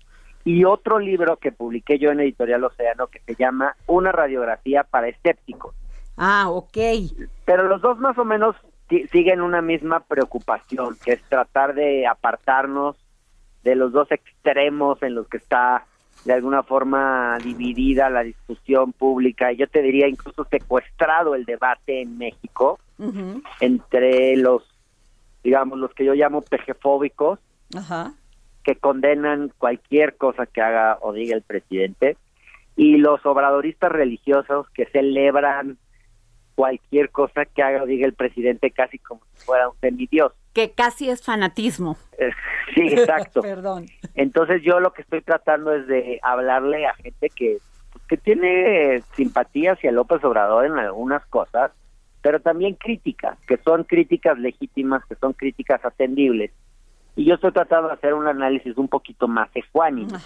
y 0.43 0.63
otro 0.63 0.99
libro 0.99 1.38
que 1.38 1.51
publiqué 1.51 1.99
yo 1.99 2.11
en 2.11 2.21
Editorial 2.21 2.63
Océano 2.63 3.07
que 3.07 3.19
se 3.19 3.35
llama 3.35 3.75
Una 3.85 4.11
radiografía 4.11 4.83
para 4.83 5.09
escépticos. 5.09 5.75
Ah, 6.17 6.49
ok. 6.49 6.77
Pero 7.45 7.67
los 7.67 7.81
dos 7.81 7.99
más 7.99 8.17
o 8.17 8.25
menos 8.25 8.55
siguen 8.89 9.41
una 9.41 9.61
misma 9.61 10.01
preocupación, 10.01 10.97
que 11.03 11.13
es 11.13 11.21
tratar 11.23 11.73
de 11.73 12.07
apartarnos 12.07 12.95
de 13.63 13.75
los 13.75 13.91
dos 13.91 14.11
extremos 14.11 15.01
en 15.03 15.15
los 15.15 15.27
que 15.27 15.38
está 15.38 15.85
de 16.25 16.33
alguna 16.33 16.63
forma 16.63 17.38
dividida 17.43 18.09
la 18.09 18.23
discusión 18.23 18.91
pública 18.93 19.51
y 19.51 19.57
yo 19.57 19.67
te 19.67 19.81
diría 19.81 20.07
incluso 20.07 20.45
secuestrado 20.45 21.35
el 21.35 21.45
debate 21.45 22.01
en 22.01 22.17
México 22.17 22.79
entre 23.59 24.35
los 24.38 24.63
digamos 25.43 25.77
los 25.77 25.93
que 25.93 26.05
yo 26.05 26.13
llamo 26.13 26.41
pejefóbicos 26.41 27.39
que 28.63 28.75
condenan 28.75 29.51
cualquier 29.57 30.17
cosa 30.17 30.45
que 30.45 30.61
haga 30.61 30.97
o 31.01 31.13
diga 31.13 31.35
el 31.35 31.43
presidente 31.43 32.17
y 32.75 32.97
los 32.97 33.25
obradoristas 33.25 33.91
religiosos 33.91 34.67
que 34.71 34.85
celebran 34.88 35.77
cualquier 36.58 37.12
cosa 37.12 37.45
que 37.45 37.62
haga 37.62 37.84
o 37.84 37.86
diga 37.86 38.08
el 38.08 38.16
presidente 38.16 38.72
casi 38.72 38.97
como 38.97 39.22
si 39.34 39.45
fuera 39.45 39.70
un 39.70 39.78
semidios. 39.80 40.34
Que 40.53 40.72
casi 40.72 41.08
es 41.08 41.22
fanatismo. 41.22 41.97
Eh, 42.18 42.32
sí, 42.76 42.82
exacto. 42.82 43.41
Perdón. 43.43 43.86
Entonces 44.16 44.64
yo 44.64 44.80
lo 44.80 44.91
que 44.91 45.03
estoy 45.03 45.22
tratando 45.22 45.72
es 45.72 45.86
de 45.86 46.20
hablarle 46.24 46.88
a 46.88 46.95
gente 46.95 47.30
que, 47.30 47.60
que 48.10 48.18
tiene 48.18 49.03
simpatía 49.14 49.74
hacia 49.74 49.91
López 49.91 50.24
Obrador 50.24 50.66
en 50.66 50.80
algunas 50.80 51.24
cosas, 51.28 51.72
pero 52.24 52.39
también 52.39 52.74
críticas, 52.74 53.38
que 53.47 53.58
son 53.58 53.84
críticas 53.84 54.39
legítimas, 54.39 55.05
que 55.05 55.14
son 55.14 55.34
críticas 55.34 55.86
atendibles. 55.86 56.49
Y 57.16 57.26
yo 57.26 57.36
estoy 57.36 57.51
tratando 57.51 57.89
de 57.89 57.93
hacer 57.93 58.16
un 58.16 58.28
análisis 58.28 58.76
un 58.78 58.88
poquito 58.88 59.28
más 59.28 59.49
ecuánime. 59.53 60.18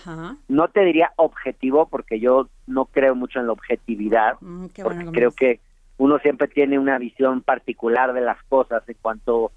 No 0.48 0.70
te 0.70 0.80
diría 0.86 1.12
objetivo, 1.18 1.88
porque 1.88 2.22
yo 2.22 2.48
no 2.68 2.86
creo 2.86 3.16
mucho 3.16 3.40
en 3.40 3.48
la 3.48 3.54
objetividad, 3.54 4.38
mm, 4.40 4.68
porque 4.82 5.06
creo 5.12 5.32
que 5.32 5.60
uno 6.02 6.18
siempre 6.18 6.48
tiene 6.48 6.80
una 6.80 6.98
visión 6.98 7.42
particular 7.42 8.14
de 8.14 8.22
las 8.22 8.42
cosas 8.46 8.82
en 8.90 8.96
cuanto 9.04 9.52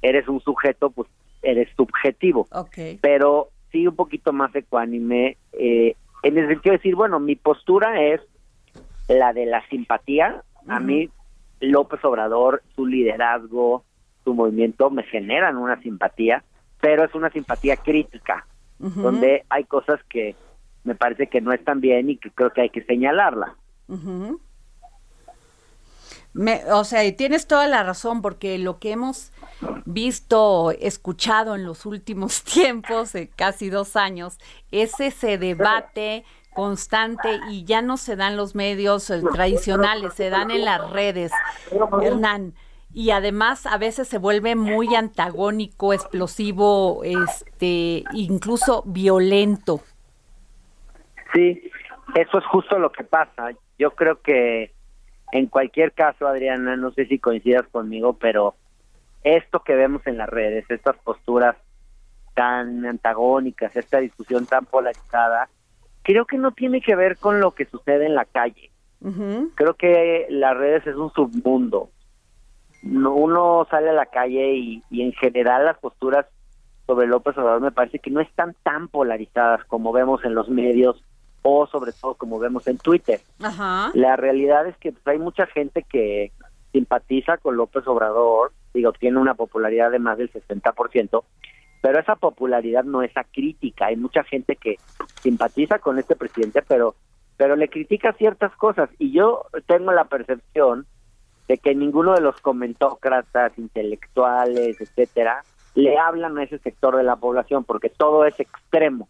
eres 0.00 0.26
un 0.26 0.40
sujeto, 0.40 0.88
pues 0.88 1.06
eres 1.42 1.68
subjetivo. 1.76 2.48
Pero 3.02 3.50
sí 3.70 3.86
un 3.86 3.94
poquito 3.94 4.32
más 4.32 4.54
ecuánime, 4.54 5.36
eh, 5.52 5.94
en 6.22 6.38
el 6.38 6.48
sentido 6.48 6.72
de 6.72 6.78
decir, 6.78 6.94
bueno, 6.94 7.20
mi 7.20 7.36
postura 7.36 8.02
es 8.02 8.22
la 9.06 9.34
de 9.34 9.44
la 9.44 9.68
simpatía. 9.68 10.42
A 10.66 10.80
mí, 10.80 11.10
López 11.60 12.02
Obrador, 12.06 12.62
su 12.74 12.86
liderazgo, 12.86 13.84
su 14.24 14.32
movimiento 14.32 14.88
me 14.88 15.02
generan 15.02 15.58
una 15.58 15.78
simpatía, 15.82 16.42
pero 16.80 17.04
es 17.04 17.14
una 17.14 17.28
simpatía 17.28 17.76
crítica, 17.76 18.46
donde 18.78 19.44
hay 19.50 19.64
cosas 19.64 20.00
que 20.08 20.36
me 20.84 20.94
parece 20.94 21.26
que 21.26 21.42
no 21.42 21.52
están 21.52 21.82
bien 21.82 22.08
y 22.08 22.16
que 22.16 22.30
creo 22.30 22.48
que 22.48 22.62
hay 22.62 22.70
que 22.70 22.82
señalarla 22.84 23.56
o 26.34 26.84
sea, 26.84 27.16
tienes 27.16 27.46
toda 27.46 27.66
la 27.66 27.82
razón, 27.82 28.22
porque 28.22 28.58
lo 28.58 28.78
que 28.78 28.92
hemos 28.92 29.32
visto, 29.84 30.70
escuchado 30.70 31.54
en 31.54 31.64
los 31.64 31.86
últimos 31.86 32.42
tiempos, 32.44 33.12
casi 33.36 33.70
dos 33.70 33.96
años, 33.96 34.38
es 34.70 34.98
ese 35.00 35.38
debate 35.38 36.24
constante 36.54 37.40
y 37.48 37.64
ya 37.64 37.82
no 37.82 37.96
se 37.96 38.16
dan 38.16 38.36
los 38.36 38.54
medios 38.54 39.08
eh, 39.10 39.22
tradicionales, 39.32 40.14
se 40.14 40.30
dan 40.30 40.50
en 40.50 40.64
las 40.64 40.90
redes, 40.90 41.32
Hernán. 42.02 42.54
Y 42.94 43.10
además 43.10 43.64
a 43.64 43.78
veces 43.78 44.06
se 44.06 44.18
vuelve 44.18 44.54
muy 44.54 44.94
antagónico, 44.94 45.94
explosivo, 45.94 47.02
este, 47.04 48.04
incluso 48.12 48.82
violento. 48.84 49.80
Sí, 51.32 51.70
eso 52.14 52.38
es 52.38 52.44
justo 52.46 52.78
lo 52.78 52.92
que 52.92 53.04
pasa. 53.04 53.52
Yo 53.78 53.92
creo 53.92 54.20
que 54.20 54.74
en 55.32 55.46
cualquier 55.46 55.92
caso, 55.92 56.26
Adriana, 56.26 56.76
no 56.76 56.92
sé 56.92 57.06
si 57.06 57.18
coincidas 57.18 57.66
conmigo, 57.68 58.12
pero 58.12 58.54
esto 59.24 59.60
que 59.60 59.74
vemos 59.74 60.06
en 60.06 60.18
las 60.18 60.28
redes, 60.28 60.66
estas 60.68 60.96
posturas 60.98 61.56
tan 62.34 62.84
antagónicas, 62.84 63.74
esta 63.74 63.98
discusión 63.98 64.44
tan 64.46 64.66
polarizada, 64.66 65.48
creo 66.02 66.26
que 66.26 66.36
no 66.36 66.52
tiene 66.52 66.82
que 66.82 66.94
ver 66.96 67.16
con 67.16 67.40
lo 67.40 67.52
que 67.52 67.64
sucede 67.64 68.06
en 68.06 68.14
la 68.14 68.26
calle. 68.26 68.70
Creo 69.56 69.74
que 69.74 70.26
las 70.28 70.56
redes 70.56 70.86
es 70.86 70.94
un 70.94 71.12
submundo. 71.12 71.90
Uno 72.84 73.66
sale 73.68 73.90
a 73.90 73.94
la 73.94 74.06
calle 74.06 74.54
y, 74.54 74.82
y 74.90 75.02
en 75.02 75.12
general 75.12 75.64
las 75.64 75.78
posturas 75.78 76.26
sobre 76.86 77.06
López 77.06 77.36
Obrador 77.38 77.62
me 77.62 77.72
parece 77.72 77.98
que 77.98 78.10
no 78.10 78.20
están 78.20 78.54
tan 78.62 78.88
polarizadas 78.88 79.64
como 79.64 79.92
vemos 79.92 80.24
en 80.24 80.34
los 80.34 80.48
medios 80.48 81.02
o 81.42 81.66
sobre 81.66 81.92
todo 81.92 82.14
como 82.14 82.38
vemos 82.38 82.66
en 82.68 82.78
Twitter. 82.78 83.20
La 83.94 84.16
realidad 84.16 84.66
es 84.66 84.76
que 84.78 84.92
pues, 84.92 85.06
hay 85.06 85.18
mucha 85.18 85.46
gente 85.46 85.84
que 85.88 86.32
simpatiza 86.72 87.36
con 87.36 87.56
López 87.56 87.86
Obrador, 87.86 88.52
digo, 88.72 88.92
tiene 88.92 89.18
una 89.18 89.34
popularidad 89.34 89.90
de 89.90 89.98
más 89.98 90.18
del 90.18 90.32
60%, 90.32 91.24
pero 91.82 91.98
esa 91.98 92.16
popularidad 92.16 92.84
no 92.84 93.02
es 93.02 93.14
acrítica, 93.16 93.86
hay 93.86 93.96
mucha 93.96 94.24
gente 94.24 94.56
que 94.56 94.76
simpatiza 95.20 95.78
con 95.80 95.98
este 95.98 96.16
presidente, 96.16 96.62
pero 96.62 96.94
pero 97.36 97.56
le 97.56 97.68
critica 97.68 98.12
ciertas 98.12 98.54
cosas 98.56 98.88
y 98.98 99.10
yo 99.10 99.46
tengo 99.66 99.90
la 99.92 100.04
percepción 100.04 100.86
de 101.48 101.58
que 101.58 101.74
ninguno 101.74 102.14
de 102.14 102.20
los 102.20 102.40
comentócratas, 102.40 103.58
intelectuales, 103.58 104.80
etcétera, 104.80 105.42
le 105.74 105.98
hablan 105.98 106.38
a 106.38 106.44
ese 106.44 106.58
sector 106.58 106.96
de 106.96 107.02
la 107.02 107.16
población 107.16 107.64
porque 107.64 107.88
todo 107.88 108.26
es 108.26 108.38
extremo. 108.38 109.08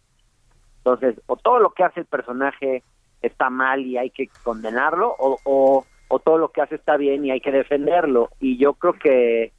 Entonces, 0.85 1.15
o 1.27 1.37
todo 1.37 1.59
lo 1.59 1.69
que 1.71 1.83
hace 1.83 2.01
el 2.01 2.05
personaje 2.05 2.83
está 3.21 3.49
mal 3.49 3.85
y 3.85 3.97
hay 3.97 4.09
que 4.09 4.29
condenarlo, 4.43 5.15
o, 5.17 5.39
o, 5.45 6.19
todo 6.19 6.37
lo 6.37 6.49
que 6.49 6.61
hace 6.61 6.75
está 6.75 6.95
bien 6.97 7.25
y 7.25 7.31
hay 7.31 7.39
que 7.39 7.51
defenderlo. 7.51 8.29
Y 8.39 8.57
yo 8.57 8.73
creo 8.73 8.93
que, 8.93 9.51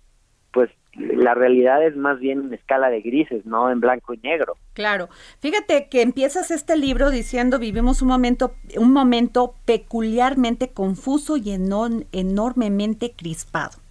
pues, 0.53 0.71
la 0.95 1.35
realidad 1.35 1.85
es 1.85 1.97
más 1.97 2.21
bien 2.21 2.43
en 2.43 2.55
escala 2.55 2.91
de 2.91 3.01
grises, 3.01 3.45
no 3.45 3.71
en 3.71 3.81
blanco 3.81 4.15
y 4.15 4.19
negro. 4.19 4.55
Claro. 4.75 5.09
Fíjate 5.41 5.89
que 5.89 6.03
empiezas 6.03 6.53
este 6.53 6.77
libro 6.77 7.11
diciendo 7.11 7.59
vivimos 7.59 8.03
un 8.03 8.09
momento 8.09 8.55
un 8.77 8.93
momento 8.93 9.55
peculiarmente 9.65 10.73
confuso 10.73 11.37
y 11.37 11.51
enormemente 11.51 13.15
crispado 13.17 13.84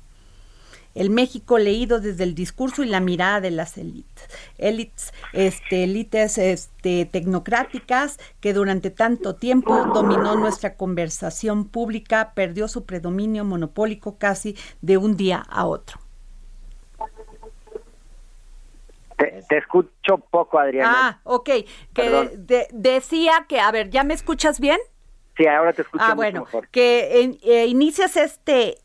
el 0.96 1.10
México 1.10 1.58
leído 1.58 2.00
desde 2.00 2.24
el 2.24 2.36
discurso 2.36 2.84
y 2.84 2.88
la 2.88 3.00
mirada 3.00 3.42
de 3.42 3.52
las 3.52 3.78
élites, 3.78 4.30
élites, 4.58 5.14
este, 5.34 5.84
élites 5.84 6.38
este, 6.38 7.06
tecnocráticas 7.06 8.20
que 8.40 8.54
durante 8.54 8.90
tanto 8.90 9.36
tiempo 9.36 9.86
dominó 9.94 10.36
nuestra 10.36 10.76
conversación 10.76 11.68
pública, 11.68 12.34
perdió 12.36 12.68
su 12.68 12.86
predominio 12.86 13.44
monopólico 13.46 14.18
casi 14.18 14.56
de 14.82 14.98
un 14.98 15.18
día 15.18 15.44
a 15.50 15.66
otro. 15.66 16.00
Te, 19.18 19.58
escucho 19.58 20.18
poco, 20.30 20.60
Adriana. 20.60 20.94
Ah, 20.96 21.20
ok. 21.24 21.50
Que 21.94 22.68
decía 22.72 23.46
que, 23.48 23.60
a 23.60 23.72
ver, 23.72 23.90
¿ya 23.90 24.04
me 24.04 24.14
escuchas 24.14 24.60
bien? 24.60 24.80
Sí, 25.38 25.48
ahora 25.48 25.74
te 25.74 25.82
escucho 25.82 26.04
ah, 26.06 26.14
bueno, 26.14 26.46
que 26.72 27.38
eh, 27.42 27.66
inicias 27.66 28.18
este 28.18 28.78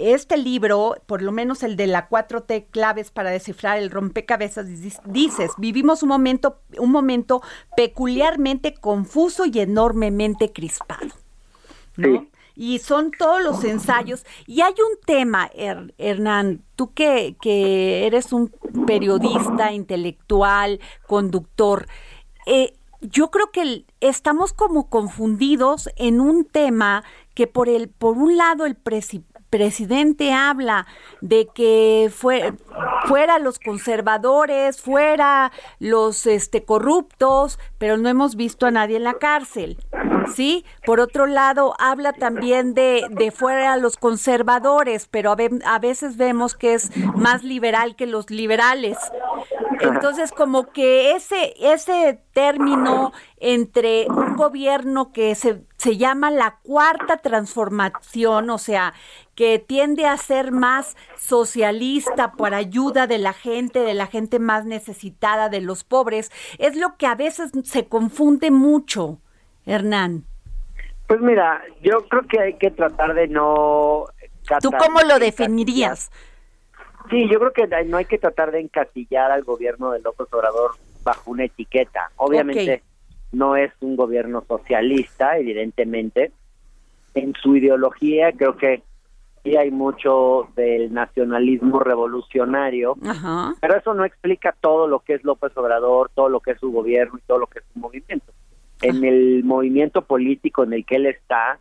este 0.00 0.36
libro, 0.36 0.96
por 1.06 1.22
lo 1.22 1.32
menos 1.32 1.62
el 1.62 1.76
de 1.76 1.86
la 1.86 2.08
4T 2.08 2.66
claves 2.70 3.10
para 3.10 3.30
descifrar 3.30 3.78
el 3.78 3.90
rompecabezas, 3.90 4.66
dices, 5.04 5.50
vivimos 5.58 6.02
un 6.02 6.08
momento, 6.08 6.60
un 6.78 6.90
momento 6.90 7.42
peculiarmente 7.76 8.74
confuso 8.74 9.44
y 9.46 9.60
enormemente 9.60 10.52
crispado. 10.52 11.10
¿no? 11.96 12.26
Y 12.54 12.78
son 12.78 13.10
todos 13.10 13.42
los 13.42 13.64
ensayos. 13.64 14.24
Y 14.46 14.60
hay 14.60 14.72
un 14.72 14.98
tema, 15.06 15.50
Hernán, 15.98 16.62
tú 16.76 16.92
que, 16.92 17.36
que 17.40 18.06
eres 18.06 18.32
un 18.32 18.48
periodista, 18.86 19.72
intelectual, 19.72 20.80
conductor. 21.06 21.86
Eh, 22.46 22.74
yo 23.00 23.30
creo 23.30 23.50
que 23.50 23.84
estamos 24.00 24.52
como 24.52 24.88
confundidos 24.88 25.88
en 25.96 26.20
un 26.20 26.44
tema 26.44 27.04
que 27.34 27.46
por 27.46 27.68
el 27.68 27.88
por 27.88 28.18
un 28.18 28.36
lado 28.36 28.66
el 28.66 28.74
presidente 29.50 30.32
habla 30.32 30.86
de 31.20 31.48
que 31.52 32.10
fue, 32.14 32.54
fuera 33.06 33.38
los 33.38 33.58
conservadores, 33.58 34.80
fuera 34.80 35.52
los 35.80 36.26
este 36.26 36.64
corruptos, 36.64 37.58
pero 37.78 37.96
no 37.96 38.08
hemos 38.08 38.36
visto 38.36 38.66
a 38.66 38.70
nadie 38.70 38.96
en 38.96 39.04
la 39.04 39.14
cárcel. 39.14 39.76
¿Sí? 40.34 40.64
Por 40.86 41.00
otro 41.00 41.26
lado, 41.26 41.74
habla 41.78 42.12
también 42.12 42.74
de, 42.74 43.06
de 43.10 43.30
fuera 43.32 43.76
los 43.76 43.96
conservadores, 43.96 45.08
pero 45.10 45.32
a, 45.32 45.36
a 45.64 45.78
veces 45.80 46.16
vemos 46.16 46.54
que 46.54 46.74
es 46.74 46.90
más 47.16 47.42
liberal 47.42 47.96
que 47.96 48.06
los 48.06 48.30
liberales. 48.30 48.96
Entonces, 49.80 50.30
como 50.30 50.70
que 50.70 51.12
ese, 51.12 51.54
ese 51.58 52.22
término 52.32 53.12
entre 53.38 54.06
un 54.08 54.36
gobierno 54.36 55.10
que 55.12 55.34
se, 55.34 55.64
se 55.80 55.96
llama 55.96 56.30
la 56.30 56.58
cuarta 56.62 57.16
transformación, 57.16 58.50
o 58.50 58.58
sea, 58.58 58.92
que 59.34 59.58
tiende 59.58 60.04
a 60.04 60.18
ser 60.18 60.52
más 60.52 60.94
socialista 61.16 62.32
por 62.32 62.52
ayuda 62.52 63.06
de 63.06 63.16
la 63.16 63.32
gente, 63.32 63.80
de 63.80 63.94
la 63.94 64.06
gente 64.06 64.38
más 64.40 64.66
necesitada, 64.66 65.48
de 65.48 65.62
los 65.62 65.82
pobres, 65.82 66.30
es 66.58 66.76
lo 66.76 66.98
que 66.98 67.06
a 67.06 67.14
veces 67.14 67.52
se 67.64 67.86
confunde 67.88 68.50
mucho, 68.50 69.20
Hernán. 69.64 70.24
Pues 71.06 71.22
mira, 71.22 71.62
yo 71.80 72.06
creo 72.08 72.26
que 72.26 72.40
hay 72.40 72.54
que 72.58 72.70
tratar 72.70 73.14
de 73.14 73.28
no... 73.28 74.04
¿Tú 74.60 74.70
cómo 74.78 75.00
lo 75.00 75.18
definirías? 75.18 76.10
Sí, 77.08 77.26
yo 77.30 77.38
creo 77.38 77.52
que 77.54 77.66
no 77.86 77.96
hay 77.96 78.04
que 78.04 78.18
tratar 78.18 78.50
de 78.50 78.60
encasillar 78.60 79.30
al 79.30 79.44
gobierno 79.44 79.92
de 79.92 80.00
López 80.00 80.26
Obrador 80.30 80.72
bajo 81.02 81.30
una 81.30 81.44
etiqueta. 81.44 82.10
Obviamente 82.16 82.82
no 83.32 83.56
es 83.56 83.72
un 83.80 83.96
gobierno 83.96 84.44
socialista, 84.46 85.38
evidentemente. 85.38 86.32
En 87.14 87.34
su 87.34 87.56
ideología 87.56 88.32
creo 88.32 88.56
que 88.56 88.82
sí 89.42 89.56
hay 89.56 89.70
mucho 89.70 90.48
del 90.54 90.92
nacionalismo 90.92 91.80
revolucionario, 91.80 92.96
pero 93.60 93.76
eso 93.76 93.94
no 93.94 94.04
explica 94.04 94.54
todo 94.60 94.86
lo 94.86 95.00
que 95.00 95.14
es 95.14 95.24
López 95.24 95.56
Obrador, 95.56 96.10
todo 96.14 96.28
lo 96.28 96.40
que 96.40 96.52
es 96.52 96.60
su 96.60 96.70
gobierno 96.70 97.18
y 97.18 97.22
todo 97.22 97.38
lo 97.38 97.46
que 97.46 97.60
es 97.60 97.64
su 97.72 97.78
movimiento. 97.78 98.32
En 98.82 99.04
el 99.04 99.44
movimiento 99.44 100.02
político 100.02 100.64
en 100.64 100.72
el 100.72 100.84
que 100.84 100.96
él 100.96 101.06
está, 101.06 101.58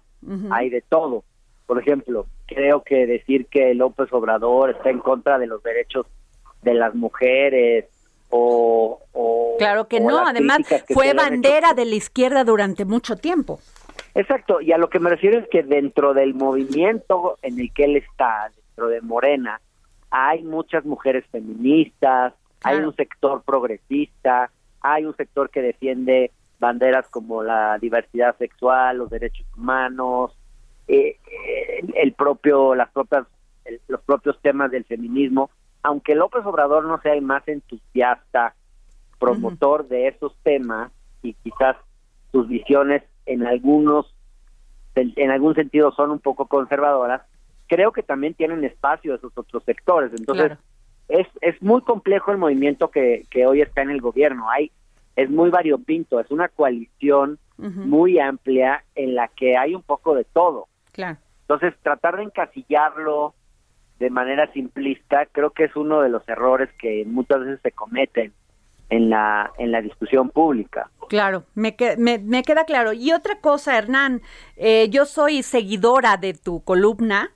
hay 0.52 0.70
de 0.70 0.82
todo. 0.82 1.24
Por 1.66 1.80
ejemplo, 1.80 2.26
creo 2.48 2.84
que 2.84 3.06
decir 3.06 3.46
que 3.48 3.74
López 3.74 4.12
Obrador 4.12 4.72
está 4.72 4.90
en 4.90 5.00
contra 5.00 5.38
de 5.38 5.48
los 5.48 5.62
derechos 5.64 6.08
de 6.64 6.74
las 6.74 6.96
mujeres 6.96 7.86
o... 8.30 9.56
claro 9.58 9.88
que 9.88 10.00
no, 10.00 10.20
además 10.20 10.60
fue 10.94 11.14
bandera 11.14 11.74
de 11.74 11.86
la 11.86 11.96
izquierda 11.96 12.44
durante 12.44 12.86
mucho 12.86 13.16
tiempo. 13.16 13.60
Exacto, 14.16 14.62
y 14.62 14.72
a 14.72 14.78
lo 14.78 14.90
que 14.90 15.00
me 15.00 15.10
refiero 15.10 15.40
es 15.40 15.48
que 15.50 15.64
dentro 15.64 16.14
del 16.14 16.34
movimiento 16.34 17.38
en 17.42 17.60
el 17.60 17.72
que 17.74 17.86
él 17.86 17.98
está, 17.98 18.52
dentro 18.56 18.88
de 18.88 19.02
Morena, 19.02 19.62
hay 20.12 20.44
muchas 20.44 20.86
mujeres 20.86 21.26
feministas, 21.32 22.34
hay 22.64 22.78
un 22.78 22.96
sector 22.96 23.44
progresista, 23.44 24.52
hay 24.82 25.06
un 25.06 25.16
sector 25.16 25.50
que 25.50 25.62
defiende 25.62 26.32
banderas 26.60 27.08
como 27.10 27.44
la 27.44 27.78
diversidad 27.80 28.36
sexual, 28.38 28.98
los 28.98 29.10
derechos 29.10 29.46
humanos, 29.56 30.36
eh, 30.88 31.18
el 31.96 32.14
propio, 32.14 32.76
las 32.76 32.90
propias, 32.92 33.26
los 33.88 34.02
propios 34.02 34.40
temas 34.42 34.72
del 34.72 34.84
feminismo, 34.86 35.52
aunque 35.84 36.16
López 36.16 36.46
Obrador 36.46 36.86
no 36.86 37.02
sea 37.02 37.14
el 37.14 37.22
más 37.22 37.48
entusiasta, 37.48 38.56
promotor 39.20 39.88
de 39.88 40.08
esos 40.08 40.36
temas 40.44 40.92
y 41.22 41.34
quizás 41.34 41.76
sus 42.32 42.48
visiones 42.48 43.04
en 43.26 43.46
algunos, 43.46 44.14
en 44.96 45.32
algún 45.32 45.56
sentido 45.56 45.92
son 45.92 46.12
un 46.12 46.20
poco 46.20 46.48
conservadoras, 46.48 47.22
creo 47.68 47.92
que 47.92 48.04
también 48.04 48.34
tienen 48.34 48.64
espacio 48.64 49.16
esos 49.16 49.32
otros 49.38 49.64
sectores. 49.64 50.12
Entonces, 50.18 50.58
es, 51.08 51.28
es 51.42 51.62
muy 51.62 51.82
complejo 51.82 52.32
el 52.32 52.38
movimiento 52.38 52.90
que, 52.90 53.26
que 53.30 53.46
hoy 53.46 53.62
está 53.62 53.82
en 53.82 53.92
el 53.92 54.02
gobierno. 54.02 54.50
Hay, 54.50 54.72
es 55.16 55.30
muy 55.30 55.50
variopinto, 55.50 56.20
es 56.20 56.32
una 56.32 56.50
coalición 56.50 57.40
muy 57.58 58.20
amplia 58.20 58.86
en 58.96 59.16
la 59.16 59.28
que 59.28 59.58
hay 59.58 59.76
un 59.76 59.84
poco 59.84 60.16
de 60.16 60.24
todo. 60.24 60.68
Entonces, 61.42 61.74
tratar 61.82 62.18
de 62.18 62.24
encasillarlo 62.24 63.34
de 64.00 64.10
manera 64.10 64.52
simplista 64.54 65.26
creo 65.32 65.52
que 65.52 65.66
es 65.66 65.76
uno 65.76 66.02
de 66.02 66.10
los 66.10 66.28
errores 66.28 66.70
que 66.80 67.04
muchas 67.06 67.42
veces 67.42 67.60
se 67.62 67.72
cometen 67.72 68.34
en 68.90 69.10
la 69.10 69.52
en 69.58 69.72
la 69.72 69.82
discusión 69.82 70.30
pública. 70.30 70.90
Claro, 71.10 71.44
me, 71.56 71.76
me, 71.98 72.18
me 72.20 72.44
queda 72.44 72.66
claro. 72.66 72.94
Y 72.94 73.12
otra 73.12 73.40
cosa, 73.40 73.78
Hernán, 73.78 74.22
eh, 74.58 74.90
yo 74.90 75.06
soy 75.06 75.44
seguidora 75.44 76.18
de 76.18 76.34
tu 76.34 76.64
columna 76.64 77.32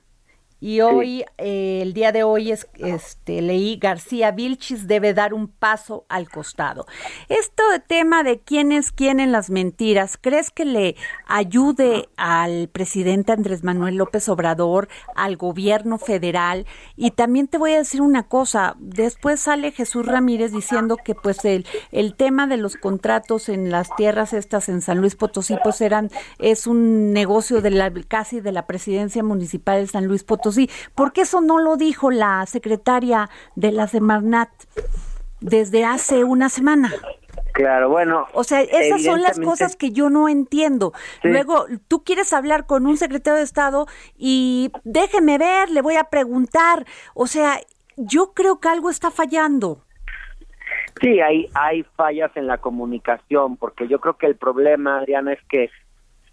y 0.64 0.80
hoy, 0.80 1.26
eh, 1.36 1.80
el 1.82 1.92
día 1.92 2.10
de 2.10 2.22
hoy, 2.22 2.50
es, 2.50 2.66
este, 2.78 3.42
leí 3.42 3.76
García 3.76 4.30
Vilchis 4.30 4.86
debe 4.86 5.12
dar 5.12 5.34
un 5.34 5.46
paso 5.46 6.06
al 6.08 6.30
costado. 6.30 6.86
Esto 7.28 7.62
de 7.68 7.80
tema 7.80 8.22
de 8.22 8.40
quién 8.40 8.72
es 8.72 8.90
quién 8.90 9.20
en 9.20 9.30
las 9.30 9.50
mentiras, 9.50 10.16
¿crees 10.18 10.50
que 10.50 10.64
le 10.64 10.96
ayude 11.26 12.08
al 12.16 12.68
presidente 12.68 13.32
Andrés 13.32 13.62
Manuel 13.62 13.96
López 13.96 14.26
Obrador, 14.30 14.88
al 15.14 15.36
gobierno 15.36 15.98
federal? 15.98 16.64
Y 16.96 17.10
también 17.10 17.46
te 17.46 17.58
voy 17.58 17.72
a 17.74 17.78
decir 17.78 18.00
una 18.00 18.22
cosa, 18.22 18.74
después 18.78 19.40
sale 19.40 19.70
Jesús 19.70 20.06
Ramírez 20.06 20.50
diciendo 20.50 20.96
que 20.96 21.14
pues 21.14 21.44
el, 21.44 21.66
el 21.92 22.14
tema 22.14 22.46
de 22.46 22.56
los 22.56 22.76
contratos 22.76 23.50
en 23.50 23.70
las 23.70 23.94
tierras 23.96 24.32
estas 24.32 24.70
en 24.70 24.80
San 24.80 25.02
Luis 25.02 25.14
Potosí 25.14 25.58
pues 25.62 25.82
eran, 25.82 26.08
es 26.38 26.66
un 26.66 27.12
negocio 27.12 27.60
de 27.60 27.68
la, 27.68 27.92
casi 28.08 28.40
de 28.40 28.52
la 28.52 28.66
presidencia 28.66 29.22
municipal 29.22 29.82
de 29.82 29.88
San 29.88 30.06
Luis 30.06 30.24
Potosí 30.24 30.53
sí. 30.54 30.70
¿Por 30.94 31.12
qué 31.12 31.22
eso 31.22 31.40
no 31.40 31.58
lo 31.58 31.76
dijo 31.76 32.10
la 32.10 32.44
secretaria 32.46 33.28
de 33.54 33.72
la 33.72 33.86
Semarnat 33.86 34.50
desde 35.40 35.84
hace 35.84 36.24
una 36.24 36.48
semana? 36.48 36.92
Claro, 37.52 37.88
bueno. 37.88 38.26
O 38.32 38.42
sea, 38.42 38.62
esas 38.62 39.04
son 39.04 39.22
las 39.22 39.38
cosas 39.38 39.76
que 39.76 39.92
yo 39.92 40.10
no 40.10 40.28
entiendo. 40.28 40.92
Luego, 41.22 41.66
tú 41.86 42.02
quieres 42.02 42.32
hablar 42.32 42.66
con 42.66 42.84
un 42.84 42.96
secretario 42.96 43.38
de 43.38 43.44
Estado 43.44 43.86
y 44.16 44.72
déjeme 44.82 45.38
ver, 45.38 45.70
le 45.70 45.80
voy 45.80 45.94
a 45.94 46.04
preguntar. 46.04 46.84
O 47.14 47.28
sea, 47.28 47.60
yo 47.96 48.32
creo 48.34 48.58
que 48.58 48.68
algo 48.68 48.90
está 48.90 49.12
fallando. 49.12 49.84
Sí, 51.00 51.20
hay, 51.20 51.48
hay 51.54 51.84
fallas 51.96 52.32
en 52.36 52.48
la 52.48 52.58
comunicación, 52.58 53.56
porque 53.56 53.86
yo 53.86 54.00
creo 54.00 54.16
que 54.16 54.26
el 54.26 54.36
problema, 54.36 54.98
Adriana, 54.98 55.32
es 55.32 55.40
que 55.48 55.70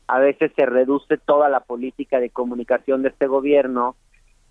a 0.08 0.18
veces 0.18 0.52
se 0.56 0.66
reduce 0.66 1.18
toda 1.18 1.50
la 1.50 1.62
política 1.62 2.20
de 2.20 2.32
comunicación 2.32 3.04
de 3.04 3.10
este 3.10 3.28
gobierno 3.28 3.96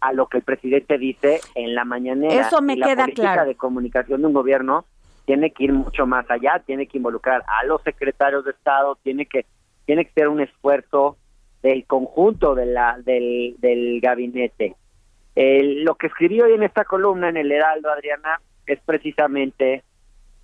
a 0.00 0.12
lo 0.12 0.26
que 0.26 0.38
el 0.38 0.44
presidente 0.44 0.98
dice 0.98 1.40
en 1.54 1.74
la 1.74 1.84
mañanera. 1.84 2.46
Eso 2.46 2.60
me 2.62 2.76
la 2.76 2.86
queda 2.86 3.04
política 3.04 3.44
de 3.44 3.54
comunicación 3.54 4.20
de 4.20 4.26
un 4.26 4.32
gobierno 4.32 4.84
tiene 5.30 5.52
que 5.52 5.62
ir 5.62 5.72
mucho 5.72 6.06
más 6.06 6.28
allá, 6.28 6.60
tiene 6.66 6.88
que 6.88 6.98
involucrar 6.98 7.44
a 7.46 7.64
los 7.64 7.80
secretarios 7.82 8.44
de 8.44 8.50
Estado, 8.50 8.98
tiene 9.04 9.26
que 9.26 9.46
tiene 9.86 10.04
que 10.04 10.12
ser 10.12 10.26
un 10.26 10.40
esfuerzo 10.40 11.18
del 11.62 11.86
conjunto 11.86 12.56
de 12.56 12.66
la 12.66 12.98
del, 13.04 13.54
del 13.58 14.00
gabinete. 14.00 14.74
lo 15.36 15.94
que 15.94 16.08
escribí 16.08 16.40
hoy 16.40 16.54
en 16.54 16.64
esta 16.64 16.84
columna 16.84 17.28
en 17.28 17.36
el 17.36 17.52
Heraldo, 17.52 17.92
Adriana, 17.92 18.40
es 18.66 18.80
precisamente 18.84 19.84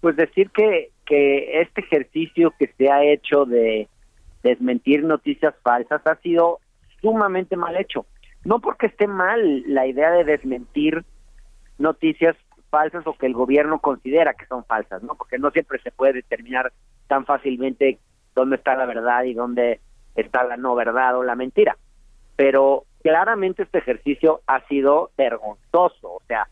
pues 0.01 0.15
decir 0.15 0.51
que 0.51 0.91
que 1.05 1.61
este 1.63 1.81
ejercicio 1.81 2.55
que 2.57 2.73
se 2.79 2.89
ha 2.89 3.03
hecho 3.03 3.45
de 3.45 3.89
desmentir 4.45 5.03
noticias 5.03 5.55
falsas 5.65 6.01
ha 6.07 6.15
sido 6.17 6.61
sumamente 7.01 7.57
mal 7.57 7.77
hecho 7.77 8.07
no 8.47 8.61
porque 8.61 8.87
esté 8.87 9.09
mal 9.09 9.65
la 9.67 9.89
idea 9.89 10.13
de 10.13 10.23
desmentir 10.23 11.05
noticias 11.79 12.37
falsas 12.71 13.05
o 13.05 13.19
que 13.19 13.27
el 13.27 13.35
gobierno 13.35 13.81
considera 13.81 14.35
que 14.35 14.47
son 14.47 14.65
falsas, 14.65 15.03
¿no? 15.03 15.17
Porque 15.17 15.37
no 15.37 15.51
siempre 15.51 15.81
se 15.83 15.91
puede 15.91 16.13
determinar 16.13 16.73
tan 17.09 17.27
fácilmente 17.27 17.99
dónde 18.37 18.55
está 18.55 18.77
la 18.77 18.87
verdad 18.87 19.25
y 19.25 19.35
dónde 19.35 19.81
está 20.15 20.45
la 20.45 20.57
no 20.57 20.77
verdad 20.77 21.17
o 21.17 21.25
la 21.25 21.35
mentira. 21.35 21.77
Pero 22.37 22.85
claramente 23.03 23.65
este 23.65 23.79
ejercicio 23.79 24.43
ha 24.47 24.65
sido 24.69 25.11
vergonzoso, 25.19 26.13
o 26.13 26.23
sea, 26.29 26.47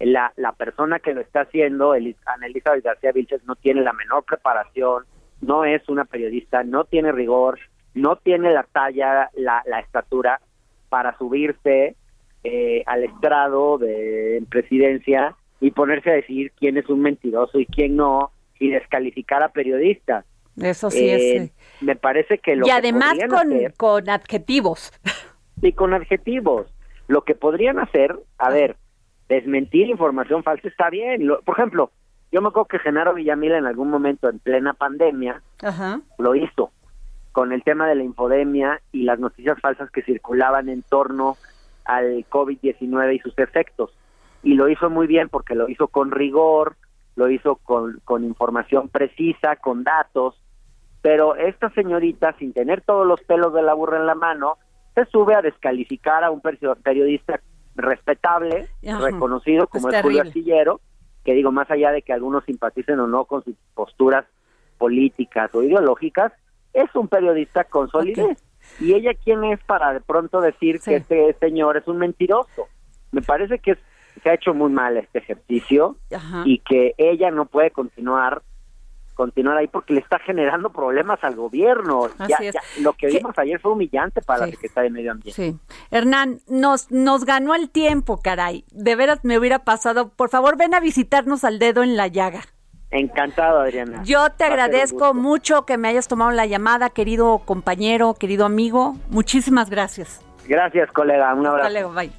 la, 0.00 0.32
la 0.36 0.52
persona 0.52 1.00
que 1.00 1.12
lo 1.12 1.20
está 1.20 1.42
haciendo, 1.42 1.92
Ana 1.92 2.46
Elizabeth 2.46 2.82
García 2.82 3.12
Vilches, 3.12 3.44
no 3.44 3.56
tiene 3.56 3.82
la 3.82 3.92
menor 3.92 4.24
preparación, 4.24 5.04
no 5.42 5.66
es 5.66 5.86
una 5.90 6.06
periodista, 6.06 6.64
no 6.64 6.84
tiene 6.84 7.12
rigor, 7.12 7.58
no 7.92 8.16
tiene 8.16 8.54
la 8.54 8.62
talla, 8.62 9.30
la, 9.34 9.62
la 9.66 9.80
estatura 9.80 10.40
para 10.88 11.16
subirse 11.18 11.96
eh, 12.44 12.82
al 12.86 13.04
estrado 13.04 13.78
de 13.78 14.42
presidencia 14.48 15.34
y 15.60 15.70
ponerse 15.70 16.10
a 16.10 16.14
decir 16.14 16.52
quién 16.58 16.76
es 16.76 16.88
un 16.88 17.00
mentiroso 17.00 17.58
y 17.58 17.66
quién 17.66 17.96
no 17.96 18.30
y 18.58 18.70
descalificar 18.70 19.42
a 19.42 19.48
periodistas. 19.48 20.24
Eso 20.56 20.90
sí 20.90 21.08
es. 21.08 21.22
Eh, 21.22 21.52
me 21.80 21.96
parece 21.96 22.38
que 22.38 22.56
lo 22.56 22.66
y 22.66 22.70
además 22.70 23.16
con, 23.28 23.50
con 23.76 24.08
adjetivos. 24.08 24.92
Y 25.62 25.72
con 25.72 25.94
adjetivos. 25.94 26.66
Lo 27.08 27.24
que 27.24 27.34
podrían 27.34 27.78
hacer, 27.78 28.14
a 28.36 28.50
ver, 28.50 28.76
desmentir 29.26 29.88
información 29.88 30.42
falsa 30.42 30.68
está 30.68 30.90
bien. 30.90 31.26
por 31.46 31.58
ejemplo, 31.58 31.90
yo 32.30 32.42
me 32.42 32.48
acuerdo 32.48 32.68
que 32.68 32.78
Genaro 32.78 33.14
Villamil 33.14 33.52
en 33.52 33.64
algún 33.64 33.88
momento 33.88 34.28
en 34.28 34.38
plena 34.38 34.74
pandemia 34.74 35.42
lo 36.18 36.34
hizo 36.34 36.72
con 37.36 37.52
el 37.52 37.62
tema 37.62 37.86
de 37.86 37.96
la 37.96 38.02
infodemia 38.02 38.80
y 38.92 39.02
las 39.02 39.18
noticias 39.18 39.60
falsas 39.60 39.90
que 39.90 40.00
circulaban 40.00 40.70
en 40.70 40.80
torno 40.80 41.36
al 41.84 42.24
COVID-19 42.30 43.14
y 43.14 43.18
sus 43.18 43.38
efectos. 43.38 43.94
Y 44.42 44.54
lo 44.54 44.70
hizo 44.70 44.88
muy 44.88 45.06
bien 45.06 45.28
porque 45.28 45.54
lo 45.54 45.68
hizo 45.68 45.88
con 45.88 46.12
rigor, 46.12 46.76
lo 47.14 47.28
hizo 47.28 47.56
con, 47.56 48.00
con 48.06 48.24
información 48.24 48.88
precisa, 48.88 49.56
con 49.56 49.84
datos, 49.84 50.42
pero 51.02 51.36
esta 51.36 51.68
señorita, 51.74 52.34
sin 52.38 52.54
tener 52.54 52.80
todos 52.80 53.06
los 53.06 53.20
pelos 53.20 53.52
de 53.52 53.60
la 53.60 53.74
burra 53.74 53.98
en 53.98 54.06
la 54.06 54.14
mano, 54.14 54.56
se 54.94 55.04
sube 55.04 55.34
a 55.34 55.42
descalificar 55.42 56.24
a 56.24 56.30
un 56.30 56.40
periodista 56.40 57.38
respetable, 57.74 58.66
reconocido 58.80 59.66
como 59.66 59.90
es, 59.90 60.00
Julio 60.00 60.22
Astillero, 60.22 60.80
que 61.22 61.34
digo, 61.34 61.52
más 61.52 61.70
allá 61.70 61.92
de 61.92 62.00
que 62.00 62.14
algunos 62.14 62.46
simpaticen 62.46 62.98
o 62.98 63.06
no 63.06 63.26
con 63.26 63.44
sus 63.44 63.56
posturas 63.74 64.24
políticas 64.78 65.54
o 65.54 65.62
ideológicas, 65.62 66.32
es 66.76 66.94
un 66.94 67.08
periodista 67.08 67.64
con 67.64 67.88
solidez. 67.88 68.42
¿Y 68.80 68.94
ella 68.94 69.12
quién 69.14 69.44
es 69.44 69.62
para 69.64 69.92
de 69.92 70.00
pronto 70.00 70.40
decir 70.40 70.80
que 70.80 70.96
este 70.96 71.34
señor 71.40 71.76
es 71.76 71.86
un 71.86 71.98
mentiroso? 71.98 72.68
Me 73.12 73.22
parece 73.22 73.58
que 73.58 73.76
se 74.22 74.30
ha 74.30 74.34
hecho 74.34 74.54
muy 74.54 74.70
mal 74.70 74.96
este 74.96 75.18
ejercicio 75.18 75.96
y 76.44 76.58
que 76.58 76.94
ella 76.98 77.30
no 77.30 77.46
puede 77.46 77.70
continuar 77.70 78.42
continuar 79.14 79.56
ahí 79.56 79.66
porque 79.66 79.94
le 79.94 80.00
está 80.00 80.18
generando 80.18 80.70
problemas 80.70 81.24
al 81.24 81.34
gobierno. 81.36 82.10
Ya, 82.28 82.38
lo 82.82 82.92
que 82.92 83.06
vimos 83.06 83.36
ayer 83.38 83.58
fue 83.58 83.72
humillante 83.72 84.20
para 84.20 84.40
la 84.40 84.52
Secretaría 84.52 84.90
de 84.90 84.94
Medio 84.94 85.12
Ambiente. 85.12 85.42
Sí. 85.42 85.58
Hernán, 85.90 86.40
nos, 86.48 86.90
nos 86.90 87.24
ganó 87.24 87.54
el 87.54 87.70
tiempo, 87.70 88.20
caray. 88.20 88.66
De 88.72 88.94
veras 88.94 89.20
me 89.24 89.38
hubiera 89.38 89.64
pasado. 89.64 90.10
Por 90.10 90.28
favor, 90.28 90.58
ven 90.58 90.74
a 90.74 90.80
visitarnos 90.80 91.44
al 91.44 91.58
dedo 91.58 91.82
en 91.82 91.96
la 91.96 92.08
llaga. 92.08 92.42
Encantado, 92.90 93.60
Adriana. 93.60 94.02
Yo 94.04 94.30
te 94.30 94.44
agradezco 94.44 95.12
mucho 95.12 95.66
que 95.66 95.76
me 95.76 95.88
hayas 95.88 96.08
tomado 96.08 96.30
la 96.30 96.46
llamada, 96.46 96.90
querido 96.90 97.38
compañero, 97.38 98.14
querido 98.14 98.46
amigo. 98.46 98.96
Muchísimas 99.08 99.70
gracias. 99.70 100.20
Gracias, 100.46 100.90
colega. 100.92 101.34
Un 101.34 101.46
abrazo. 101.46 101.66
Hasta 101.66 101.80
luego, 101.80 101.92
bye. 101.92 102.12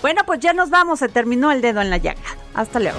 Bueno, 0.00 0.22
pues 0.26 0.40
ya 0.40 0.52
nos 0.52 0.70
vamos. 0.70 0.98
Se 0.98 1.08
terminó 1.08 1.50
el 1.50 1.60
dedo 1.60 1.80
en 1.80 1.90
la 1.90 1.96
llaga. 1.96 2.20
Hasta 2.54 2.78
luego. 2.78 2.98